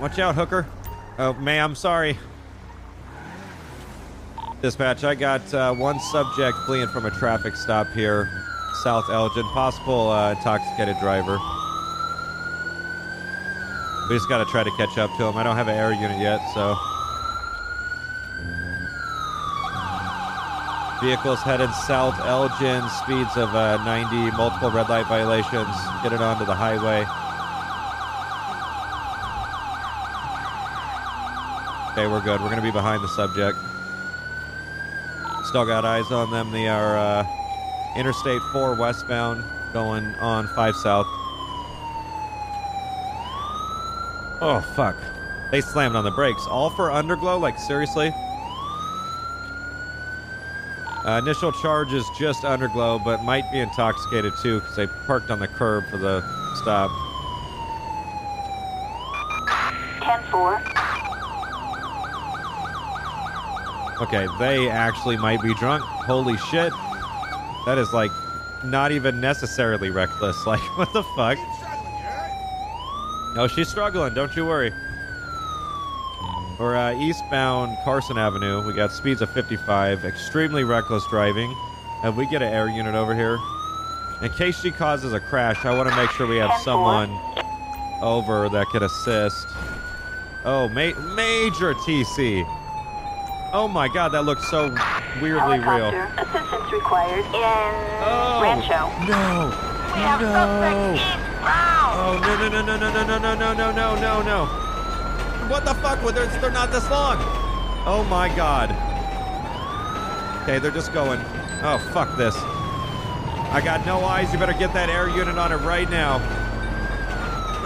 Watch 0.00 0.20
out, 0.20 0.36
hooker. 0.36 0.64
Oh, 1.18 1.32
ma'am, 1.34 1.74
sorry. 1.74 2.16
Dispatch, 4.62 5.02
I 5.02 5.16
got 5.16 5.52
uh, 5.52 5.74
one 5.74 5.98
subject 5.98 6.56
fleeing 6.66 6.86
from 6.88 7.06
a 7.06 7.10
traffic 7.10 7.56
stop 7.56 7.88
here, 7.92 8.30
South 8.84 9.10
Elgin. 9.10 9.44
Possible 9.46 10.10
uh, 10.10 10.32
intoxicated 10.32 10.96
driver. 11.00 11.38
We 14.08 14.14
just 14.14 14.28
got 14.28 14.38
to 14.38 14.44
try 14.46 14.62
to 14.62 14.70
catch 14.76 14.96
up 14.98 15.10
to 15.16 15.24
him. 15.24 15.36
I 15.36 15.42
don't 15.42 15.56
have 15.56 15.68
an 15.68 15.74
air 15.74 15.92
unit 15.92 16.20
yet, 16.20 16.40
so. 16.54 16.76
Vehicles 21.02 21.40
headed 21.40 21.70
south 21.86 22.18
Elgin, 22.20 22.88
speeds 23.02 23.36
of 23.36 23.54
uh, 23.54 23.82
90, 23.84 24.36
multiple 24.36 24.70
red 24.70 24.88
light 24.88 25.06
violations. 25.06 25.76
Get 26.02 26.12
it 26.12 26.20
onto 26.20 26.44
the 26.44 26.54
highway. 26.54 27.04
Okay, 31.98 32.06
we're 32.06 32.20
good. 32.20 32.40
We're 32.40 32.46
going 32.46 32.60
to 32.60 32.62
be 32.62 32.70
behind 32.70 33.02
the 33.02 33.08
subject. 33.08 33.58
Still 35.44 35.66
got 35.66 35.84
eyes 35.84 36.12
on 36.12 36.30
them. 36.30 36.52
They 36.52 36.68
are 36.68 36.96
uh, 36.96 37.26
Interstate 37.96 38.40
4 38.52 38.76
westbound, 38.76 39.42
going 39.72 40.14
on 40.20 40.46
5 40.46 40.76
south. 40.76 41.08
Oh, 44.40 44.64
fuck. 44.76 44.94
They 45.50 45.60
slammed 45.60 45.96
on 45.96 46.04
the 46.04 46.12
brakes. 46.12 46.46
All 46.46 46.70
for 46.70 46.90
underglow? 46.90 47.40
Like, 47.40 47.58
seriously? 47.58 48.12
Uh, 51.04 51.20
initial 51.20 51.50
charge 51.50 51.92
is 51.92 52.08
just 52.16 52.44
underglow, 52.44 53.02
but 53.04 53.24
might 53.24 53.50
be 53.50 53.58
intoxicated 53.58 54.34
too 54.40 54.60
because 54.60 54.76
they 54.76 54.86
parked 54.86 55.32
on 55.32 55.40
the 55.40 55.48
curb 55.48 55.84
for 55.90 55.96
the 55.96 56.20
stop. 56.54 56.92
10-4. 60.00 60.97
Okay, 64.00 64.26
they 64.38 64.68
actually 64.70 65.16
might 65.16 65.42
be 65.42 65.54
drunk. 65.54 65.82
Holy 65.82 66.36
shit. 66.36 66.72
That 67.66 67.78
is 67.78 67.92
like 67.92 68.12
not 68.64 68.92
even 68.92 69.20
necessarily 69.20 69.90
reckless. 69.90 70.36
Like, 70.46 70.60
what 70.78 70.92
the 70.92 71.02
fuck? 71.02 71.38
No, 73.34 73.46
she's 73.46 73.68
struggling. 73.68 74.14
Don't 74.14 74.34
you 74.34 74.46
worry. 74.46 74.72
We're 76.58 76.74
uh, 76.76 76.94
eastbound 76.94 77.76
Carson 77.84 78.18
Avenue. 78.18 78.62
We 78.66 78.72
got 78.72 78.90
speeds 78.90 79.20
of 79.22 79.30
55. 79.30 80.04
Extremely 80.04 80.64
reckless 80.64 81.06
driving. 81.08 81.54
And 82.02 82.16
we 82.16 82.26
get 82.26 82.42
an 82.42 82.52
air 82.52 82.68
unit 82.68 82.94
over 82.94 83.14
here. 83.14 83.38
In 84.22 84.30
case 84.32 84.58
she 84.60 84.70
causes 84.72 85.12
a 85.12 85.20
crash, 85.20 85.64
I 85.64 85.76
want 85.76 85.88
to 85.88 85.94
make 85.96 86.10
sure 86.10 86.26
we 86.26 86.38
have 86.38 86.60
someone 86.62 87.10
over 88.00 88.48
that 88.48 88.66
could 88.68 88.82
assist. 88.82 89.46
Oh, 90.44 90.68
ma- 90.68 90.98
major 91.14 91.74
TC. 91.74 92.44
Oh 93.52 93.66
my 93.66 93.88
god, 93.88 94.10
that 94.10 94.24
looks 94.24 94.46
so 94.50 94.68
weirdly 95.22 95.58
real. 95.58 95.88
Assistance 96.18 96.70
required 96.72 97.24
in 97.24 97.72
Oh. 98.04 98.40
Rancho. 98.42 98.88
No. 99.08 99.48
We 99.94 100.00
have 100.04 100.20
no. 100.20 100.32
suspect 100.32 100.96
eastbound. 100.96 101.94
Oh 102.00 102.18
no 102.22 102.48
no 102.48 102.62
no 102.62 102.76
no 102.76 102.76
no 102.76 103.06
no 103.06 103.18
no 103.18 103.34
no 103.34 103.34
no 103.34 103.54
no 103.54 103.72
no 103.72 103.94
no 103.96 104.22
no! 104.22 104.46
What 105.48 105.64
the 105.64 105.74
fuck? 105.74 106.02
Well, 106.04 106.12
they're, 106.12 106.26
they're 106.40 106.50
not 106.50 106.70
this 106.70 106.88
long. 106.90 107.16
Oh 107.86 108.06
my 108.10 108.28
god. 108.36 108.70
Okay, 110.42 110.58
they're 110.58 110.70
just 110.70 110.92
going. 110.92 111.20
Oh 111.62 111.78
fuck 111.92 112.16
this. 112.18 112.36
I 112.36 113.62
got 113.64 113.84
no 113.86 114.04
eyes. 114.04 114.30
You 114.32 114.38
better 114.38 114.52
get 114.52 114.74
that 114.74 114.90
air 114.90 115.08
unit 115.08 115.38
on 115.38 115.52
it 115.52 115.56
right 115.56 115.88
now. 115.90 116.18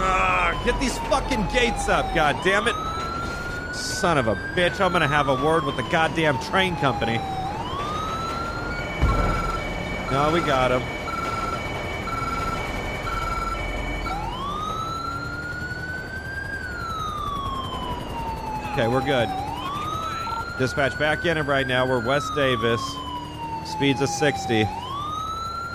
Ah, 0.05 0.59
get 0.65 0.79
these 0.79 0.97
fucking 1.09 1.45
gates 1.53 1.89
up. 1.89 2.15
God 2.15 2.37
damn 2.43 2.67
it. 2.69 2.75
Son 4.03 4.17
of 4.17 4.27
a 4.27 4.35
bitch. 4.53 4.81
I'm 4.81 4.91
gonna 4.91 5.07
have 5.07 5.29
a 5.29 5.33
word 5.33 5.63
with 5.63 5.77
the 5.77 5.83
goddamn 5.83 6.37
train 6.39 6.75
company. 6.75 7.19
No, 10.11 10.29
we 10.33 10.41
got 10.41 10.73
him. 10.73 10.81
Okay, 18.73 18.89
we're 18.89 18.99
good. 18.99 19.29
Dispatch 20.59 20.99
back 20.99 21.25
in 21.25 21.37
it 21.37 21.43
right 21.43 21.65
now. 21.65 21.87
We're 21.87 22.05
West 22.05 22.35
Davis. 22.35 22.81
Speeds 23.63 24.01
a 24.01 24.07
60. 24.07 24.65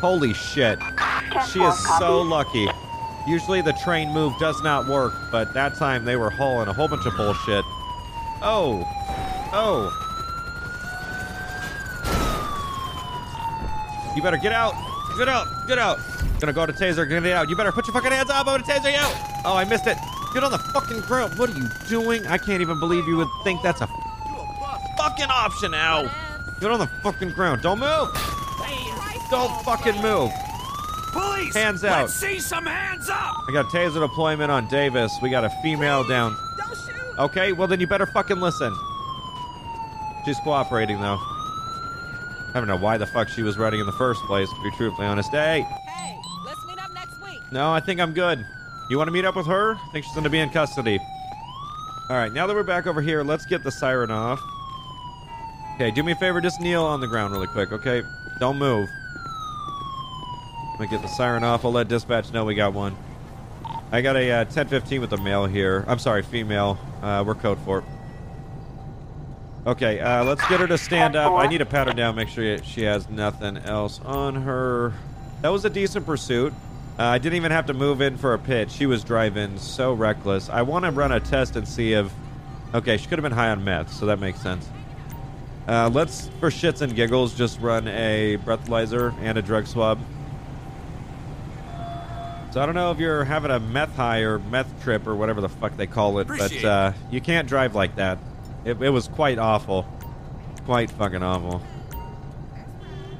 Holy 0.03 0.35
shit. 0.35 0.79
She 1.51 1.63
is 1.63 1.99
so 1.99 2.21
lucky. 2.21 2.69
Usually 3.27 3.63
the 3.63 3.73
train 3.73 4.13
move 4.13 4.35
does 4.39 4.63
not 4.63 4.87
work, 4.87 5.15
but 5.33 5.55
that 5.55 5.77
time 5.77 6.05
they 6.05 6.17
were 6.17 6.29
hauling 6.29 6.69
a 6.69 6.75
whole 6.75 6.89
bunch 6.89 7.07
of 7.07 7.17
bullshit. 7.17 7.65
Oh. 8.43 8.85
Oh. 9.53 9.93
You 14.15 14.23
better 14.23 14.37
get 14.37 14.53
out. 14.53 14.75
Get 15.17 15.29
out. 15.29 15.47
Get 15.67 15.79
out. 15.79 15.99
Gonna 16.41 16.53
go 16.53 16.67
to 16.67 16.73
taser. 16.73 17.09
Gonna 17.09 17.21
get 17.21 17.37
out. 17.37 17.49
You 17.49 17.57
better 17.57 17.73
put 17.73 17.87
your 17.87 17.95
fucking 17.95 18.13
hands 18.13 18.31
up. 18.31 18.47
I'm 18.47 18.59
gonna 18.59 18.63
taser 18.63 18.93
you. 18.93 18.99
Out. 18.99 19.15
Oh, 19.45 19.57
I 19.57 19.65
missed 19.65 19.87
it. 19.87 19.97
Get 20.35 20.45
on 20.45 20.53
the 20.53 20.59
fucking 20.59 21.01
ground. 21.03 21.39
What 21.39 21.51
are 21.51 21.59
you 21.59 21.69
doing? 21.89 22.27
I 22.27 22.39
can't 22.39 22.61
even 22.61 22.79
believe 22.79 23.07
you 23.09 23.17
would 23.17 23.29
think 23.45 23.63
that's 23.63 23.81
a 23.81 23.89
fucking 24.97 25.27
option 25.31 25.71
now. 25.71 26.11
Get 26.61 26.71
on 26.71 26.79
the 26.79 26.89
fucking 27.03 27.31
ground. 27.31 27.63
Don't 27.63 27.79
move. 27.79 28.09
Don't 29.31 29.63
fucking 29.63 30.01
move. 30.01 30.33
Police! 31.13 31.55
Hands 31.55 31.83
out. 31.85 32.03
Let's 32.03 32.15
see 32.15 32.39
some 32.41 32.67
hands 32.67 33.09
up! 33.11 33.45
I 33.49 33.53
got 33.53 33.67
taser 33.67 34.01
deployment 34.01 34.51
on 34.51 34.69
Davis. 34.69 35.13
We 35.21 35.31
got 35.31 35.45
a 35.45 35.51
female 35.63 36.05
down. 36.05 36.37
Okay, 37.19 37.53
well 37.53 37.67
then 37.69 37.81
you 37.81 37.87
better 37.87 38.07
fucking 38.07 38.41
listen. 38.41 38.75
She's 40.25 40.39
cooperating 40.41 41.01
though. 41.01 41.19
I 41.19 42.53
don't 42.55 42.67
know 42.69 42.77
why 42.77 42.97
the 42.97 43.07
fuck 43.07 43.29
she 43.29 43.43
was 43.43 43.59
running 43.59 43.81
in 43.81 43.87
the 43.87 43.93
first 43.93 44.23
place, 44.25 44.49
to 44.49 44.63
be 44.63 44.71
truthfully 44.77 45.07
honest. 45.07 45.31
Hey, 45.31 45.63
Hey, 45.87 46.19
let's 46.45 46.65
meet 46.67 46.79
up 46.83 46.93
next 46.95 47.21
week. 47.23 47.41
no, 47.53 47.71
I 47.73 47.81
think 47.81 48.01
I'm 48.01 48.13
good. 48.15 48.45
You 48.91 48.97
want 48.97 49.09
to 49.09 49.13
meet 49.13 49.25
up 49.25 49.37
with 49.37 49.47
her? 49.47 49.75
I 49.75 49.89
think 49.93 50.05
she's 50.05 50.15
gonna 50.15 50.31
be 50.31 50.39
in 50.39 50.51
custody. 50.51 50.99
All 52.09 52.17
right, 52.17 52.33
now 52.33 52.47
that 52.47 52.55
we're 52.57 52.63
back 52.63 52.87
over 52.87 53.03
here, 53.03 53.23
let's 53.23 53.45
get 53.47 53.63
the 53.65 53.71
siren 53.71 54.11
off. 54.11 54.41
Okay, 55.75 55.91
do 55.91 56.03
me 56.03 56.13
a 56.13 56.17
favor, 56.17 56.41
just 56.41 56.61
kneel 56.61 56.85
on 56.85 57.01
the 57.01 57.07
ground 57.07 57.33
really 57.35 57.47
quick, 57.49 57.71
okay? 57.71 58.03
Don't 58.41 58.59
move. 58.59 58.89
Let 60.73 60.81
me 60.81 60.87
get 60.89 61.03
the 61.03 61.09
siren 61.09 61.45
off. 61.45 61.65
I'll 61.65 61.73
let 61.73 61.89
dispatch 61.89 62.33
know 62.33 62.45
we 62.45 62.55
got 62.55 62.73
one. 62.73 62.97
I 63.93 64.01
got 64.01 64.17
a 64.17 64.31
uh, 64.31 64.45
1015 64.45 65.01
with 65.01 65.13
a 65.13 65.19
male 65.19 65.47
here. 65.47 65.85
I'm 65.87 65.99
sorry, 65.99 66.23
female. 66.23 66.79
Uh, 67.03 67.25
we're 67.27 67.35
code 67.35 67.59
for. 67.65 67.85
Okay, 69.67 70.01
uh, 70.01 70.25
let's 70.25 70.47
get 70.49 70.61
her 70.61 70.67
to 70.67 70.79
stand 70.79 71.15
up. 71.15 71.33
I 71.33 71.47
need 71.47 71.59
to 71.59 71.67
pat 71.67 71.89
her 71.89 71.93
down, 71.93 72.15
make 72.15 72.29
sure 72.29 72.63
she 72.63 72.83
has 72.83 73.09
nothing 73.11 73.59
else 73.59 74.01
on 74.05 74.35
her. 74.35 74.95
That 75.43 75.51
was 75.51 75.65
a 75.65 75.71
decent 75.71 76.07
pursuit. 76.07 76.53
Uh, 76.99 77.05
I 77.05 77.19
didn't 77.19 77.37
even 77.37 77.53
have 77.53 77.67
to 77.67 77.75
move 77.75 78.01
in 78.01 78.17
for 78.17 78.35
a 78.35 78.39
pitch. 78.39 78.71
She 78.71 78.87
was 78.87 79.05
driving 79.05 79.59
so 79.59 79.93
reckless. 79.93 80.49
I 80.49 80.63
want 80.63 80.85
to 80.85 80.91
run 80.91 81.13
a 81.13 81.21
test 81.21 81.57
and 81.57 81.67
see 81.67 81.93
if. 81.93 82.13
Okay, 82.75 82.97
she 82.97 83.07
could 83.07 83.19
have 83.19 83.23
been 83.23 83.33
high 83.33 83.51
on 83.51 83.63
meth, 83.63 83.93
so 83.93 84.07
that 84.07 84.19
makes 84.19 84.41
sense. 84.41 84.69
Uh, 85.69 85.91
let's, 85.93 86.29
for 86.41 86.51
shits 86.51 86.81
and 86.81 86.95
giggles, 86.95 87.35
just 87.35 87.61
run 87.61 87.87
a 87.89 88.39
breathalyzer 88.39 89.15
and 89.21 89.39
a 89.39 89.43
drug 89.43 89.67
swab. 89.67 89.99
So 92.59 92.63
I 92.63 92.67
don't 92.67 92.75
know 92.75 92.91
if 92.91 92.99
you're 92.99 93.23
having 93.23 93.53
a 93.53 93.61
meth 93.61 93.95
high 93.95 94.23
or 94.23 94.41
meth 94.41 94.83
trip 94.83 95.07
or 95.07 95.15
whatever 95.15 95.41
the 95.41 95.49
fuck 95.49 95.77
they 95.77 95.87
call 95.87 96.19
it, 96.19 96.27
but 96.27 96.65
uh, 96.65 96.93
you 97.09 97.21
can't 97.21 97.47
drive 97.47 97.77
like 97.77 97.95
that. 97.95 98.19
It, 98.65 98.83
it 98.83 98.91
was 98.91 99.07
quite 99.07 99.39
awful. 99.39 99.87
Quite 100.65 100.91
fucking 100.91 101.23
awful. 101.23 101.63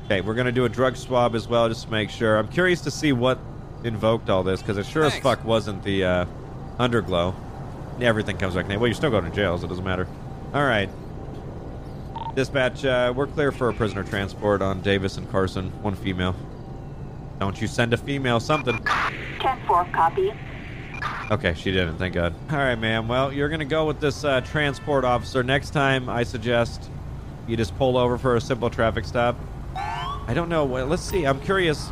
Okay, 0.07 0.23
we're 0.23 0.35
gonna 0.35 0.51
do 0.51 0.65
a 0.65 0.69
drug 0.69 0.97
swab 0.97 1.37
as 1.37 1.47
well, 1.47 1.69
just 1.69 1.85
to 1.85 1.91
make 1.93 2.11
sure. 2.11 2.37
I'm 2.37 2.49
curious 2.49 2.81
to 2.81 2.91
see 2.91 3.13
what 3.13 3.39
invoked 3.85 4.29
all 4.29 4.43
this, 4.43 4.61
because 4.61 4.77
it 4.77 4.87
sure 4.87 5.05
as 5.05 5.17
fuck 5.21 5.45
wasn't 5.45 5.85
the 5.85 6.05
uh, 6.05 6.27
underglow. 6.81 7.33
Everything 8.01 8.39
comes 8.39 8.57
back. 8.57 8.67
Well, 8.69 8.89
you're 8.89 8.95
still 8.95 9.11
going 9.11 9.25
to 9.25 9.31
jail, 9.31 9.57
so 9.57 9.67
it 9.67 9.69
doesn't 9.69 9.85
matter. 9.85 10.09
All 10.53 10.65
right. 10.65 10.91
Dispatch, 12.35 12.85
uh, 12.85 13.13
we're 13.15 13.29
clear 13.29 13.53
for 13.53 13.69
a 13.69 13.73
prisoner 13.73 14.03
transport 14.03 14.63
on 14.63 14.81
Davis 14.81 15.17
and 15.17 15.31
Carson. 15.31 15.71
One 15.85 15.95
female. 15.95 16.35
Don't 17.39 17.61
you 17.61 17.69
send 17.69 17.93
a 17.95 17.97
female 17.97 18.41
something. 18.41 18.77
10-4, 18.77 19.93
copy. 19.93 20.33
Okay, 21.31 21.55
she 21.55 21.71
didn't. 21.71 21.99
Thank 21.99 22.15
God. 22.15 22.35
All 22.51 22.57
right, 22.57 22.75
ma'am. 22.79 23.07
Well, 23.07 23.33
you're 23.33 23.49
gonna 23.49 23.65
go 23.65 23.87
with 23.87 24.01
this 24.01 24.25
uh, 24.25 24.41
transport 24.41 25.05
officer. 25.05 25.43
Next 25.43 25.71
time, 25.71 26.09
I 26.09 26.23
suggest 26.23 26.91
you 27.47 27.57
just 27.57 27.77
pull 27.77 27.97
over 27.97 28.19
for 28.19 28.37
a 28.37 28.41
simple 28.41 28.71
traffic 28.71 29.05
stop. 29.05 29.37
I 29.77 30.33
don't 30.35 30.49
know. 30.49 30.65
Well, 30.65 30.87
let's 30.87 31.03
see. 31.03 31.27
I'm 31.27 31.41
curious. 31.41 31.89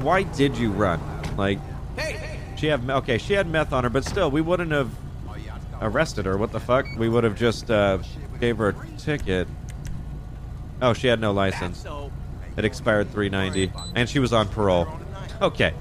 Why 0.00 0.22
did 0.22 0.56
you 0.56 0.70
run? 0.70 1.00
Like, 1.36 1.58
she 2.56 2.66
had 2.66 2.88
okay. 2.88 3.18
She 3.18 3.34
had 3.34 3.48
meth 3.48 3.72
on 3.72 3.84
her, 3.84 3.90
but 3.90 4.04
still, 4.04 4.30
we 4.30 4.40
wouldn't 4.40 4.72
have 4.72 4.90
arrested 5.80 6.26
her. 6.26 6.36
What 6.36 6.52
the 6.52 6.60
fuck? 6.60 6.86
We 6.96 7.08
would 7.08 7.24
have 7.24 7.36
just 7.36 7.70
uh, 7.70 7.98
gave 8.40 8.58
her 8.58 8.68
a 8.70 8.98
ticket. 8.98 9.48
Oh, 10.80 10.92
she 10.92 11.06
had 11.06 11.20
no 11.20 11.32
license. 11.32 11.84
It 12.56 12.64
expired 12.64 13.10
390, 13.12 13.72
and 13.94 14.08
she 14.08 14.18
was 14.18 14.32
on 14.32 14.48
parole. 14.48 14.88
Okay. 15.42 15.74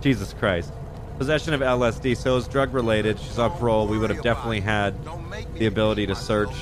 Jesus 0.00 0.32
Christ. 0.34 0.72
Possession 1.18 1.54
of 1.54 1.60
LSD, 1.60 2.16
so 2.16 2.36
it's 2.36 2.46
drug 2.46 2.72
related. 2.72 3.18
She's 3.18 3.38
on 3.38 3.50
parole. 3.58 3.88
We 3.88 3.98
would 3.98 4.10
have 4.10 4.22
definitely 4.22 4.60
had 4.60 4.94
the 5.54 5.66
ability 5.66 6.06
to 6.06 6.14
search 6.14 6.54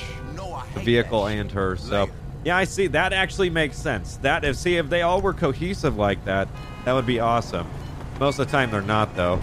the 0.74 0.80
vehicle 0.80 1.26
and 1.26 1.53
her. 1.53 1.76
So, 1.76 2.09
yeah, 2.45 2.57
I 2.57 2.64
see. 2.64 2.87
That 2.87 3.12
actually 3.12 3.51
makes 3.51 3.76
sense. 3.76 4.16
That 4.18 4.45
if 4.45 4.57
see 4.57 4.76
if 4.76 4.89
they 4.89 5.03
all 5.03 5.20
were 5.20 5.34
cohesive 5.34 5.99
like 5.99 6.24
that, 6.24 6.49
that 6.87 6.95
would 6.95 7.05
be 7.05 7.20
awesome. 7.20 7.68
Most 8.18 8.39
of 8.39 8.47
the 8.47 8.53
time 8.53 8.70
they're 8.70 8.80
not, 8.80 9.14
though. 9.14 9.43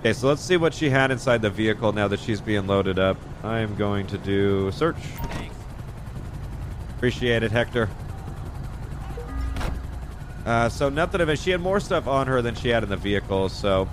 Okay, 0.00 0.12
so 0.12 0.28
let's 0.28 0.42
see 0.42 0.56
what 0.56 0.72
she 0.72 0.88
had 0.88 1.10
inside 1.10 1.42
the 1.42 1.50
vehicle 1.50 1.92
now 1.92 2.06
that 2.06 2.20
she's 2.20 2.40
being 2.40 2.68
loaded 2.68 3.00
up. 3.00 3.16
I 3.42 3.58
am 3.58 3.74
going 3.74 4.06
to 4.08 4.18
do 4.18 4.70
search. 4.70 4.96
Appreciate 6.96 7.42
it, 7.42 7.52
Hector. 7.52 7.88
Uh, 10.44 10.68
so 10.68 10.88
nothing 10.88 11.20
of 11.20 11.28
it. 11.28 11.38
She 11.38 11.50
had 11.50 11.60
more 11.60 11.80
stuff 11.80 12.06
on 12.06 12.26
her 12.28 12.40
than 12.40 12.54
she 12.54 12.68
had 12.68 12.82
in 12.82 12.88
the 12.88 12.96
vehicle, 12.96 13.48
so 13.48 13.88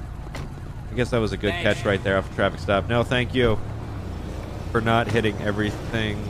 I 0.92 0.96
guess 0.96 1.10
that 1.10 1.18
was 1.18 1.34
a 1.34 1.38
good 1.38 1.52
Thanks. 1.52 1.80
catch 1.80 1.86
right 1.86 2.04
there 2.04 2.18
off 2.18 2.30
the 2.30 2.36
traffic 2.36 2.60
stop. 2.60 2.88
No, 2.88 3.04
thank 3.04 3.34
you 3.34 3.58
for 4.72 4.80
not 4.80 5.08
hitting 5.08 5.36
everything. 5.42 6.24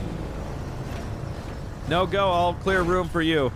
No 1.90 2.06
go, 2.06 2.26
all 2.26 2.54
clear 2.54 2.82
room 2.82 3.10
for 3.10 3.22
you. 3.22 3.52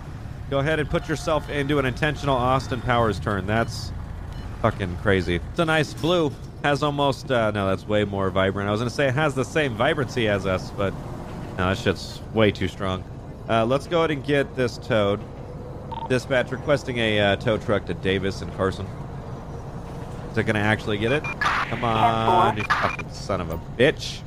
Go 0.50 0.60
ahead 0.60 0.80
and 0.80 0.90
put 0.90 1.08
yourself 1.08 1.50
into 1.50 1.80
an 1.80 1.86
intentional 1.86 2.36
Austin 2.36 2.82
Powers 2.82 3.20
turn. 3.20 3.48
That's 3.48 3.92
fucking 4.62 4.98
crazy. 4.98 5.36
It's 5.52 5.60
a 5.60 5.66
nice 5.66 5.94
blue. 5.94 6.32
Has 6.64 6.84
almost, 6.84 7.32
uh, 7.32 7.52
no, 7.52 7.68
that's 7.68 7.88
way 7.88 8.04
more 8.04 8.30
vibrant. 8.30 8.68
I 8.68 8.72
was 8.72 8.82
going 8.82 8.90
to 8.90 8.96
say 8.96 9.08
it 9.08 9.14
has 9.14 9.36
the 9.36 9.46
same 9.46 9.76
vibrancy 9.76 10.28
as 10.28 10.46
us, 10.46 10.72
but 10.72 10.94
no, 11.58 11.70
that 11.70 11.78
shit's 11.78 12.22
way 12.34 12.52
too 12.52 12.68
strong. 12.68 13.04
Uh, 13.50 13.66
let's 13.66 13.88
go 13.88 14.00
ahead 14.00 14.12
and 14.12 14.24
get 14.26 14.56
this 14.56 14.78
towed. 14.78 15.20
Dispatch 16.10 16.52
requesting 16.52 16.98
a 17.00 17.20
uh, 17.20 17.36
tow 17.38 17.58
truck 17.58 17.86
to 17.86 17.94
Davis 17.94 18.42
and 18.42 18.54
Carson. 18.56 18.86
Is 20.32 20.38
it 20.38 20.44
going 20.44 20.56
to 20.56 20.62
actually 20.62 20.98
get 20.98 21.12
it? 21.12 21.24
Come 21.24 21.84
on, 21.84 22.58
you 22.58 22.64
fucking 22.64 23.12
son 23.12 23.42
of 23.42 23.50
a 23.50 23.58
bitch. 23.78 24.20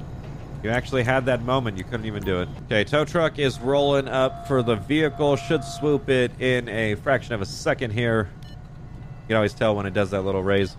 You 0.63 0.71
actually 0.71 1.05
had 1.05 1.25
that 1.27 1.43
moment. 1.43 1.79
You 1.79 1.85
couldn't 1.85 2.05
even 2.05 2.23
do 2.23 2.41
it. 2.43 2.49
Okay, 2.67 2.85
tow 2.85 3.05
truck 3.05 3.39
is 3.39 3.59
rolling 3.61 4.09
up 4.09 4.47
for 4.47 4.63
the 4.63 4.77
vehicle. 4.77 5.37
Should 5.37 5.65
swoop 5.65 6.11
it 6.11 6.33
in 6.41 6.69
a 6.69 6.97
fraction 6.97 7.33
of 7.33 7.41
a 7.41 7.47
second 7.47 7.93
here. 7.93 8.29
You 8.43 9.27
can 9.29 9.37
always 9.37 9.55
tell 9.55 9.75
when 9.75 9.87
it 9.87 9.95
does 9.95 10.11
that 10.11 10.23
little 10.23 10.43
raise. 10.43 10.75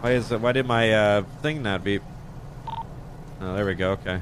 Why 0.00 0.12
is 0.12 0.30
it? 0.30 0.40
Why 0.40 0.52
did 0.52 0.66
my 0.66 0.92
uh, 0.92 1.22
thing 1.40 1.62
not 1.62 1.84
beep? 1.84 2.02
Oh, 3.40 3.54
there 3.54 3.66
we 3.66 3.74
go. 3.74 3.92
Okay. 3.92 4.20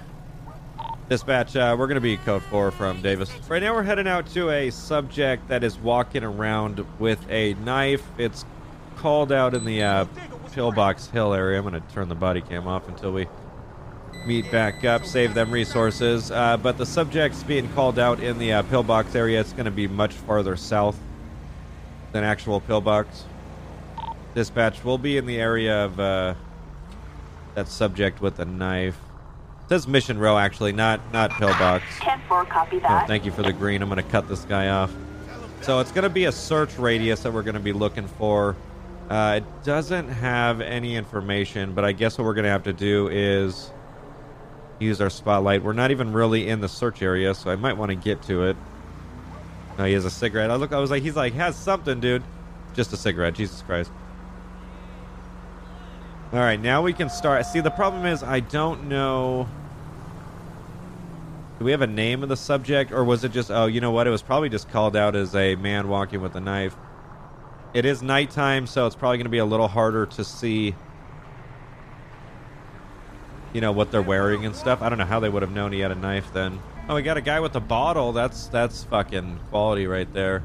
Dispatch, 1.08 1.54
uh, 1.54 1.76
we're 1.78 1.86
going 1.86 1.94
to 1.96 2.00
be 2.00 2.16
code 2.16 2.42
4 2.42 2.70
from 2.72 3.00
Davis. 3.00 3.30
Right 3.48 3.62
now, 3.62 3.74
we're 3.74 3.84
heading 3.84 4.08
out 4.08 4.26
to 4.30 4.50
a 4.50 4.70
subject 4.70 5.48
that 5.48 5.62
is 5.62 5.78
walking 5.78 6.24
around 6.24 6.84
with 6.98 7.24
a 7.30 7.54
knife. 7.54 8.02
It's 8.18 8.44
called 8.96 9.30
out 9.30 9.54
in 9.54 9.64
the 9.64 9.82
uh, 9.82 10.04
Pillbox 10.52 11.08
Hill 11.08 11.32
area. 11.32 11.58
I'm 11.58 11.68
going 11.68 11.80
to 11.80 11.94
turn 11.94 12.08
the 12.08 12.16
body 12.16 12.40
cam 12.40 12.66
off 12.66 12.88
until 12.88 13.12
we 13.12 13.28
meet 14.26 14.50
back 14.50 14.84
up, 14.84 15.04
save 15.04 15.32
them 15.32 15.52
resources. 15.52 16.32
Uh, 16.32 16.56
but 16.56 16.76
the 16.76 16.86
subject's 16.86 17.44
being 17.44 17.72
called 17.74 17.98
out 17.98 18.20
in 18.20 18.38
the 18.38 18.52
uh, 18.52 18.62
Pillbox 18.64 19.14
area. 19.14 19.40
It's 19.40 19.52
going 19.52 19.66
to 19.66 19.70
be 19.70 19.86
much 19.86 20.12
farther 20.12 20.56
south 20.56 20.98
than 22.10 22.24
actual 22.24 22.60
Pillbox. 22.60 23.24
Dispatch, 24.34 24.82
we'll 24.84 24.98
be 24.98 25.16
in 25.16 25.24
the 25.24 25.38
area 25.38 25.84
of 25.84 26.00
uh, 26.00 26.34
that 27.54 27.68
subject 27.68 28.20
with 28.20 28.36
the 28.36 28.44
knife. 28.44 28.98
It 29.66 29.70
says 29.70 29.88
Mission 29.88 30.16
Row, 30.18 30.38
actually, 30.38 30.70
not 30.70 31.00
not 31.12 31.30
Pillbox. 31.32 31.82
10-4, 31.98 32.48
copy 32.48 32.76
Oh, 32.76 32.80
that. 32.80 33.08
thank 33.08 33.24
you 33.24 33.32
for 33.32 33.42
the 33.42 33.52
green. 33.52 33.82
I'm 33.82 33.88
going 33.88 34.02
to 34.02 34.08
cut 34.10 34.28
this 34.28 34.44
guy 34.44 34.68
off. 34.68 34.92
So 35.62 35.80
it's 35.80 35.90
going 35.90 36.04
to 36.04 36.08
be 36.08 36.26
a 36.26 36.32
search 36.32 36.78
radius 36.78 37.20
that 37.24 37.32
we're 37.32 37.42
going 37.42 37.54
to 37.56 37.60
be 37.60 37.72
looking 37.72 38.06
for. 38.06 38.54
Uh, 39.10 39.40
it 39.42 39.64
doesn't 39.64 40.08
have 40.08 40.60
any 40.60 40.94
information, 40.94 41.72
but 41.74 41.84
I 41.84 41.90
guess 41.90 42.16
what 42.16 42.26
we're 42.26 42.34
going 42.34 42.44
to 42.44 42.50
have 42.50 42.62
to 42.64 42.72
do 42.72 43.08
is 43.08 43.72
use 44.78 45.00
our 45.00 45.10
spotlight. 45.10 45.64
We're 45.64 45.72
not 45.72 45.90
even 45.90 46.12
really 46.12 46.48
in 46.48 46.60
the 46.60 46.68
search 46.68 47.02
area, 47.02 47.34
so 47.34 47.50
I 47.50 47.56
might 47.56 47.72
want 47.76 47.88
to 47.90 47.96
get 47.96 48.22
to 48.24 48.44
it. 48.44 48.56
No, 49.78 49.84
he 49.84 49.94
has 49.94 50.04
a 50.04 50.10
cigarette. 50.10 50.52
I 50.52 50.54
look. 50.54 50.72
I 50.72 50.78
was 50.78 50.92
like, 50.92 51.02
he's 51.02 51.16
like, 51.16 51.32
has 51.34 51.56
something, 51.56 51.98
dude. 51.98 52.22
Just 52.74 52.92
a 52.92 52.96
cigarette. 52.96 53.34
Jesus 53.34 53.62
Christ. 53.62 53.90
All 56.32 56.40
right, 56.40 56.60
now 56.60 56.82
we 56.82 56.92
can 56.92 57.08
start. 57.08 57.46
See, 57.46 57.60
the 57.60 57.70
problem 57.70 58.04
is 58.04 58.22
I 58.22 58.40
don't 58.40 58.88
know. 58.88 59.48
Do 61.58 61.64
we 61.64 61.70
have 61.70 61.82
a 61.82 61.86
name 61.86 62.22
of 62.24 62.28
the 62.28 62.36
subject, 62.36 62.90
or 62.90 63.04
was 63.04 63.22
it 63.22 63.30
just? 63.30 63.50
Oh, 63.50 63.66
you 63.66 63.80
know 63.80 63.92
what? 63.92 64.08
It 64.08 64.10
was 64.10 64.22
probably 64.22 64.48
just 64.48 64.68
called 64.68 64.96
out 64.96 65.14
as 65.14 65.36
a 65.36 65.54
man 65.54 65.88
walking 65.88 66.20
with 66.20 66.34
a 66.34 66.40
knife. 66.40 66.74
It 67.74 67.84
is 67.84 68.02
nighttime, 68.02 68.66
so 68.66 68.86
it's 68.86 68.96
probably 68.96 69.18
going 69.18 69.26
to 69.26 69.30
be 69.30 69.38
a 69.38 69.44
little 69.44 69.68
harder 69.68 70.04
to 70.06 70.24
see. 70.24 70.74
You 73.52 73.60
know 73.60 73.72
what 73.72 73.92
they're 73.92 74.02
wearing 74.02 74.44
and 74.44 74.54
stuff. 74.54 74.82
I 74.82 74.88
don't 74.88 74.98
know 74.98 75.04
how 75.04 75.20
they 75.20 75.28
would 75.28 75.42
have 75.42 75.52
known 75.52 75.72
he 75.72 75.80
had 75.80 75.92
a 75.92 75.94
knife 75.94 76.32
then. 76.34 76.60
Oh, 76.88 76.96
we 76.96 77.02
got 77.02 77.16
a 77.16 77.22
guy 77.22 77.38
with 77.38 77.54
a 77.54 77.60
bottle. 77.60 78.12
That's 78.12 78.48
that's 78.48 78.82
fucking 78.84 79.38
quality 79.50 79.86
right 79.86 80.12
there. 80.12 80.42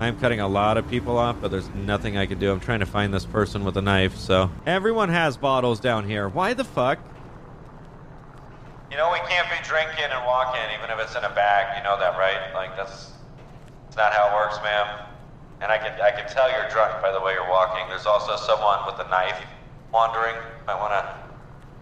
I'm 0.00 0.18
cutting 0.18 0.40
a 0.40 0.48
lot 0.48 0.78
of 0.78 0.88
people 0.88 1.18
off, 1.18 1.36
but 1.42 1.50
there's 1.50 1.68
nothing 1.74 2.16
I 2.16 2.24
can 2.24 2.38
do. 2.38 2.50
I'm 2.50 2.58
trying 2.58 2.80
to 2.80 2.86
find 2.86 3.12
this 3.12 3.26
person 3.26 3.64
with 3.66 3.76
a 3.76 3.82
knife. 3.82 4.16
So 4.16 4.50
everyone 4.64 5.10
has 5.10 5.36
bottles 5.36 5.78
down 5.78 6.08
here. 6.08 6.26
Why 6.26 6.54
the 6.54 6.64
fuck? 6.64 6.98
You 8.90 8.96
know 8.96 9.12
we 9.12 9.18
can't 9.28 9.46
be 9.50 9.56
drinking 9.62 10.10
and 10.10 10.26
walking 10.26 10.62
even 10.78 10.90
if 10.90 10.98
it's 11.04 11.14
in 11.14 11.22
a 11.22 11.34
bag. 11.34 11.76
You 11.76 11.84
know 11.84 11.98
that, 12.00 12.18
right? 12.18 12.54
Like 12.54 12.74
that's 12.76 13.12
it's 13.88 13.96
not 13.96 14.14
how 14.14 14.30
it 14.30 14.34
works, 14.34 14.56
ma'am. 14.64 15.06
And 15.60 15.70
I 15.70 15.76
can 15.76 15.92
I 16.00 16.10
can 16.10 16.26
tell 16.30 16.50
you're 16.50 16.68
drunk 16.70 17.02
by 17.02 17.12
the 17.12 17.20
way 17.20 17.34
you're 17.34 17.50
walking. 17.50 17.86
There's 17.88 18.06
also 18.06 18.36
someone 18.36 18.78
with 18.86 19.06
a 19.06 19.10
knife 19.10 19.44
wandering. 19.92 20.36
I 20.66 20.76
want 20.76 20.92
to 20.94 21.14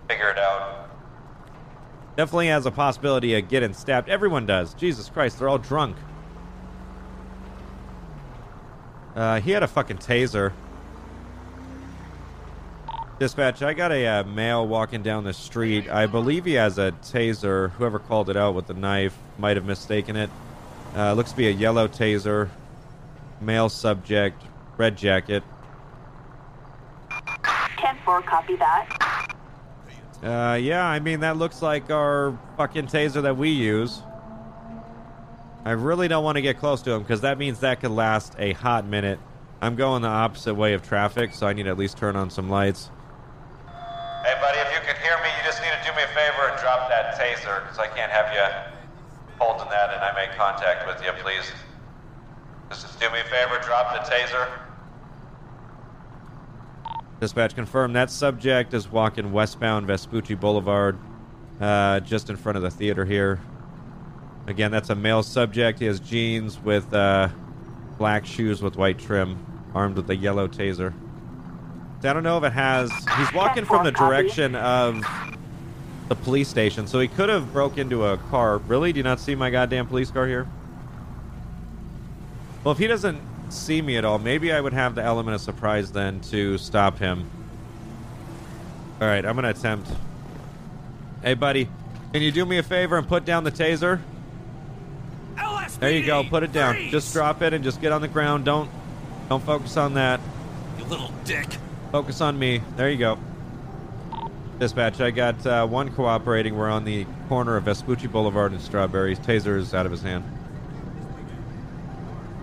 figure 0.09 0.29
it 0.29 0.39
out. 0.39 0.91
Definitely 2.17 2.49
has 2.49 2.67
a 2.67 2.73
possibility 2.73 3.37
of 3.37 3.49
getting 3.49 3.73
stabbed. 3.73 4.09
Everyone 4.09 4.45
does. 4.45 4.75
Jesus 4.75 5.09
Christ, 5.09 5.39
they're 5.39 5.49
all 5.49 5.59
drunk. 5.59 5.97
Uh, 9.15 9.41
he 9.41 9.51
had 9.51 9.63
a 9.63 9.69
fucking 9.69 9.99
taser. 9.99 10.53
Dispatch, 13.19 13.63
I 13.63 13.75
got 13.75 13.91
a 13.91 14.07
uh, 14.07 14.25
male 14.25 14.65
walking 14.65 15.03
down 15.03 15.25
the 15.25 15.33
street. 15.33 15.91
I 15.91 16.07
believe 16.07 16.45
he 16.45 16.53
has 16.55 16.79
a 16.79 16.93
taser. 17.03 17.71
Whoever 17.73 17.99
called 17.99 18.31
it 18.31 18.37
out 18.37 18.55
with 18.55 18.69
the 18.69 18.75
knife 18.75 19.17
might 19.39 19.57
have 19.57 19.65
mistaken 19.65 20.15
it. 20.15 20.31
Uh, 20.95 21.15
looks 21.15 21.33
to 21.33 21.37
be 21.37 21.49
a 21.49 21.51
yellow 21.51 21.89
taser. 21.89 22.49
Male 23.41 23.69
subject, 23.69 24.41
red 24.77 24.97
jacket. 24.97 25.43
10-4, 27.11 28.25
copy 28.25 28.55
that. 28.57 29.35
Uh, 30.23 30.55
yeah, 30.61 30.85
I 30.85 31.01
mean, 31.01 31.21
that 31.21 31.37
looks 31.37 31.61
like 31.61 31.91
our 31.91 32.39
fucking 32.57 32.87
taser 32.87 33.23
that 33.23 33.37
we 33.37 33.51
use. 33.51 34.01
I 35.65 35.73
really 35.73 36.09
don't 36.09 36.25
want 36.25 36.37
to 36.37 36.43
get 36.43 36.59
close 36.59 36.83
to 36.83 36.93
him 36.93 37.03
because 37.03 37.23
that 37.23 37.37
means 37.39 37.61
that 37.61 37.81
could 37.81 37.91
last 37.91 38.35
a 38.39 38.53
hot 38.53 38.87
minute. 38.87 39.19
I'm 39.61 39.75
going 39.77 40.03
the 40.03 40.09
opposite 40.09 40.55
way 40.55 40.73
of 40.73 40.83
traffic, 40.83 41.35
so 41.35 41.47
I 41.47 41.53
need 41.53 41.65
to 41.65 41.71
at 41.71 41.79
least 41.79 41.99
turn 41.99 42.17
on 42.17 42.31
some 42.31 42.49
lights. 42.49 42.91
Hey, 43.67 44.35
buddy, 44.41 44.59
if 44.59 44.73
you 44.73 44.81
can 44.87 44.97
hear 45.03 45.19
me, 45.19 45.29
you 45.37 45.45
just 45.45 45.61
need 45.61 45.71
to 45.71 45.91
do 45.91 45.97
me 45.97 46.03
a 46.05 46.09
favor 46.09 46.49
and 46.49 46.59
drop 46.61 46.89
that 46.89 47.19
taser, 47.19 47.63
because 47.63 47.79
I 47.79 47.89
can't 47.89 48.11
have 48.11 48.33
you 48.33 48.79
holding 49.39 49.69
that 49.69 49.93
and 49.93 50.01
I 50.01 50.15
make 50.15 50.37
contact 50.37 50.87
with 50.87 51.05
you, 51.05 51.13
please. 51.23 51.51
Just 52.71 53.01
do 53.01 53.11
me 53.11 53.21
a 53.21 53.25
favor, 53.25 53.61
drop 53.65 53.93
the 53.93 54.11
taser. 54.11 54.49
Dispatch 57.21 57.55
confirmed 57.57 57.97
that 57.97 58.11
subject 58.11 58.75
is 58.75 58.89
walking 58.89 59.33
westbound 59.33 59.89
Vespucci 59.89 60.35
Boulevard, 60.35 60.99
uh, 61.61 61.99
just 62.01 62.31
in 62.31 62.37
front 62.37 62.57
of 62.57 62.63
the 62.63 62.71
theater 62.71 63.05
here. 63.05 63.41
Again, 64.49 64.71
that's 64.71 64.89
a 64.89 64.95
male 64.95 65.23
subject. 65.23 65.79
He 65.79 65.85
has 65.85 66.01
jeans 66.01 66.59
with 66.59 66.95
uh, 66.95 67.29
black 67.99 68.25
shoes 68.25 68.63
with 68.63 68.77
white 68.77 68.99
trim, 68.99 69.39
armed 69.75 69.97
with 69.97 70.09
a 70.09 70.17
yellow 70.17 70.49
taser. 70.49 70.95
I 72.03 72.15
don't 72.15 72.23
know 72.23 72.39
if 72.39 72.45
it 72.45 72.55
has. 72.55 72.91
He's 73.19 73.33
walking 73.35 73.67
from 73.67 73.85
the 73.85 73.93
direction 73.93 74.55
of 74.55 75.05
the 76.09 76.15
police 76.15 76.49
station, 76.49 76.87
so 76.87 76.99
he 76.99 77.09
could 77.09 77.29
have 77.29 77.53
broke 77.53 77.77
into 77.77 78.07
a 78.07 78.17
car. 78.17 78.57
Really? 78.57 78.91
Do 78.91 78.97
you 78.97 79.05
not 79.05 79.21
see 79.21 79.35
my 79.35 79.51
goddamn 79.51 79.87
police 79.87 80.11
car 80.11 80.27
here? 80.27 80.47
Well, 82.65 82.73
if 82.73 82.79
he 82.79 82.87
doesn't 82.87 83.21
see 83.51 83.83
me 83.83 83.99
at 83.99 84.07
all, 84.07 84.19
maybe 84.19 84.51
I 84.51 84.63
would 84.63 84.73
have 84.73 84.95
the 84.95 85.03
element 85.03 85.35
of 85.35 85.43
surprise 85.43 85.93
then 85.93 86.21
to 86.23 86.57
stop 86.57 86.99
him. 86.99 87.29
All 88.99 89.07
right, 89.07 89.27
I'm 89.27 89.35
gonna 89.35 89.51
attempt. 89.51 89.91
Hey, 91.23 91.35
buddy, 91.35 91.69
can 92.15 92.23
you 92.23 92.33
do 92.33 92.47
me 92.47 92.57
a 92.57 92.63
favor 92.63 92.97
and 92.97 93.07
put 93.07 93.27
down 93.27 93.45
the 93.45 93.53
taser? 93.53 94.01
There 95.81 95.91
you 95.91 96.05
go. 96.05 96.25
Put 96.25 96.43
it 96.43 96.53
down. 96.53 96.75
freeze! 96.75 96.91
Just 96.91 97.13
drop 97.13 97.43
it 97.43 97.55
and 97.55 97.63
just 97.63 97.81
get 97.81 97.93
on 97.93 98.01
the 98.01 98.09
ground. 98.09 98.45
Don't 98.45 98.71
don't 99.29 99.43
focus 99.45 99.77
on 99.77 99.95
that. 99.95 100.21
You 100.79 100.85
little 100.85 101.13
dick. 101.25 101.47
Focus 101.93 102.21
on 102.21 102.39
me. 102.39 102.63
There 102.77 102.91
you 102.91 102.99
go. 102.99 103.19
Dispatch, 104.59 105.01
I 105.01 105.13
got 105.13 105.47
uh, 105.47 105.67
one 105.67 105.93
cooperating. 105.93 106.57
We're 106.57 106.69
on 106.69 106.85
the 106.85 107.07
corner 107.29 107.57
of 107.57 107.65
Vespucci 107.65 108.09
Boulevard 108.09 108.51
and 108.51 108.61
Strawberries. 108.61 109.19
Taser 109.21 109.57
is 109.57 109.73
out 109.73 109.87
of 109.87 109.93
his 109.93 110.03
hand. 110.03 110.25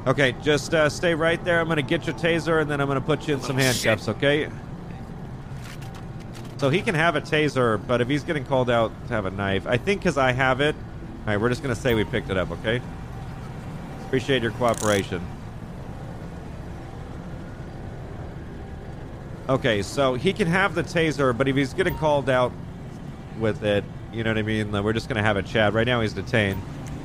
Okay, 0.07 0.33
just 0.41 0.73
uh, 0.73 0.87
stay 0.87 1.13
right 1.13 1.43
there. 1.43 1.59
I'm 1.59 1.65
going 1.65 1.77
to 1.77 1.81
get 1.81 2.05
your 2.07 2.15
taser 2.15 2.61
and 2.61 2.69
then 2.69 2.79
I'm 2.79 2.87
going 2.87 2.99
to 2.99 3.05
put 3.05 3.27
you 3.27 3.33
in 3.33 3.41
some 3.41 3.57
handcuffs, 3.57 4.07
okay? 4.07 4.49
So 6.57 6.69
he 6.69 6.81
can 6.81 6.95
have 6.95 7.15
a 7.15 7.21
taser, 7.21 7.85
but 7.85 7.99
if 7.99 8.07
he's 8.07 8.23
getting 8.23 8.45
called 8.45 8.69
out 8.69 8.91
to 9.07 9.13
have 9.13 9.25
a 9.25 9.31
knife, 9.31 9.67
I 9.67 9.77
think 9.77 9.99
because 9.99 10.17
I 10.17 10.31
have 10.31 10.61
it. 10.61 10.75
All 10.75 11.25
right, 11.25 11.37
we're 11.37 11.49
just 11.49 11.63
going 11.63 11.75
to 11.75 11.81
say 11.81 11.95
we 11.95 12.05
picked 12.05 12.29
it 12.29 12.37
up, 12.37 12.51
okay? 12.51 12.81
Appreciate 14.15 14.43
your 14.43 14.53
cooperation. 14.53 15.21
Okay, 19.49 19.81
so 19.81 20.13
he 20.13 20.31
can 20.31 20.47
have 20.47 20.73
the 20.73 20.83
taser, 20.83 21.37
but 21.37 21.49
if 21.49 21.57
he's 21.57 21.73
getting 21.73 21.97
called 21.97 22.29
out 22.29 22.53
with 23.41 23.65
it, 23.65 23.83
you 24.13 24.23
know 24.23 24.29
what 24.29 24.37
I 24.37 24.43
mean? 24.43 24.71
We're 24.71 24.93
just 24.93 25.09
going 25.09 25.17
to 25.17 25.21
have 25.21 25.35
a 25.35 25.43
chat. 25.43 25.73
Right 25.73 25.85
now 25.85 25.99
he's 25.99 26.13
detained. 26.13 26.61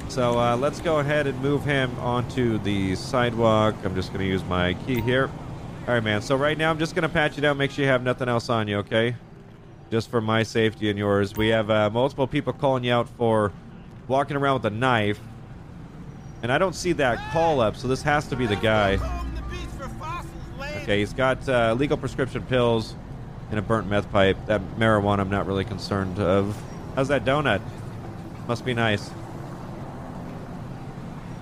So 0.09 0.39
uh, 0.39 0.57
let's 0.57 0.81
go 0.81 1.01
ahead 1.01 1.27
and 1.27 1.37
move 1.43 1.65
him 1.65 1.99
onto 1.99 2.59
the 2.59 2.95
sidewalk. 2.95 3.75
I'm 3.83 3.97
just 3.97 4.11
going 4.11 4.21
to 4.21 4.29
use 4.31 4.45
my 4.45 4.75
key 4.75 5.01
here. 5.01 5.29
All 5.89 5.95
right, 5.95 6.05
man. 6.05 6.23
So 6.23 6.37
right 6.37 6.57
now 6.57 6.71
I'm 6.71 6.79
just 6.79 6.95
going 6.95 7.03
to 7.03 7.09
pat 7.09 7.35
you 7.35 7.43
down, 7.43 7.57
make 7.57 7.73
sure 7.73 7.85
you 7.85 7.91
have 7.91 8.05
nothing 8.05 8.29
else 8.29 8.49
on 8.49 8.69
you, 8.69 8.77
okay? 8.77 9.17
Just 9.91 10.13
for 10.13 10.21
my 10.21 10.45
safety 10.45 10.91
and 10.91 10.97
yours. 10.97 11.37
We 11.37 11.49
have 11.49 11.71
uh, 11.71 11.91
multiple 11.91 12.29
people 12.29 12.53
calling 12.53 12.85
you 12.85 12.93
out 12.93 13.09
for 13.09 13.53
walking 14.07 14.37
around 14.37 14.63
with 14.63 14.73
a 14.73 14.77
knife. 14.77 15.19
And 16.43 16.51
I 16.51 16.59
don't 16.59 16.75
see 16.75 16.93
that 16.93 17.33
call 17.33 17.61
up, 17.61 17.77
so 17.77 17.89
this 17.89 18.03
has 18.03 18.27
to 18.29 18.37
be 18.37 18.47
the 18.47 18.57
guy. 18.57 18.99
Okay, 20.83 21.01
he's 21.01 21.13
got 21.13 21.47
uh, 21.49 21.75
legal 21.79 21.97
prescription 21.97 22.43
pills 22.43 22.95
and 23.51 23.59
a 23.59 23.63
burnt 23.63 23.89
meth 23.89 24.11
pipe. 24.11 24.37
That 24.47 24.63
marijuana 24.79 25.21
I'm 25.21 25.31
not 25.31 25.47
really 25.47 25.65
concerned 25.65 26.19
of. 26.19 26.57
How's 26.97 27.09
that 27.09 27.25
donut? 27.25 27.61
Must 28.49 28.65
be 28.65 28.75
nice. 28.75 29.11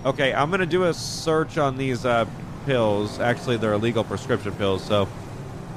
Okay, 0.04 0.32
I'm 0.32 0.50
gonna 0.50 0.66
do 0.66 0.84
a 0.84 0.94
search 0.94 1.58
on 1.58 1.76
these 1.76 2.04
uh, 2.04 2.26
pills. 2.66 3.20
Actually, 3.20 3.56
they're 3.56 3.72
illegal 3.72 4.04
prescription 4.04 4.52
pills, 4.52 4.84
so 4.84 5.08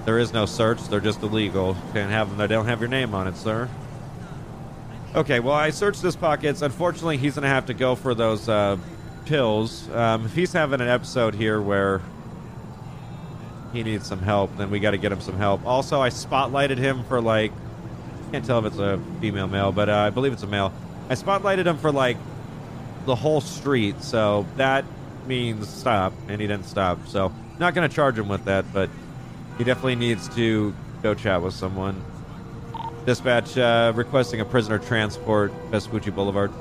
there 0.06 0.20
is 0.20 0.34
no 0.34 0.46
search. 0.46 0.82
They're 0.88 1.00
just 1.00 1.22
illegal. 1.22 1.76
Can't 1.94 2.12
have 2.12 2.30
them. 2.30 2.38
They 2.38 2.48
don't 2.48 2.66
have 2.66 2.80
your 2.80 2.90
name 2.90 3.14
on 3.14 3.28
it, 3.28 3.36
sir. 3.36 3.70
Okay, 5.14 5.40
well, 5.40 5.56
I 5.56 5.72
searched 5.72 6.02
his 6.02 6.16
pockets. 6.16 6.62
Unfortunately, 6.62 7.18
he's 7.18 7.36
gonna 7.36 7.48
have 7.48 7.66
to 7.68 7.74
go 7.74 7.96
for 7.96 8.16
those 8.16 8.48
uh, 8.48 8.78
pills. 9.26 9.90
Um, 9.92 10.26
if 10.26 10.34
he's 10.34 10.54
having 10.54 10.82
an 10.82 10.88
episode 10.88 11.36
here 11.36 11.62
where 11.62 12.02
he 13.74 13.84
needs 13.84 14.08
some 14.08 14.20
help, 14.20 14.56
then 14.58 14.70
we 14.70 14.80
got 14.80 14.92
to 14.92 14.98
get 14.98 15.12
him 15.12 15.22
some 15.22 15.38
help. 15.38 15.66
Also, 15.66 16.02
I 16.02 16.10
spotlighted 16.10 16.78
him 16.78 17.04
for 17.06 17.22
like, 17.22 17.52
can't 18.32 18.46
tell 18.46 18.60
if 18.60 18.66
it's 18.66 18.80
a 18.80 19.00
female 19.20 19.48
male, 19.48 19.72
but 19.72 19.90
uh, 19.90 19.96
I 19.96 20.10
believe 20.10 20.34
it's 20.34 20.44
a 20.44 20.48
male. 20.48 20.74
I 21.10 21.16
spotlighted 21.16 21.66
him 21.66 21.78
for 21.78 21.92
like 21.92 22.18
the 23.06 23.16
whole 23.16 23.42
street, 23.42 24.02
so 24.02 24.46
that 24.58 24.86
means 25.28 25.68
stop, 25.68 26.14
and 26.28 26.40
he 26.40 26.48
didn't 26.48 26.66
stop. 26.66 27.08
So, 27.08 27.34
not 27.60 27.74
going 27.74 27.88
to 27.88 27.96
charge 27.96 28.18
him 28.18 28.28
with 28.28 28.46
that, 28.46 28.66
but 28.74 28.90
he 29.58 29.64
definitely 29.64 29.96
needs 29.96 30.28
to 30.36 30.74
go 31.04 31.14
chat 31.14 31.42
with 31.42 31.54
someone. 31.54 32.04
Dispatch 33.06 33.58
uh, 33.58 33.94
requesting 33.96 34.42
a 34.42 34.46
prisoner 34.46 34.80
transport, 34.80 35.52
Vespucci 35.70 36.12
Boulevard. 36.12 36.52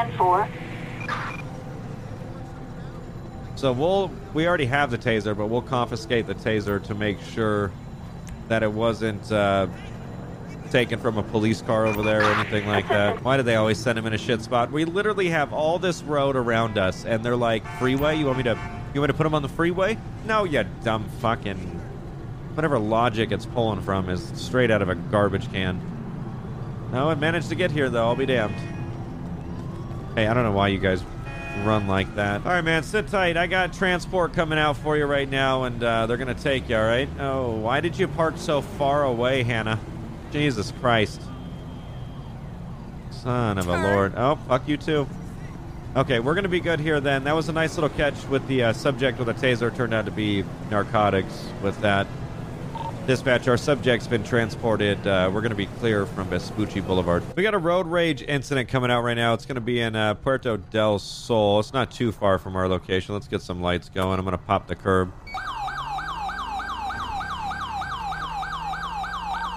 10 0.00 0.16
4. 0.16 0.48
So 3.56 3.72
we'll 3.72 4.10
we 4.32 4.46
already 4.46 4.64
have 4.66 4.90
the 4.90 4.96
taser, 4.96 5.36
but 5.36 5.48
we'll 5.48 5.60
confiscate 5.60 6.26
the 6.26 6.34
taser 6.34 6.82
to 6.84 6.94
make 6.94 7.20
sure 7.20 7.70
that 8.48 8.62
it 8.62 8.72
wasn't 8.72 9.30
uh, 9.30 9.66
taken 10.70 10.98
from 10.98 11.18
a 11.18 11.22
police 11.22 11.60
car 11.60 11.86
over 11.86 12.02
there 12.02 12.22
or 12.22 12.32
anything 12.32 12.66
like 12.66 12.88
that. 12.88 13.22
Why 13.24 13.36
do 13.36 13.42
they 13.42 13.56
always 13.56 13.78
send 13.78 13.98
him 13.98 14.06
in 14.06 14.14
a 14.14 14.18
shit 14.18 14.40
spot? 14.40 14.72
We 14.72 14.86
literally 14.86 15.28
have 15.28 15.52
all 15.52 15.78
this 15.78 16.02
road 16.02 16.34
around 16.34 16.78
us, 16.78 17.04
and 17.04 17.22
they're 17.22 17.36
like, 17.36 17.66
"Freeway? 17.78 18.16
You 18.16 18.26
want 18.26 18.38
me 18.38 18.44
to? 18.44 18.58
You 18.94 19.00
want 19.00 19.08
me 19.10 19.12
to 19.12 19.14
put 19.14 19.26
him 19.26 19.34
on 19.34 19.42
the 19.42 19.48
freeway? 19.48 19.98
No, 20.24 20.44
you 20.44 20.64
dumb 20.82 21.04
fucking." 21.20 21.58
Whatever 22.54 22.78
logic 22.78 23.32
it's 23.32 23.46
pulling 23.46 23.82
from 23.82 24.08
is 24.08 24.32
straight 24.34 24.70
out 24.70 24.80
of 24.80 24.88
a 24.88 24.94
garbage 24.94 25.52
can. 25.52 25.78
No, 26.90 27.10
it 27.10 27.18
managed 27.18 27.50
to 27.50 27.54
get 27.54 27.70
here 27.70 27.90
though. 27.90 28.06
I'll 28.06 28.16
be 28.16 28.26
damned. 28.26 28.54
Hey, 30.14 30.26
I 30.26 30.34
don't 30.34 30.42
know 30.42 30.52
why 30.52 30.68
you 30.68 30.78
guys 30.78 31.02
run 31.64 31.86
like 31.86 32.14
that. 32.16 32.44
All 32.44 32.52
right, 32.52 32.64
man, 32.64 32.82
sit 32.82 33.08
tight. 33.08 33.36
I 33.36 33.46
got 33.46 33.72
transport 33.72 34.32
coming 34.32 34.58
out 34.58 34.76
for 34.76 34.96
you 34.96 35.04
right 35.06 35.28
now, 35.28 35.64
and 35.64 35.82
uh, 35.82 36.06
they're 36.06 36.16
gonna 36.16 36.34
take 36.34 36.68
you. 36.68 36.76
All 36.76 36.84
right. 36.84 37.08
Oh, 37.18 37.50
why 37.50 37.80
did 37.80 37.98
you 37.98 38.08
park 38.08 38.34
so 38.36 38.60
far 38.60 39.04
away, 39.04 39.42
Hannah? 39.42 39.78
Jesus 40.32 40.72
Christ. 40.80 41.20
Son 43.10 43.58
of 43.58 43.68
a 43.68 43.82
lord. 43.82 44.14
Oh, 44.16 44.36
fuck 44.48 44.66
you 44.66 44.76
too. 44.76 45.06
Okay, 45.96 46.20
we're 46.20 46.34
gonna 46.34 46.48
be 46.48 46.60
good 46.60 46.80
here 46.80 47.00
then. 47.00 47.24
That 47.24 47.34
was 47.34 47.48
a 47.48 47.52
nice 47.52 47.76
little 47.76 47.90
catch 47.90 48.24
with 48.28 48.46
the 48.46 48.64
uh, 48.64 48.72
subject 48.72 49.18
with 49.18 49.28
a 49.28 49.34
taser. 49.34 49.74
Turned 49.74 49.92
out 49.92 50.06
to 50.06 50.10
be 50.10 50.44
narcotics 50.70 51.46
with 51.62 51.80
that. 51.82 52.06
Dispatch, 53.06 53.48
our 53.48 53.56
subject's 53.56 54.06
been 54.06 54.22
transported. 54.22 55.04
Uh, 55.04 55.30
we're 55.32 55.40
going 55.40 55.50
to 55.50 55.56
be 55.56 55.66
clear 55.66 56.06
from 56.06 56.28
Vespucci 56.28 56.80
Boulevard. 56.80 57.24
We 57.36 57.42
got 57.42 57.54
a 57.54 57.58
road 57.58 57.86
rage 57.86 58.22
incident 58.22 58.68
coming 58.68 58.90
out 58.90 59.02
right 59.02 59.14
now. 59.14 59.34
It's 59.34 59.46
going 59.46 59.56
to 59.56 59.60
be 59.60 59.80
in 59.80 59.96
uh, 59.96 60.14
Puerto 60.14 60.58
del 60.58 60.98
Sol. 60.98 61.58
It's 61.58 61.72
not 61.72 61.90
too 61.90 62.12
far 62.12 62.38
from 62.38 62.54
our 62.54 62.68
location. 62.68 63.14
Let's 63.14 63.26
get 63.26 63.42
some 63.42 63.60
lights 63.60 63.88
going. 63.88 64.18
I'm 64.18 64.24
going 64.24 64.36
to 64.36 64.44
pop 64.44 64.68
the 64.68 64.76
curb. 64.76 65.12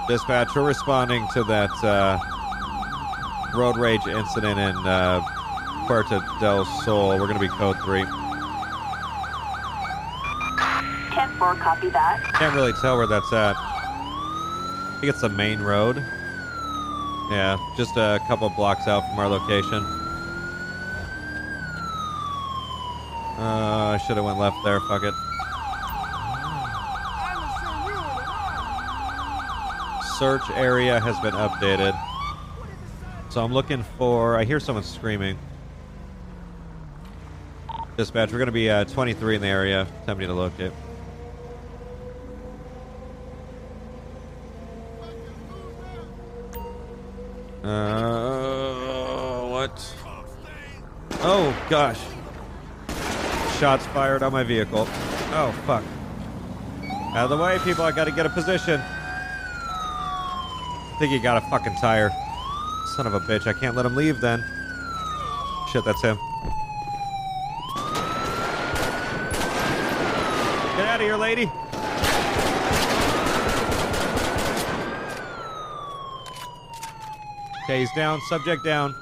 Dispatch, 0.08 0.56
we're 0.56 0.68
responding 0.68 1.28
to 1.34 1.44
that 1.44 1.72
uh, 1.84 2.20
road 3.56 3.78
rage 3.78 4.06
incident 4.08 4.60
in 4.60 4.76
uh, 4.78 5.22
Puerto 5.86 6.24
del 6.40 6.66
Sol. 6.84 7.10
We're 7.10 7.28
going 7.28 7.36
to 7.36 7.40
be 7.40 7.48
code 7.50 7.78
3. 7.82 8.04
10 11.14 11.23
4, 11.38 11.56
copy 11.56 11.90
that. 11.90 12.24
Can't 12.34 12.56
really 12.56 12.74
tell 12.74 12.98
where 12.98 13.08
that's 13.08 13.32
at. 13.34 13.56
I 13.58 14.98
think 15.00 15.12
it's 15.12 15.22
the 15.22 15.30
main 15.30 15.62
road. 15.62 15.98
Yeah, 17.30 17.58
just 17.76 17.96
a 17.98 18.20
couple 18.28 18.50
blocks 18.50 18.88
out 18.88 19.08
from 19.10 19.20
our 19.20 19.28
location. 19.28 19.84
Uh, 23.38 23.96
I 23.96 23.98
should 24.06 24.18
have 24.18 24.26
went 24.26 24.38
left 24.38 24.58
there. 24.64 24.80
Fuck 24.82 25.04
it. 25.04 25.14
Search 30.20 30.48
area 30.52 31.00
has 31.00 31.20
been 31.22 31.34
updated. 31.34 32.00
So 33.30 33.44
I'm 33.44 33.52
looking 33.52 33.84
for. 33.98 34.38
I 34.38 34.44
hear 34.44 34.60
someone 34.60 34.84
screaming. 34.84 35.40
Dispatch, 37.98 38.32
we're 38.32 38.38
going 38.38 38.46
to 38.46 38.52
be 38.52 38.70
uh, 38.70 38.84
23 38.86 39.36
in 39.36 39.42
the 39.42 39.48
area. 39.48 39.88
Attempting 40.04 40.28
to 40.28 40.34
locate. 40.34 40.72
Uh, 47.64 49.48
what? 49.48 49.96
Oh, 51.22 51.56
gosh. 51.70 52.00
Shots 53.58 53.86
fired 53.88 54.22
on 54.22 54.34
my 54.34 54.44
vehicle. 54.44 54.86
Oh, 55.32 55.54
fuck. 55.66 55.82
Out 57.16 57.24
of 57.24 57.30
the 57.30 57.38
way, 57.38 57.58
people. 57.64 57.86
I 57.86 57.94
gotta 57.94 58.12
get 58.12 58.26
a 58.26 58.30
position. 58.30 58.82
I 58.82 60.96
think 61.00 61.14
he 61.14 61.20
got 61.20 61.38
a 61.38 61.42
fucking 61.50 61.76
tire. 61.80 62.12
Son 62.98 63.08
of 63.08 63.14
a 63.14 63.22
bitch. 63.22 63.48
I 63.48 63.54
can't 63.54 63.78
let 63.78 63.86
him 63.86 63.96
leave 63.96 64.20
then. 64.20 64.44
Shit, 65.72 65.86
that's 65.86 66.02
him. 66.02 66.18
Get 70.76 70.86
out 70.86 70.96
of 70.96 71.02
here, 71.02 71.16
lady. 71.16 71.50
Okay, 77.64 77.80
he's 77.80 77.94
down. 77.94 78.20
Subject 78.22 78.64
down. 78.64 78.94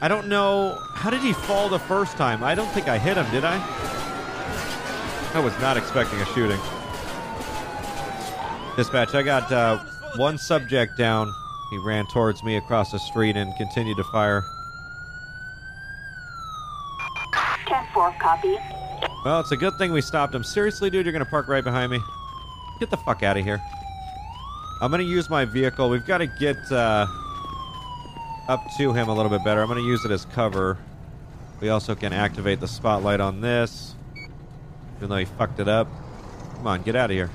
I 0.00 0.08
don't 0.08 0.28
know. 0.28 0.78
How 0.94 1.10
did 1.10 1.20
he 1.20 1.34
fall 1.34 1.68
the 1.68 1.78
first 1.78 2.16
time? 2.16 2.42
I 2.42 2.54
don't 2.54 2.70
think 2.70 2.88
I 2.88 2.96
hit 2.96 3.18
him, 3.18 3.30
did 3.30 3.44
I? 3.44 3.56
I 5.34 5.40
was 5.40 5.56
not 5.60 5.76
expecting 5.76 6.18
a 6.20 6.26
shooting. 6.26 6.58
Dispatch, 8.76 9.14
I 9.14 9.22
got 9.22 9.52
uh, 9.52 9.78
one 10.16 10.38
subject 10.38 10.96
down. 10.96 11.34
He 11.70 11.76
ran 11.78 12.06
towards 12.06 12.42
me 12.42 12.56
across 12.56 12.92
the 12.92 12.98
street 12.98 13.36
and 13.36 13.54
continued 13.56 13.98
to 13.98 14.04
fire. 14.04 14.42
10 17.66 17.86
4, 17.92 18.12
copy. 18.18 18.56
Well, 19.24 19.38
it's 19.40 19.52
a 19.52 19.56
good 19.56 19.76
thing 19.76 19.92
we 19.92 20.00
stopped 20.00 20.34
him. 20.34 20.42
Seriously, 20.42 20.88
dude, 20.88 21.04
you're 21.04 21.12
going 21.12 21.24
to 21.24 21.30
park 21.30 21.46
right 21.46 21.62
behind 21.62 21.92
me? 21.92 22.00
Get 22.80 22.88
the 22.88 22.96
fuck 22.96 23.22
out 23.22 23.36
of 23.36 23.44
here. 23.44 23.60
I'm 24.80 24.90
going 24.90 25.04
to 25.04 25.10
use 25.10 25.28
my 25.28 25.44
vehicle. 25.44 25.90
We've 25.90 26.06
got 26.06 26.18
to 26.18 26.26
get 26.26 26.56
uh, 26.72 27.06
up 28.50 28.68
to 28.76 28.92
him 28.92 29.08
a 29.08 29.14
little 29.14 29.30
bit 29.30 29.44
better. 29.44 29.62
I'm 29.62 29.68
going 29.68 29.78
to 29.78 29.86
use 29.86 30.04
it 30.04 30.10
as 30.10 30.24
cover. 30.24 30.76
We 31.60 31.68
also 31.68 31.94
can 31.94 32.12
activate 32.12 32.58
the 32.58 32.66
spotlight 32.66 33.20
on 33.20 33.40
this. 33.40 33.94
Even 34.96 35.08
though 35.08 35.18
he 35.18 35.24
fucked 35.24 35.60
it 35.60 35.68
up. 35.68 35.86
Come 36.56 36.66
on, 36.66 36.82
get 36.82 36.96
out 36.96 37.10
of 37.10 37.14
here. 37.14 37.30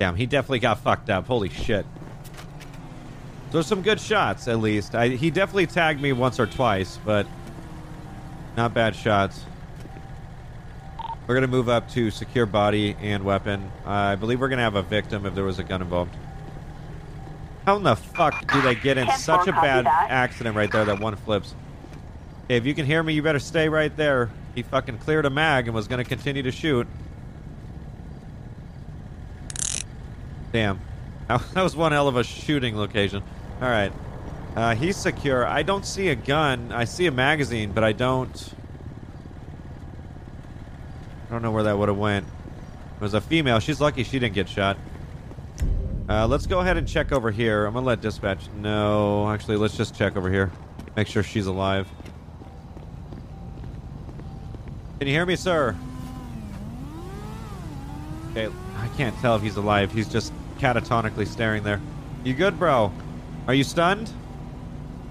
Damn, 0.00 0.16
he 0.16 0.26
definitely 0.26 0.58
got 0.58 0.80
fucked 0.80 1.10
up. 1.10 1.28
Holy 1.28 1.48
shit. 1.48 1.86
There's 3.52 3.68
some 3.68 3.82
good 3.82 4.00
shots, 4.00 4.48
at 4.48 4.58
least. 4.58 4.96
I, 4.96 5.10
he 5.10 5.30
definitely 5.30 5.68
tagged 5.68 6.02
me 6.02 6.12
once 6.12 6.40
or 6.40 6.46
twice, 6.46 6.98
but 7.04 7.24
not 8.56 8.74
bad 8.74 8.96
shots. 8.96 9.44
We're 11.28 11.36
going 11.36 11.42
to 11.42 11.48
move 11.48 11.68
up 11.68 11.88
to 11.90 12.10
secure 12.10 12.46
body 12.46 12.96
and 13.00 13.24
weapon. 13.24 13.70
I 13.84 14.16
believe 14.16 14.40
we're 14.40 14.48
going 14.48 14.58
to 14.58 14.64
have 14.64 14.74
a 14.74 14.82
victim 14.82 15.24
if 15.24 15.36
there 15.36 15.44
was 15.44 15.60
a 15.60 15.64
gun 15.64 15.82
involved. 15.82 16.16
How 17.66 17.76
in 17.76 17.82
the 17.82 17.96
fuck 17.96 18.52
do 18.52 18.62
they 18.62 18.76
get 18.76 18.96
in 18.96 19.10
such 19.18 19.48
a 19.48 19.52
bad 19.52 19.86
that. 19.86 20.06
accident 20.08 20.54
right 20.54 20.70
there 20.70 20.84
that 20.84 21.00
one 21.00 21.16
flips? 21.16 21.52
Okay, 22.44 22.56
if 22.56 22.64
you 22.64 22.74
can 22.74 22.86
hear 22.86 23.02
me, 23.02 23.12
you 23.12 23.22
better 23.22 23.40
stay 23.40 23.68
right 23.68 23.94
there. 23.96 24.30
He 24.54 24.62
fucking 24.62 24.98
cleared 24.98 25.26
a 25.26 25.30
mag 25.30 25.66
and 25.66 25.74
was 25.74 25.88
going 25.88 26.02
to 26.02 26.08
continue 26.08 26.44
to 26.44 26.52
shoot. 26.52 26.86
Damn. 30.52 30.80
That 31.28 31.64
was 31.64 31.74
one 31.74 31.90
hell 31.90 32.06
of 32.06 32.16
a 32.16 32.22
shooting 32.22 32.76
location. 32.76 33.20
All 33.60 33.68
right. 33.68 33.92
Uh, 34.54 34.76
he's 34.76 34.96
secure. 34.96 35.44
I 35.44 35.64
don't 35.64 35.84
see 35.84 36.08
a 36.08 36.14
gun. 36.14 36.70
I 36.70 36.84
see 36.84 37.06
a 37.06 37.10
magazine, 37.10 37.72
but 37.72 37.82
I 37.82 37.90
don't... 37.90 38.54
I 41.26 41.32
don't 41.32 41.42
know 41.42 41.50
where 41.50 41.64
that 41.64 41.76
would 41.76 41.88
have 41.88 41.98
went. 41.98 42.26
It 42.26 43.00
was 43.00 43.14
a 43.14 43.20
female. 43.20 43.58
She's 43.58 43.80
lucky 43.80 44.04
she 44.04 44.20
didn't 44.20 44.34
get 44.34 44.48
shot. 44.48 44.78
Uh, 46.08 46.26
let's 46.26 46.46
go 46.46 46.60
ahead 46.60 46.76
and 46.76 46.86
check 46.86 47.10
over 47.10 47.30
here. 47.30 47.66
I'm 47.66 47.74
to 47.74 47.80
let 47.80 48.00
dispatch... 48.00 48.48
No, 48.60 49.28
actually, 49.28 49.56
let's 49.56 49.76
just 49.76 49.96
check 49.96 50.16
over 50.16 50.30
here. 50.30 50.52
Make 50.96 51.08
sure 51.08 51.22
she's 51.22 51.46
alive. 51.46 51.88
Can 54.98 55.08
you 55.08 55.14
hear 55.14 55.26
me, 55.26 55.34
sir? 55.34 55.74
Okay, 58.30 58.54
I 58.76 58.88
can't 58.96 59.16
tell 59.18 59.34
if 59.34 59.42
he's 59.42 59.56
alive. 59.56 59.90
He's 59.90 60.08
just 60.08 60.32
catatonically 60.58 61.26
staring 61.26 61.64
there. 61.64 61.80
You 62.22 62.34
good, 62.34 62.58
bro? 62.58 62.92
Are 63.48 63.54
you 63.54 63.64
stunned? 63.64 64.10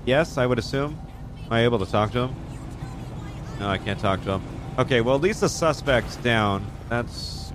Yes, 0.05 0.37
I 0.37 0.45
would 0.45 0.59
assume. 0.59 0.97
Am 1.45 1.53
I 1.53 1.63
able 1.65 1.79
to 1.79 1.85
talk 1.85 2.11
to 2.13 2.19
him? 2.19 2.35
No, 3.59 3.69
I 3.69 3.77
can't 3.77 3.99
talk 3.99 4.23
to 4.23 4.33
him. 4.33 4.43
Okay, 4.79 5.01
well, 5.01 5.15
at 5.15 5.21
least 5.21 5.41
the 5.41 5.49
suspect's 5.49 6.15
down. 6.17 6.65
That's 6.89 7.51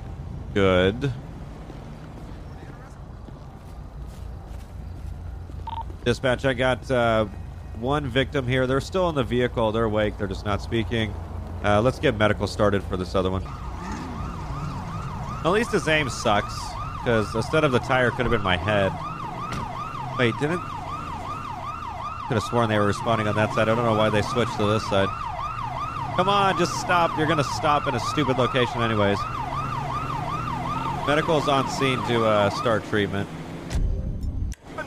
good. 0.55 1.13
Dispatch, 6.05 6.45
I 6.45 6.55
got 6.55 6.91
uh, 6.91 7.27
one 7.79 8.07
victim 8.07 8.47
here. 8.47 8.67
They're 8.67 8.81
still 8.81 9.09
in 9.09 9.15
the 9.15 9.25
vehicle. 9.25 9.73
They're 9.73 9.85
awake. 9.85 10.17
They're 10.17 10.27
just 10.27 10.45
not 10.47 10.63
speaking. 10.63 11.13
Uh, 11.63 11.83
let's 11.83 11.99
get 11.99 12.17
medical 12.17 12.47
started 12.47 12.83
for 12.85 12.97
this 12.97 13.15
other 13.15 13.31
one. 13.31 13.43
At 15.45 15.51
least 15.51 15.73
his 15.73 15.89
aim 15.89 16.09
sucks, 16.09 16.59
because 16.99 17.35
instead 17.35 17.65
of 17.65 17.73
the 17.73 17.79
tire 17.81 18.11
could 18.11 18.23
have 18.23 18.31
been 18.31 18.43
my 18.43 18.57
head. 18.57 18.93
Wait, 20.19 20.35
didn't... 20.41 20.61
Could 22.29 22.35
have 22.35 22.43
sworn 22.45 22.69
they 22.69 22.79
were 22.79 22.87
responding 22.87 23.27
on 23.27 23.35
that 23.37 23.53
side. 23.55 23.69
I 23.69 23.75
don't 23.75 23.85
know 23.85 23.97
why 23.97 24.09
they 24.09 24.23
switched 24.23 24.57
to 24.57 24.67
this 24.67 24.87
side. 24.89 25.09
Come 26.17 26.29
on, 26.29 26.59
just 26.59 26.79
stop. 26.81 27.17
You're 27.19 27.27
to 27.27 27.45
stop 27.45 27.87
in 27.89 27.95
a 27.95 28.01
stupid 28.01 28.39
location 28.39 28.83
anyways. 28.83 29.19
Medical's 31.07 31.49
on 31.49 31.69
scene 31.69 31.99
to 32.07 32.25
uh, 32.25 32.51
start 32.51 32.85
treatment. 32.85 33.29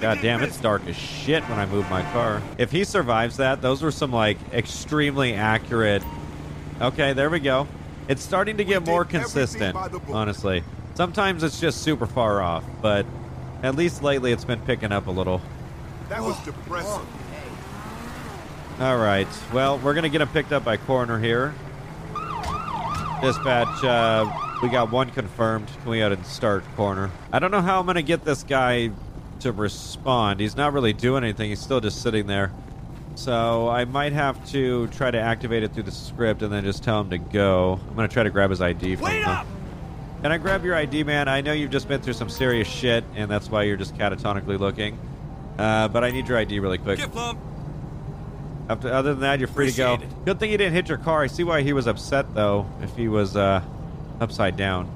God 0.03 0.19
damn, 0.21 0.43
it's 0.43 0.57
dark 0.57 0.85
as 0.87 0.97
shit 0.97 1.43
when 1.43 1.57
I 1.57 1.65
move 1.65 1.89
my 1.89 2.01
car. 2.11 2.41
If 2.57 2.71
he 2.71 2.83
survives 2.83 3.37
that, 3.37 3.61
those 3.61 3.81
were 3.81 3.89
some, 3.89 4.11
like, 4.11 4.37
extremely 4.51 5.33
accurate... 5.33 6.03
Okay, 6.81 7.13
there 7.13 7.29
we 7.29 7.39
go. 7.39 7.69
It's 8.09 8.21
starting 8.21 8.57
to 8.57 8.65
get 8.65 8.85
more 8.85 9.05
consistent, 9.05 9.77
honestly. 10.09 10.61
Sometimes 10.95 11.41
it's 11.41 11.57
just 11.57 11.83
super 11.83 12.05
far 12.05 12.41
off, 12.41 12.65
but 12.81 13.05
at 13.61 13.75
least 13.75 14.03
lately 14.03 14.33
it's 14.33 14.43
been 14.43 14.59
picking 14.63 14.91
up 14.91 15.07
a 15.07 15.11
little. 15.11 15.41
That 16.09 16.21
was 16.21 16.37
depressing. 16.43 17.07
All 18.81 18.97
right. 18.97 19.27
Well, 19.53 19.77
we're 19.77 19.93
going 19.93 20.03
to 20.03 20.09
get 20.09 20.19
him 20.19 20.27
picked 20.27 20.51
up 20.51 20.65
by 20.65 20.75
coroner 20.75 21.17
here. 21.17 21.53
Dispatch, 23.21 23.85
uh, 23.85 24.29
we 24.61 24.67
got 24.67 24.91
one 24.91 25.11
confirmed. 25.11 25.69
Can 25.81 25.91
we 25.91 25.99
go 25.99 26.07
ahead 26.07 26.17
and 26.17 26.27
start 26.27 26.65
coroner? 26.75 27.09
I 27.31 27.39
don't 27.39 27.51
know 27.51 27.61
how 27.61 27.79
I'm 27.79 27.85
going 27.85 27.95
to 27.95 28.03
get 28.03 28.25
this 28.25 28.43
guy 28.43 28.91
to 29.43 29.51
respond. 29.51 30.39
He's 30.39 30.55
not 30.55 30.73
really 30.73 30.93
doing 30.93 31.23
anything. 31.23 31.49
He's 31.49 31.59
still 31.61 31.79
just 31.79 32.01
sitting 32.01 32.27
there. 32.27 32.51
So 33.15 33.69
I 33.69 33.85
might 33.85 34.13
have 34.13 34.43
to 34.51 34.87
try 34.87 35.11
to 35.11 35.19
activate 35.19 35.63
it 35.63 35.73
through 35.73 35.83
the 35.83 35.91
script 35.91 36.41
and 36.41 36.51
then 36.51 36.63
just 36.63 36.83
tell 36.83 36.99
him 37.01 37.11
to 37.11 37.17
go. 37.17 37.79
I'm 37.87 37.95
going 37.95 38.07
to 38.07 38.13
try 38.13 38.23
to 38.23 38.29
grab 38.29 38.49
his 38.49 38.61
ID 38.61 38.95
from 38.95 39.05
Wait 39.05 39.21
him. 39.21 39.29
up! 39.29 39.45
Can 40.23 40.31
I 40.31 40.37
grab 40.37 40.63
your 40.63 40.73
ID, 40.73 41.03
man? 41.03 41.27
I 41.27 41.41
know 41.41 41.53
you've 41.53 41.71
just 41.71 41.87
been 41.87 42.01
through 42.01 42.13
some 42.13 42.29
serious 42.29 42.67
shit, 42.67 43.03
and 43.15 43.29
that's 43.29 43.49
why 43.49 43.63
you're 43.63 43.77
just 43.77 43.95
catatonically 43.95 44.57
looking. 44.57 44.97
Uh, 45.59 45.89
but 45.89 46.03
I 46.03 46.11
need 46.11 46.27
your 46.27 46.37
ID 46.37 46.59
really 46.59 46.77
quick. 46.77 46.99
After, 48.69 48.91
other 48.91 49.11
than 49.11 49.21
that, 49.21 49.39
you're 49.39 49.49
free 49.49 49.69
to 49.69 49.77
go. 49.77 49.93
It. 49.95 50.25
Good 50.25 50.39
thing 50.39 50.49
you 50.49 50.57
didn't 50.57 50.73
hit 50.73 50.87
your 50.87 50.97
car. 50.97 51.21
I 51.21 51.27
see 51.27 51.43
why 51.43 51.61
he 51.61 51.73
was 51.73 51.87
upset, 51.87 52.33
though, 52.33 52.65
if 52.81 52.95
he 52.95 53.09
was 53.09 53.35
uh, 53.35 53.61
upside 54.21 54.55
down. 54.55 54.89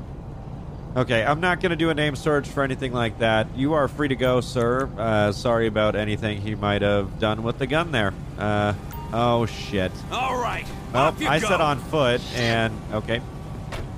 Okay, 0.97 1.23
I'm 1.23 1.39
not 1.39 1.61
going 1.61 1.69
to 1.69 1.75
do 1.75 1.91
a 1.91 1.93
name 1.93 2.15
search 2.15 2.47
for 2.47 2.63
anything 2.63 2.91
like 2.91 3.19
that. 3.19 3.55
You 3.55 3.73
are 3.73 3.87
free 3.87 4.07
to 4.07 4.15
go, 4.15 4.41
sir. 4.41 4.89
Uh, 4.97 5.31
sorry 5.31 5.67
about 5.67 5.95
anything 5.95 6.41
he 6.41 6.55
might 6.55 6.81
have 6.81 7.19
done 7.19 7.43
with 7.43 7.59
the 7.59 7.67
gun 7.67 7.91
there. 7.91 8.15
Uh, 8.35 8.73
oh, 9.13 9.45
shit. 9.45 9.91
All 10.11 10.41
right. 10.41 10.65
Well, 10.91 11.15
I 11.27 11.39
go. 11.39 11.49
said 11.49 11.61
on 11.61 11.77
foot, 11.77 12.19
and 12.33 12.73
okay. 12.93 13.21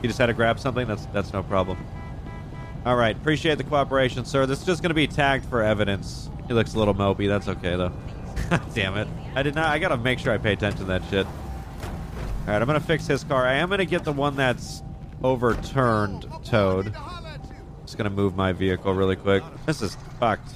You 0.04 0.10
just 0.10 0.20
had 0.20 0.26
to 0.26 0.34
grab 0.34 0.60
something? 0.60 0.86
That's, 0.86 1.06
that's 1.14 1.32
no 1.32 1.42
problem. 1.42 1.78
All 2.86 2.98
right, 2.98 3.16
appreciate 3.16 3.58
the 3.58 3.64
cooperation, 3.64 4.26
sir. 4.26 4.46
This 4.46 4.60
is 4.60 4.66
just 4.66 4.82
going 4.82 4.90
to 4.90 4.94
be 4.94 5.08
tagged 5.08 5.46
for 5.46 5.64
evidence. 5.64 6.30
He 6.50 6.54
looks 6.54 6.74
a 6.74 6.80
little 6.80 6.96
mopey. 6.96 7.30
That's 7.30 7.48
okay, 7.48 7.78
though. 7.78 7.94
Damn 8.74 8.98
it. 8.98 9.08
I 9.36 9.44
did 9.44 9.56
not. 9.56 9.68
I 9.68 9.80
got 9.80 9.90
to 9.90 9.98
make 9.98 10.20
sure 10.20 10.34
I 10.34 10.38
pay 10.38 10.52
attention 10.52 10.80
to 10.80 10.86
that 10.88 11.04
shit. 11.10 11.26
All 11.26 11.32
right, 12.48 12.62
I'm 12.62 12.68
going 12.68 12.78
to 12.78 12.86
fix 12.86 13.08
his 13.08 13.24
car. 13.24 13.46
I 13.46 13.54
am 13.54 13.70
going 13.70 13.80
to 13.80 13.86
get 13.86 14.04
the 14.04 14.12
one 14.12 14.36
that's 14.36 14.84
overturned 15.24 16.28
towed. 16.44 16.94
Just 17.86 17.98
to 18.10 18.16
move 18.16 18.36
my 18.36 18.52
vehicle 18.52 18.94
really 18.94 19.16
quick. 19.16 19.44
This 19.66 19.82
is 19.82 19.98
fucked. 20.20 20.50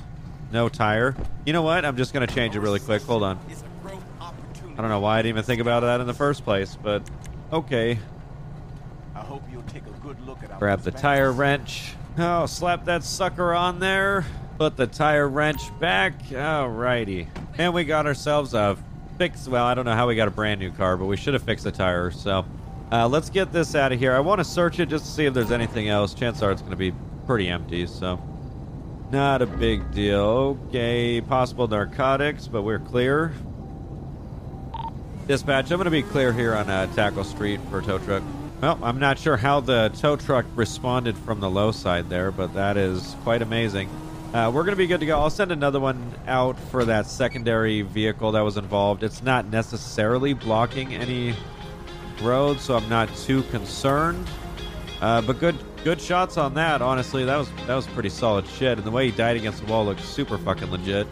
No 0.52 0.70
tire. 0.70 1.16
You 1.46 1.54
know 1.54 1.64
what? 1.64 1.84
I'm 1.84 1.98
just 1.98 2.14
to 2.28 2.34
change 2.34 2.56
it 2.56 2.60
really 2.60 2.80
quick. 2.80 3.02
Hold 3.02 3.24
on. 3.24 3.40
It's 3.50 3.64
a 3.64 3.88
growth 3.88 4.04
opportunity. 4.22 4.76
I 4.78 4.82
don't 4.82 4.90
know 4.90 5.00
why 5.00 5.18
I 5.18 5.22
didn't 5.24 5.30
even 5.30 5.44
think 5.44 5.60
about 5.60 5.80
that 5.80 6.00
in 6.00 6.06
the 6.06 6.14
first 6.14 6.44
place, 6.44 6.78
but 6.82 7.02
okay. 7.52 7.98
I 9.16 9.20
hope 9.22 9.42
you'll 9.52 9.64
take 9.64 9.88
a 9.88 10.00
good 10.02 10.20
look 10.28 10.44
at 10.44 10.60
Grab 10.60 10.82
the 10.82 10.92
tire 10.92 11.32
wrench. 11.32 11.96
Oh, 12.20 12.46
slap 12.46 12.86
that 12.86 13.04
sucker 13.04 13.54
on 13.56 13.80
there. 13.80 14.26
Put 14.60 14.78
the 14.78 14.86
tire 14.86 15.28
wrench 15.28 15.62
back. 15.80 16.22
Alrighty. 16.26 17.28
And 17.58 17.74
we 17.74 17.84
got 17.84 18.06
ourselves 18.06 18.54
a 18.54 18.78
fix. 19.18 19.48
Well, 19.48 19.66
I 19.66 19.74
don't 19.74 19.86
know 19.86 19.96
how 19.96 20.08
we 20.08 20.16
got 20.16 20.28
a 20.28 20.32
brand 20.32 20.60
new 20.60 20.72
car, 20.72 20.98
but 20.98 21.06
we 21.06 21.18
should 21.18 21.34
have 21.34 21.42
fixed 21.42 21.64
the 21.64 21.72
tire. 21.72 22.12
So 22.12 22.46
uh, 22.94 23.08
let's 23.08 23.32
get 23.32 23.52
this 23.52 23.74
out 23.74 23.92
of 23.92 23.98
here. 23.98 24.14
I 24.14 24.20
want 24.20 24.38
to 24.38 24.46
search 24.46 24.80
it 24.80 24.88
just 24.88 25.06
to 25.06 25.12
see 25.12 25.26
if 25.26 25.34
there's 25.34 25.52
anything 25.52 25.90
else. 25.90 26.14
Chances 26.14 26.44
are 26.44 26.52
it's 26.52 26.62
going 26.62 26.72
to 26.72 26.78
be 26.78 26.94
pretty 27.26 27.48
empty, 27.50 27.88
so 27.88 28.22
not 29.12 29.42
a 29.42 29.48
big 29.48 29.92
deal. 29.92 30.60
Okay, 30.70 31.20
possible 31.20 31.68
narcotics, 31.68 32.48
but 32.48 32.62
we're 32.62 32.78
clear. 32.78 33.34
Dispatch, 35.26 35.72
I'm 35.72 35.78
going 35.78 35.86
to 35.86 35.90
be 35.92 36.04
clear 36.04 36.32
here 36.32 36.54
on 36.54 36.70
uh, 36.70 36.86
Tackle 36.94 37.24
Street 37.24 37.60
for 37.72 37.82
tow 37.82 37.98
truck. 37.98 38.22
Well, 38.62 38.78
I'm 38.84 39.00
not 39.00 39.18
sure 39.18 39.38
how 39.38 39.60
the 39.60 39.90
tow 39.98 40.16
truck 40.16 40.46
responded 40.54 41.18
from 41.18 41.40
the 41.40 41.50
low 41.50 41.72
side 41.72 42.10
there, 42.10 42.32
but 42.32 42.54
that 42.54 42.78
is 42.78 43.16
quite 43.24 43.42
amazing. 43.42 43.90
Uh, 44.36 44.52
we're 44.54 44.64
going 44.64 44.74
to 44.74 44.78
be 44.78 44.88
good 44.88 45.00
to 45.00 45.06
go. 45.08 45.20
I'll 45.20 45.32
send 45.32 45.52
another 45.52 45.80
one 45.80 46.14
out 46.28 46.60
for 46.60 46.86
that 46.86 47.08
secondary 47.08 47.82
vehicle 47.82 48.34
that 48.34 48.42
was 48.42 48.58
involved. 48.58 49.02
It's 49.02 49.24
not 49.24 49.48
necessarily 49.48 50.34
blocking 50.34 50.94
any 50.94 51.36
roads, 52.22 52.62
so 52.62 52.76
I'm 52.76 52.88
not 52.90 53.14
too 53.16 53.44
concerned. 53.44 54.28
Uh, 55.02 55.22
but 55.22 55.40
good, 55.40 55.56
good 55.84 56.00
shots 56.00 56.38
on 56.38 56.54
that. 56.54 56.82
Honestly, 56.82 57.26
that 57.26 57.38
was 57.38 57.50
that 57.68 57.76
was 57.76 57.88
pretty 57.88 58.10
solid 58.10 58.48
shit. 58.48 58.78
And 58.78 58.88
the 58.88 58.92
way 58.92 59.10
he 59.10 59.12
died 59.12 59.36
against 59.36 59.66
the 59.66 59.72
wall 59.72 59.86
looks 59.86 60.04
super 60.04 60.38
fucking 60.38 60.72
legit. 60.72 61.08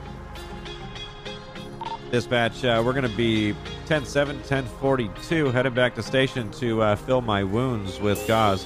Dispatch, 2.12 2.66
uh, 2.66 2.82
we're 2.86 2.92
to 3.10 3.16
be 3.16 3.56
10-7, 3.86 4.40
10-42, 4.46 5.54
headed 5.54 5.74
back 5.74 5.96
to 5.96 6.04
station 6.04 6.52
to 6.52 6.82
uh, 6.82 6.96
fill 6.98 7.22
my 7.22 7.42
wounds 7.42 8.02
with 8.02 8.28
gauze. 8.28 8.66